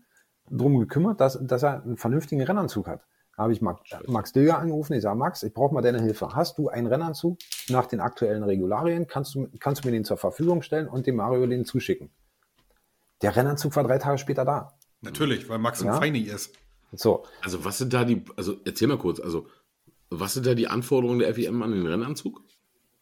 [0.51, 3.03] drum gekümmert, dass, dass er einen vernünftigen Rennanzug hat.
[3.37, 4.93] Da habe ich Max, Max Dilger angerufen.
[4.95, 6.35] Ich sage, Max, ich brauche mal deine Hilfe.
[6.35, 9.07] Hast du einen Rennanzug nach den aktuellen Regularien?
[9.07, 12.11] Kannst du, kannst du mir den zur Verfügung stellen und dem Mario den zuschicken?
[13.23, 14.73] Der Rennanzug war drei Tage später da.
[15.01, 15.95] Natürlich, weil Max ein Ja.
[15.99, 16.55] Feini ist.
[16.93, 19.47] So, Also was sind da die, also erzähl mal kurz, also
[20.11, 22.41] was sind da die Anforderungen der FIM an den Rennanzug?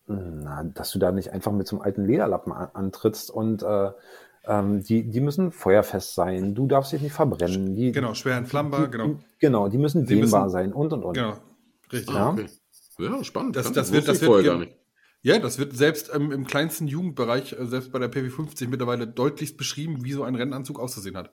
[0.06, 3.90] na, dass du da nicht einfach mit so einem alten Lederlappen an, antrittst und äh,
[4.46, 6.54] ähm, die, die müssen feuerfest sein.
[6.54, 7.74] Du darfst dich nicht verbrennen.
[7.76, 9.06] Die, Genau, schwer entflammbar, genau.
[9.08, 11.14] Die, genau, die müssen Die dehnbar müssen- sein und und und.
[11.14, 11.36] Genau.
[11.92, 12.14] Richtig.
[12.14, 12.30] Ja.
[12.30, 12.46] okay.
[12.98, 13.56] Ja, spannend.
[13.56, 14.72] Das- das wird- das wird gar nicht.
[15.24, 19.56] Ja, das wird selbst ähm, im kleinsten Jugendbereich, äh, selbst bei der PW50 mittlerweile deutlichst
[19.56, 21.32] beschrieben, wie so ein Rennanzug auszusehen hat.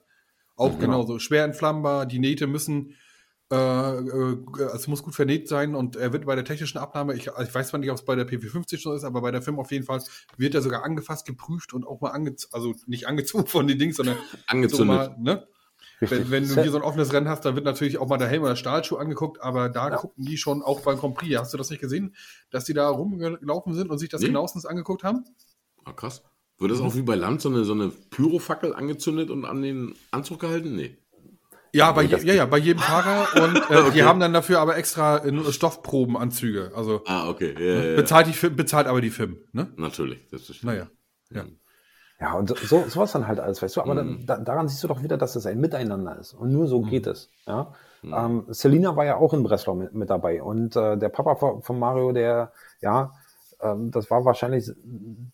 [0.56, 1.18] Auch genauso.
[1.18, 2.94] Schwer entflammbar, die Nähte müssen,
[3.50, 4.36] äh, äh,
[4.74, 7.68] es muss gut vernäht sein und er wird bei der technischen Abnahme, ich, ich weiß
[7.68, 9.84] zwar nicht, ob es bei der PW50 schon ist, aber bei der FIM auf jeden
[9.84, 10.02] Fall
[10.36, 13.96] wird er sogar angefasst, geprüft und auch mal angezogen, also nicht angezogen von den Dings,
[13.96, 14.86] sondern so Angezündet.
[14.86, 15.46] mal, ne?
[16.00, 18.28] Wenn, wenn du hier so ein offenes Rennen hast, dann wird natürlich auch mal der
[18.28, 21.38] Helm oder Stahlschuh angeguckt, aber da gucken die schon auch beim Grand Prix.
[21.38, 22.14] Hast du das nicht gesehen,
[22.50, 24.28] dass die da rumgelaufen sind und sich das Nee.
[24.28, 25.24] genauestens angeguckt haben?
[25.84, 26.22] Ah, krass.
[26.58, 29.94] Wird das auch wie bei Land so eine, so eine Pyrofackel angezündet und an den
[30.10, 30.74] Anzug gehalten?
[30.74, 30.96] Nee.
[31.72, 34.60] Ja, bei, Nee, je, ja, ja, bei jedem Fahrer und äh, die haben dann dafür
[34.60, 36.72] aber extra äh, Stoffprobenanzüge.
[36.74, 37.54] Also Ah, okay.
[37.58, 39.38] Ja, ja, bezahlt, die, bezahlt aber die FIM.
[39.52, 39.68] Ne?
[39.76, 40.26] Natürlich.
[40.30, 40.88] Das ist Naja.
[41.30, 41.44] Ja.
[42.20, 44.26] Ja, und so, sowas dann halt alles, weißt du, aber Mhm.
[44.26, 46.34] dann, da, daran siehst du doch wieder, dass es ein Miteinander ist.
[46.34, 47.30] Und nur so geht es.
[47.46, 47.72] Ja?
[48.02, 50.42] Ähm, Selina war ja auch in Breslau mit, mit dabei.
[50.42, 52.52] Und äh, der Papa von, von Mario, der,
[52.82, 53.12] ja,
[53.62, 54.70] ähm, das war wahrscheinlich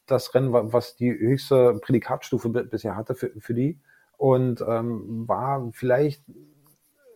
[0.06, 3.80] das Rennen, wa- was die höchste Prädikatstufe bi- bisher hatte für, für die.
[4.16, 6.22] Und ähm, war vielleicht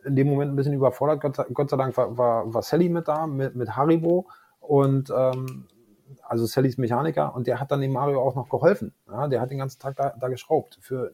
[0.05, 1.21] in dem Moment ein bisschen überfordert.
[1.21, 4.27] Gott sei, Gott sei Dank war, war, war Sally mit da, mit, mit Haribo.
[4.61, 5.67] Und ähm,
[6.25, 8.93] also Sallys Mechaniker und der hat dann dem Mario auch noch geholfen.
[9.09, 11.13] Ja, der hat den ganzen Tag da, da geschraubt für,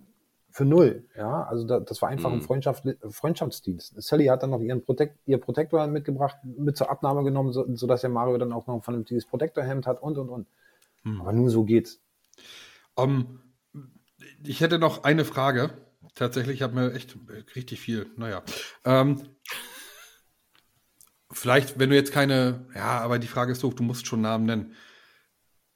[0.51, 1.05] für null.
[1.16, 2.43] Ja, also da, das war einfach ein Mhm.
[2.43, 4.01] Freundschaft, Freundschaftsdienst.
[4.03, 8.01] Sally hat dann noch ihren Protect, ihr Protektor mitgebracht, mit zur Abnahme genommen, so, sodass
[8.03, 10.47] der Mario dann auch noch ein vernünftiges Protektorhemd hat und und und.
[11.20, 12.01] Aber nur so geht's.
[12.99, 13.41] Ähm,
[14.49, 15.70] ich hätte noch eine Frage.
[16.14, 17.16] Tatsächlich, ich habe mir echt
[17.55, 18.11] richtig viel.
[18.16, 18.42] Naja.
[18.84, 19.22] Ähm,
[21.30, 24.47] vielleicht, wenn du jetzt keine, ja, aber die Frage ist doof, du musst schon Namen
[24.47, 24.74] nennen.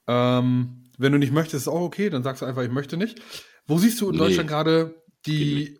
[0.07, 3.21] Ähm, wenn du nicht möchtest, ist auch okay, dann sagst du einfach, ich möchte nicht.
[3.67, 4.19] Wo siehst du in Nee.
[4.19, 5.79] Deutschland gerade die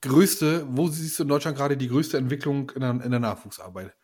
[0.00, 3.94] größte, wo siehst du in Deutschland gerade die größte Entwicklung in der, in der Nachwuchsarbeit?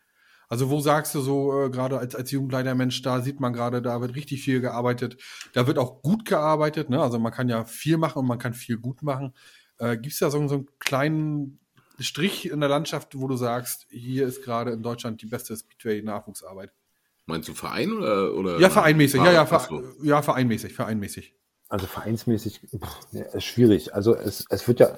[0.48, 4.00] Also wo sagst du so, äh, gerade als, als Jugendleitermensch, da sieht man gerade, da
[4.00, 5.20] wird richtig viel gearbeitet.
[5.52, 7.02] Da wird auch gut gearbeitet, ne?
[7.02, 9.34] Also man kann ja viel machen und man kann viel gut machen.
[9.78, 11.60] Äh, Gibt es da so, so einen kleinen
[11.98, 16.72] Strich in der Landschaft, wo du sagst, hier ist gerade in Deutschland die beste Speedway-Nachwuchsarbeit?
[17.26, 18.34] Meinst du Verein oder?
[18.34, 19.82] oder Ja, vereinmäßig, ja, ja, ver so.
[20.02, 21.34] ja, vereinmäßig, vereinmäßig.
[21.68, 23.94] Also vereinsmäßig pff, ja, ist schwierig.
[23.94, 24.96] Also es, es wird ja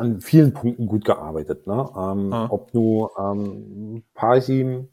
[0.00, 1.66] an vielen Punkten gut gearbeitet.
[1.66, 1.88] Ne?
[1.96, 2.48] Ähm, Ah.
[2.50, 4.88] Ob nur ähm, Parchim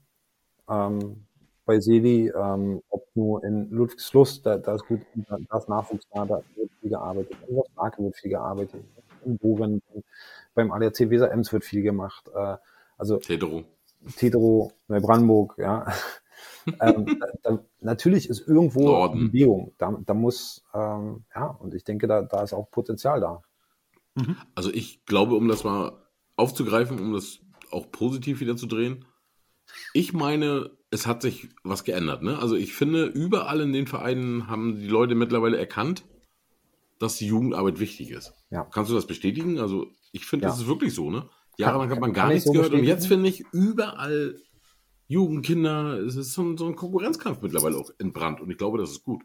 [0.69, 1.25] ähm,
[1.65, 6.05] bei Seli, ähm, ob nur in Ludwigslust, da, da ist gut, da, da ist Nachwuchs
[6.13, 7.37] da, da wird viel gearbeitet.
[7.47, 8.83] In Marke wird viel gearbeitet.
[9.25, 9.81] In Bogen,
[10.53, 12.29] beim ADAC Weser Ems wird viel gemacht.
[12.35, 12.57] Äh,
[12.97, 13.63] also Hetero.
[14.17, 15.85] Tetero, Neubrandenburg, ja.
[16.81, 19.27] ähm, da, da, natürlich ist irgendwo Norden.
[19.27, 19.73] Bewegung.
[19.77, 23.41] Da, da muss, ähm, ja, und ich denke, da, da ist auch Potenzial da.
[24.55, 25.91] Also ich glaube, um das mal
[26.35, 27.39] aufzugreifen, um das
[27.71, 29.05] auch positiv wieder zu drehen,
[29.93, 32.23] ich meine, es hat sich was geändert.
[32.23, 32.39] Ne?
[32.39, 36.05] Also ich finde, überall in den Vereinen haben die Leute mittlerweile erkannt,
[36.99, 38.33] dass die Jugendarbeit wichtig ist.
[38.49, 38.63] Ja.
[38.63, 39.59] Kannst du das bestätigen?
[39.59, 40.49] Also ich finde, Ja.
[40.51, 41.11] das ist wirklich so.
[41.11, 41.29] Ne?
[41.57, 44.39] Jahrelang hat man gar ich nichts so gehört und jetzt finde ich überall
[45.07, 48.91] Jugendkinder, es ist so ein, so ein Konkurrenzkampf mittlerweile auch entbrannt und ich glaube, das
[48.91, 49.23] ist gut.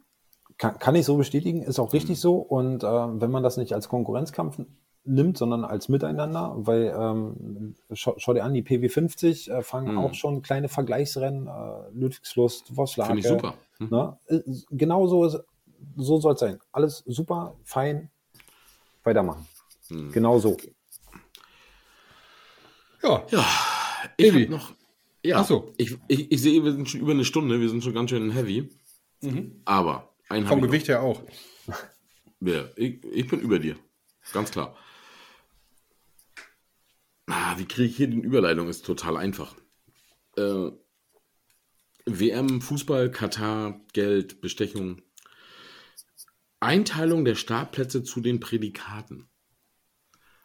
[0.58, 1.96] Kann, kann ich so bestätigen, ist auch Mhm.
[1.98, 2.36] richtig so.
[2.36, 4.58] Und äh, wenn man das nicht als Konkurrenzkampf
[5.04, 9.98] nimmt, sondern als Miteinander, weil ähm, schau, schau dir an, die PW50 äh, fangen Mhm.
[9.98, 13.08] auch schon kleine Vergleichsrennen, äh, Ludwigslust, Voslake.
[13.08, 13.54] Finde ich super.
[13.78, 13.88] Hm?
[13.90, 14.16] Ne?
[14.28, 14.40] Äh,
[14.70, 15.40] Genau so, ist-
[15.96, 16.60] so soll es sein.
[16.70, 18.10] Alles super, fein,
[19.02, 19.46] weitermachen.
[19.88, 20.12] Hm.
[20.12, 20.56] Genau so.
[23.02, 23.44] Ja, Ja,
[24.16, 24.42] ich Evi.
[24.44, 24.72] hab noch.
[25.24, 25.72] Ja, Ach so.
[25.76, 28.30] ich, ich, ich sehe, wir sind schon über eine Stunde, wir sind schon ganz schön
[28.30, 28.70] heavy.
[29.64, 30.48] Aber ein Mhm.
[30.48, 31.22] vom Gewicht her auch.
[32.44, 33.76] Ja, ich, ich bin über dir.
[34.32, 34.76] Ganz klar.
[37.28, 38.68] Ah, wie kriege ich hier den Überleitung?
[38.68, 39.54] Ist total einfach.
[40.36, 40.70] Äh,
[42.04, 45.02] WM, Fußball, Katar, Geld, Bestechung.
[46.58, 49.30] Einteilung der Startplätze zu den Prädikaten.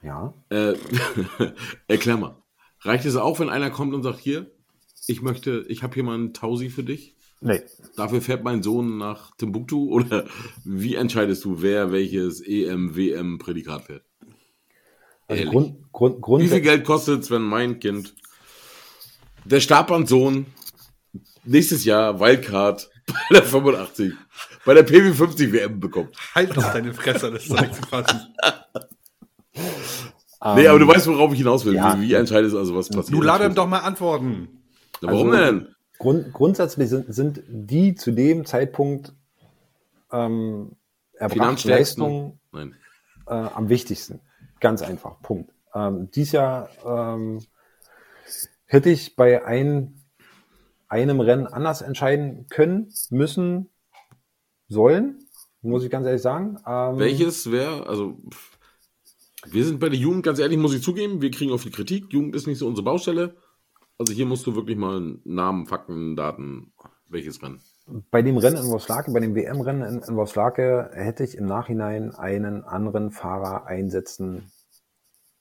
[0.03, 0.35] Ja.
[0.49, 0.75] Äh,
[1.87, 2.43] erklär mal.
[2.81, 4.51] Reicht es auch, wenn einer kommt und sagt, hier,
[5.07, 7.16] ich möchte, ich habe hier mal einen Tausi für dich.
[7.39, 7.61] Nee.
[7.95, 10.25] Dafür fährt mein Sohn nach Timbuktu oder
[10.63, 14.03] wie entscheidest du, wer welches E EM, WM Prädikat fährt?
[15.27, 15.45] Also.
[15.49, 18.15] Grund, Grund, Grund, Wie viel Geld kostet es, wenn mein Kind
[19.43, 20.45] der Stabandsohn
[21.43, 24.13] nächstes Jahr Wildcard bei der 85,
[24.65, 26.15] bei der PW50 WM bekommt?
[26.33, 28.21] Halt doch deine Fresse, das soll zu fassen.
[29.53, 31.75] nee, aber du weißt, worauf ich hinaus will.
[31.75, 31.97] Ja.
[31.99, 33.13] Wie, wie entscheidest du also, was passiert?
[33.13, 34.47] Du lade ihm doch mal antworten.
[35.01, 35.67] Na, Warum Also- denn?
[35.99, 39.13] Grund, grundsätzlich sind, sind die zu dem Zeitpunkt
[40.11, 40.73] ähm,
[41.17, 42.03] Finanzstärksten?
[42.03, 42.75] Leistungen
[43.27, 44.21] äh, am wichtigsten.
[44.59, 45.21] Ganz einfach.
[45.21, 45.51] Punkt.
[45.73, 47.43] Ähm, dies Jahr ähm,
[48.65, 50.01] hätte ich bei ein,
[50.87, 53.69] einem Rennen anders entscheiden können, müssen,
[54.69, 55.19] sollen,
[55.61, 56.57] muss ich ganz ehrlich sagen.
[56.65, 58.17] Ähm, Welches wäre, also
[59.45, 62.11] wir sind bei der Jugend, ganz ehrlich, muss ich zugeben, wir kriegen auf die Kritik.
[62.11, 63.35] Jugend ist nicht so unsere Baustelle.
[63.99, 66.71] Also hier musst du wirklich mal Namen, Fakten, Daten,
[67.07, 67.61] welches Rennen.
[68.11, 72.13] Bei dem Rennen in Voslake, bei dem WM-Rennen in, in Voslake, hätte ich im Nachhinein
[72.13, 74.51] einen anderen Fahrer einsetzen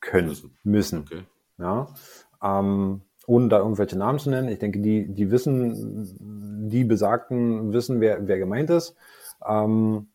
[0.00, 0.56] können, Müssen.
[0.62, 0.98] müssen.
[1.00, 1.22] Okay.
[1.58, 1.88] Ja,
[2.42, 4.48] ähm, ohne da irgendwelche Namen zu nennen.
[4.48, 8.94] Ich denke, die, die wissen, die Besagten wissen, wer, wer gemeint ist.
[9.44, 10.08] Ähm,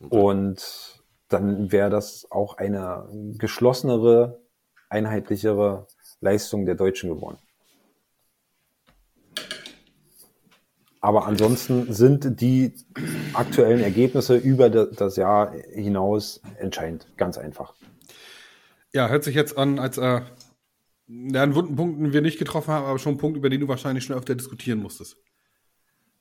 [0.00, 0.16] Okay.
[0.16, 3.08] Und dann wäre das auch eine
[3.38, 4.40] geschlossenere,
[4.88, 5.86] einheitlichere
[6.20, 7.38] Leistung der Deutschen geworden.
[11.04, 12.72] Aber ansonsten sind die
[13.34, 17.06] aktuellen Ergebnisse über da- das Jahr hinaus entscheidend.
[17.18, 17.74] Ganz einfach.
[18.90, 20.22] Ja, hört sich jetzt an, als äh,
[21.06, 23.60] ja, einen wunden Punkt, den wir nicht getroffen haben, aber schon ein Punkt, über den
[23.60, 25.18] du wahrscheinlich schon öfter diskutieren musstest.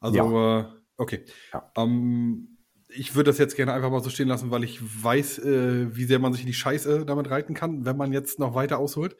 [0.02, 0.18] Also,
[0.60, 0.66] äh,
[0.98, 1.24] okay.
[1.54, 1.72] Ja.
[1.78, 2.58] Ähm,
[2.90, 6.04] ich würde das jetzt gerne einfach mal so stehen lassen, weil ich weiß, äh, wie
[6.04, 9.16] sehr man sich in die Scheiße damit reiten kann, wenn man jetzt noch weiter ausholt.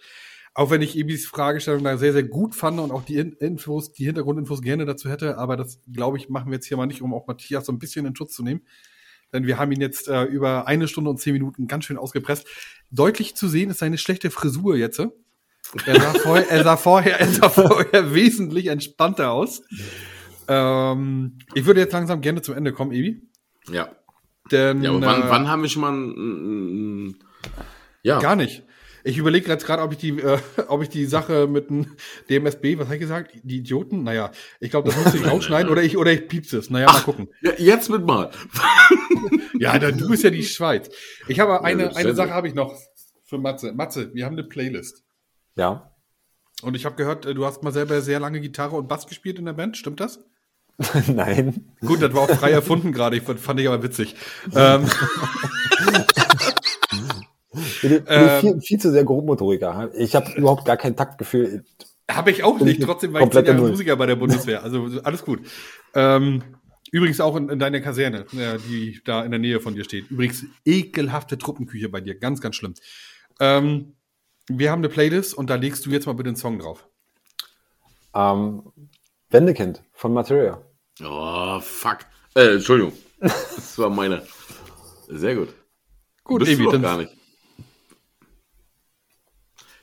[0.56, 3.92] Auch wenn ich Ebis Fragestellung da sehr, sehr gut fand und auch die In- Infos,
[3.92, 7.02] die Hintergrundinfos gerne dazu hätte, aber das, glaube ich, machen wir jetzt hier mal nicht,
[7.02, 8.62] um auch Matthias so ein bisschen in Schutz zu nehmen.
[9.34, 12.46] denn wir haben ihn jetzt äh, über eine Stunde und zehn Minuten ganz schön ausgepresst.
[12.92, 15.00] Deutlich zu sehen ist seine schlechte Frisur jetzt.
[15.00, 19.64] Er sah, vorher, er sah vorher, er sah vorher wesentlich entspannter aus.
[20.48, 23.28] Ähm, ich würde jetzt langsam gerne zum Ende kommen, Ebi.
[23.70, 23.90] Ja.
[24.52, 27.16] Denn Ja, aber wann, äh, wann haben wir schon mal ein, ein,
[28.04, 28.20] ja.
[28.20, 28.64] Gar nicht.
[29.06, 31.96] Ich überlege jetzt gerade, ob ich die, äh, ob ich die Sache mit dem
[32.30, 33.32] DMSB, was habe ich gesagt?
[33.44, 34.04] Die Idioten?
[34.04, 36.70] Naja, ich glaube, das muss ich rausschneiden oder ich oder ich piepse es.
[36.70, 37.30] Naja, mal gucken.
[37.42, 38.32] Ja, Jetzt mit mal.
[39.60, 40.90] Ja, dann, du bist ja die Schweiz.
[41.28, 42.16] Ich habe eine, eine.
[42.16, 42.76] Sache habe ich noch
[43.24, 43.72] für Matze.
[43.72, 45.04] Matze, wir haben eine Playlist.
[45.56, 45.94] Ja.
[46.62, 49.40] Und ich habe gehört, äh, du hast mal selber sehr lange Gitarre und Bass gespielt
[49.40, 50.20] in der Band, stimmt das?
[51.08, 51.76] Nein.
[51.82, 54.16] Gut, das war auch frei erfunden gerade, ich fand, fand ich aber witzig.
[54.56, 54.90] Ähm,
[57.82, 58.40] bin Ähm.
[58.40, 59.92] viel, viel zu sehr Grobmotoriker.
[59.96, 61.64] Ich habe überhaupt gar kein Taktgefühl.
[62.10, 63.62] Habe ich auch Bin nicht, ich trotzdem war ich zehn Jahre.
[63.62, 64.64] Musiker bei der Bundeswehr.
[64.64, 65.40] Also alles gut.
[65.94, 66.44] Ähm,
[66.92, 70.12] übrigens auch in, in deiner Kaserne, ja, die da in der Nähe von dir steht.
[70.12, 72.74] Übrigens ekelhafte Truppenküche bei dir, ganz, ganz schlimm.
[73.40, 73.94] Ähm,
[74.48, 76.88] wir haben eine Playlist und da legst du jetzt mal bitte einen Song drauf.
[78.14, 78.64] Ähm,
[79.30, 80.62] Wendekind von Materia.
[81.04, 82.00] Oh, fuck.
[82.36, 82.94] Äh, Entschuldigung.
[83.20, 84.22] Das war meine.
[85.08, 85.50] Sehr gut.
[86.24, 87.12] Gut, Bist Evi, du doch dann gar nicht.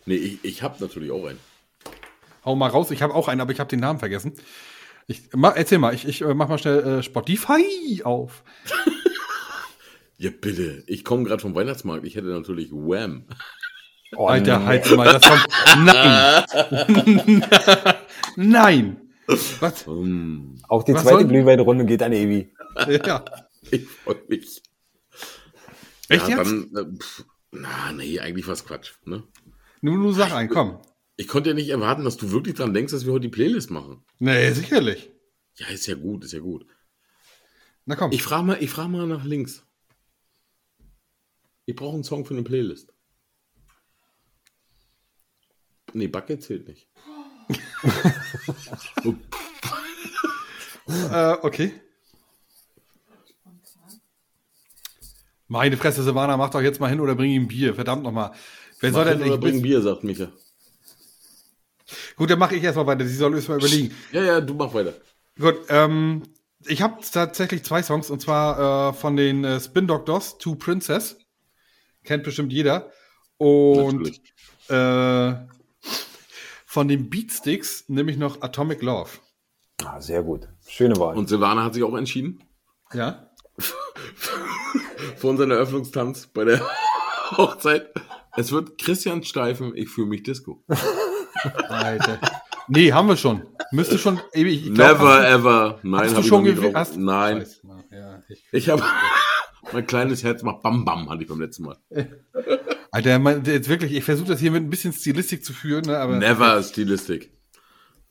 [0.07, 1.39] Nee, ich, ich habe natürlich auch einen.
[2.45, 2.91] hau mal raus.
[2.91, 4.35] Ich habe auch einen, aber ich habe den Namen vergessen.
[5.07, 8.43] Ich, ma, erzähl mal, ich, ich äh, mach mal schnell äh, Spotify auf.
[10.23, 10.85] Ja, bitte.
[10.87, 12.05] Ich komme gerade vom Weihnachtsmarkt.
[12.05, 13.25] Ich hätte natürlich Wham.
[14.15, 15.39] Oh, Alter, halt mal das vom
[15.87, 17.47] Nein.
[18.37, 19.01] Nein.
[19.61, 19.87] Was?
[19.87, 22.53] Hm, Auch die Was zweite Glühweinrunde geht an Evi.
[23.03, 23.25] Ja.
[23.71, 24.63] ich freue mich.
[26.11, 26.51] Echt ja, jetzt?
[26.51, 26.71] dann.
[26.77, 28.93] Äh, pff, na, nee, eigentlich was Quatsch.
[29.07, 29.23] Ne?
[29.81, 30.79] Nur, nur sag ein, komm.
[31.17, 33.71] Ich konnte ja nicht erwarten, dass du wirklich dran denkst, dass wir heute die Playlist
[33.71, 34.03] machen.
[34.19, 35.11] Nee, sicherlich.
[35.57, 36.67] Ja, ist ja gut, ist ja gut.
[37.85, 38.13] Na komm.
[38.13, 39.67] Ich frage mal, ich frag mal nach links.
[41.67, 42.93] Ich brauche einen Song für eine Playlist.
[45.93, 46.89] Nee, Bucket zählt nicht.
[49.05, 49.15] Oh,
[51.13, 51.73] Äh, okay.
[55.47, 57.75] Meine Fresse, Silvana, mach doch jetzt mal hin oder bring ihm Bier.
[57.75, 58.33] Verdammt nochmal.
[58.81, 60.29] Wer soll denn nicht bring Bier, sagt Micha.
[62.17, 63.05] Gut, dann mache ich erstmal weiter.
[63.05, 63.95] Sie soll erstmal überlegen.
[64.13, 64.95] Ja, ja, du mach weiter.
[65.39, 66.23] Gut, ähm,
[66.67, 71.17] ich habe tatsächlich zwei Songs und zwar äh, von den äh, Spin Doctors, To Princess.
[72.05, 72.91] Kennt bestimmt jeder.
[73.39, 74.21] Und
[74.69, 75.35] äh,
[76.67, 79.11] von den Beatsticks nehme ich noch Atomic Love.
[79.85, 80.49] Ah, sehr gut.
[80.67, 81.17] Schöne Wahl.
[81.17, 82.45] Und Silvana hat sich auch entschieden
[82.93, 83.31] Ja?
[85.17, 86.61] für unseren Eröffnungstanz bei der
[87.37, 87.93] Hochzeit.
[88.37, 90.63] Es wird Christian Steifen, ich fühle mich Disco.
[91.69, 92.21] Alter.
[92.69, 93.43] nee, haben wir schon.
[93.73, 94.21] Müsste schon.
[94.33, 95.79] Ich, ich glaub, Never hast ever.
[95.83, 97.39] Nein, du habe ich schon hast- Nein.
[97.41, 98.83] Scheiße, Ja, ich, Ich habe
[99.73, 101.79] mein kleines Herz macht Bam Bam, hatte ich beim letzten Mal.
[102.93, 105.99] Alter, mein, jetzt wirklich, ich versuche das hier mit ein bisschen Stilistik zu führen, ne,
[105.99, 107.33] aber Never Stilistik.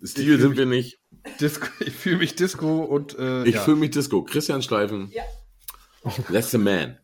[0.04, 0.98] Stil Ich- sind wir nicht.
[1.41, 3.62] Disco, ich fühle mich Disco und äh, Ich ja.
[3.62, 4.24] fühle mich Disco.
[4.24, 5.12] Christian Steifen.
[5.12, 5.24] Ja.
[6.32, 6.98] That's the man.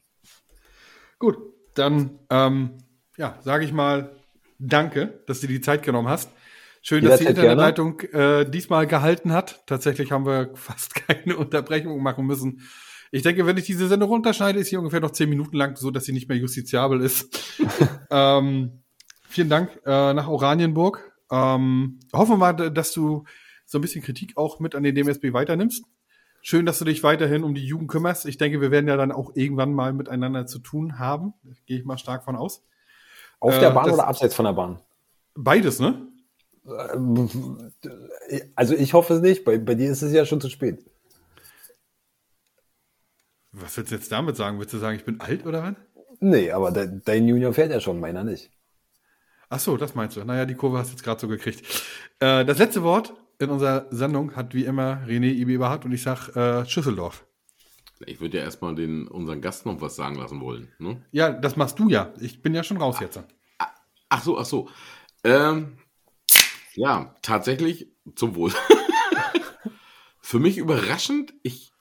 [1.20, 1.38] Gut,
[1.74, 2.78] dann ähm,
[3.18, 4.12] ja, sage ich mal
[4.58, 6.32] Danke, dass du die Zeit genommen hast.
[6.82, 7.26] Schön, dass die.
[7.26, 9.64] Internetleitung äh, diesmal gehalten hat.
[9.66, 12.62] Tatsächlich haben wir fast keine Unterbrechung machen müssen.
[13.12, 15.92] Ich denke, wenn ich diese Sendung runterschneide, ist sie ungefähr noch zehn Minuten lang, so
[15.92, 17.60] dass sie nicht mehr justiziabel ist.
[18.10, 18.84] ähm,
[19.28, 21.12] vielen Dank äh, nach Oranienburg.
[21.32, 23.24] Ähm, hoffen wir mal, dass du
[23.66, 25.86] so ein bisschen Kritik auch mit an den DMSB weiternimmst.
[26.42, 28.28] Schön, dass du dich weiterhin um die Jugend kümmerst.
[28.28, 31.34] Ich denke, wir werden ja dann auch irgendwann mal miteinander zu tun haben.
[31.44, 32.64] Da Gehe ich mal stark von aus.
[33.46, 34.80] Auf äh, der Bahn das- oder abseits von der Bahn?
[35.36, 36.08] Beides, ne?
[38.56, 39.46] Also ich hoffe es nicht.
[39.46, 40.84] Bei, bei dir ist es ja schon zu spät.
[43.52, 44.60] Was willst du jetzt damit sagen?
[44.60, 45.76] Willst du sagen, ich bin alt oder was?
[46.20, 48.50] Nee, aber de, dein Junior fährt ja schon, meiner nicht.
[49.50, 50.24] Ach so, das meinst du.
[50.24, 51.64] Naja, die Kurve hast du jetzt gerade so gekriegt.
[52.20, 56.02] Äh, das letzte Wort in unserer Sendung hat wie immer René Ibi Eberhardt und ich
[56.02, 57.26] sag äh, Schüsseldorf.
[58.06, 60.72] Ich würde ja erstmal den, unseren Gast noch was sagen lassen wollen.
[60.80, 61.02] Ne?
[61.12, 62.14] Ja, das machst du ja.
[62.20, 63.20] Ich bin ja schon raus jetzt.
[64.10, 64.70] Ach so, ach so.
[65.24, 65.78] Ähm,
[66.74, 68.52] ja, tatsächlich zum Wohl.
[70.22, 71.72] Für mich überraschend, ich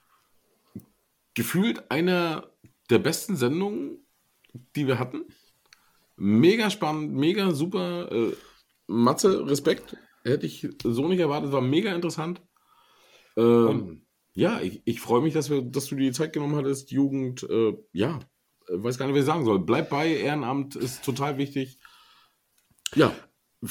[1.35, 2.49] gefühlt eine
[2.91, 4.07] der besten Sendungen,
[4.77, 5.25] die wir hatten.
[6.17, 8.11] Mega spannend, mega super.
[8.13, 8.37] Äh,
[8.87, 9.97] Matze, Respekt.
[10.23, 12.41] Hätte ich so nicht erwartet, war mega interessant.
[13.37, 14.04] Ähm,
[14.35, 16.91] ja, ich, ich freue mich, dass, wir, dass du dir die Zeit genommen hattest.
[16.91, 18.19] Jugend, äh, ja,
[18.69, 19.61] äh, weiß gar nicht, was ich sagen soll.
[19.61, 21.79] Bleib bei, Ehrenamt ist total wichtig.
[22.95, 23.13] Ja.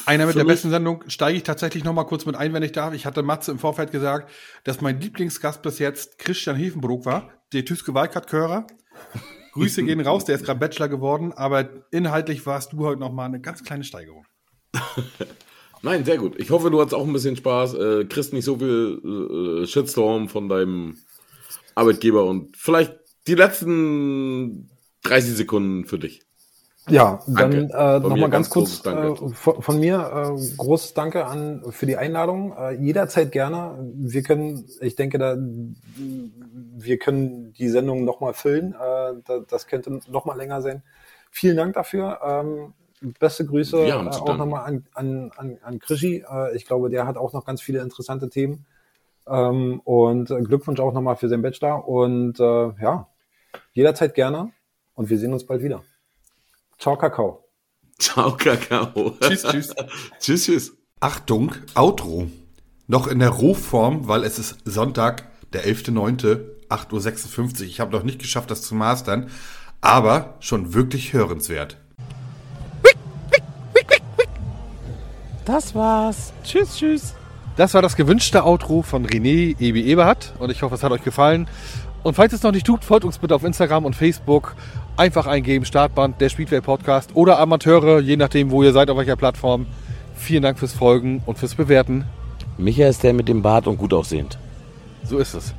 [0.07, 2.71] Einer mit der besten Sendung steige ich tatsächlich noch mal kurz mit ein, wenn ich
[2.71, 2.95] darf.
[2.95, 4.31] Ich hatte Matze im Vorfeld gesagt,
[4.63, 7.31] dass mein Lieblingsgast bis jetzt Christian Hefenbrook war.
[7.51, 8.65] der Tüske Waldkat-Körer.
[9.53, 13.25] Grüße gehen raus, der ist gerade Bachelor geworden, aber inhaltlich warst du heute noch mal
[13.25, 14.25] eine ganz kleine Steigerung.
[15.83, 16.39] Nein, sehr gut.
[16.39, 17.73] Ich hoffe, du hattest auch ein bisschen Spaß.
[17.73, 20.97] Äh, kriegst nicht so viel äh, Shitstorm von deinem
[21.75, 22.95] Arbeitgeber und vielleicht
[23.27, 24.69] die letzten
[25.03, 26.21] 30 Sekunden für dich.
[26.89, 31.63] Ja, dann äh, nochmal ganz ganz kurz äh, von, von mir äh, großes Danke an
[31.69, 32.53] für die Einladung.
[32.57, 33.77] Äh, jederzeit gerne.
[33.95, 38.73] Wir können, ich denke, da wir können die Sendung nochmal füllen.
[38.73, 40.81] Äh, da, das könnte nochmal länger sein.
[41.31, 42.19] Vielen Dank dafür.
[42.25, 42.73] Ähm,
[43.11, 46.23] beste Grüße äh, auch nochmal an, an, an, an Krischi.
[46.29, 48.65] Äh, ich glaube, der hat auch noch ganz viele interessante Themen.
[49.27, 51.87] Ähm, und äh, Glückwunsch auch nochmal für seinen Bachelor.
[51.87, 53.07] Und äh, ja,
[53.73, 54.51] jederzeit gerne.
[54.95, 55.83] Und wir sehen uns bald wieder.
[56.77, 57.45] Ciao, Kakao.
[57.99, 59.11] Ciao, Kakao.
[59.19, 59.75] Tschüss, tschüss.
[60.19, 60.77] tschüss, tschüss.
[60.99, 62.27] Achtung, Outro.
[62.87, 66.39] Noch in der Rohform, weil es ist Sonntag, der 11.09.,
[66.69, 67.67] 8.56 Uhr.
[67.67, 69.29] Ich habe noch nicht geschafft, das zu mastern,
[69.81, 71.77] aber schon wirklich hörenswert.
[75.45, 76.33] Das war's.
[76.43, 77.15] Tschüss, tschüss.
[77.55, 81.03] Das war das gewünschte Outro von René Ebi Eberhardt und ich hoffe, es hat euch
[81.03, 81.47] gefallen.
[82.01, 84.55] Und falls ihr es noch nicht tut, folgt uns bitte auf Instagram und Facebook.
[84.97, 89.15] Einfach eingeben, Startband, der Speedway Podcast oder Amateure, je nachdem, wo ihr seid, auf welcher
[89.15, 89.67] Plattform.
[90.15, 92.05] Vielen Dank fürs Folgen und fürs Bewerten.
[92.57, 94.37] Micha ist der mit dem Bart und gut aussehend.
[95.03, 95.53] So ist es.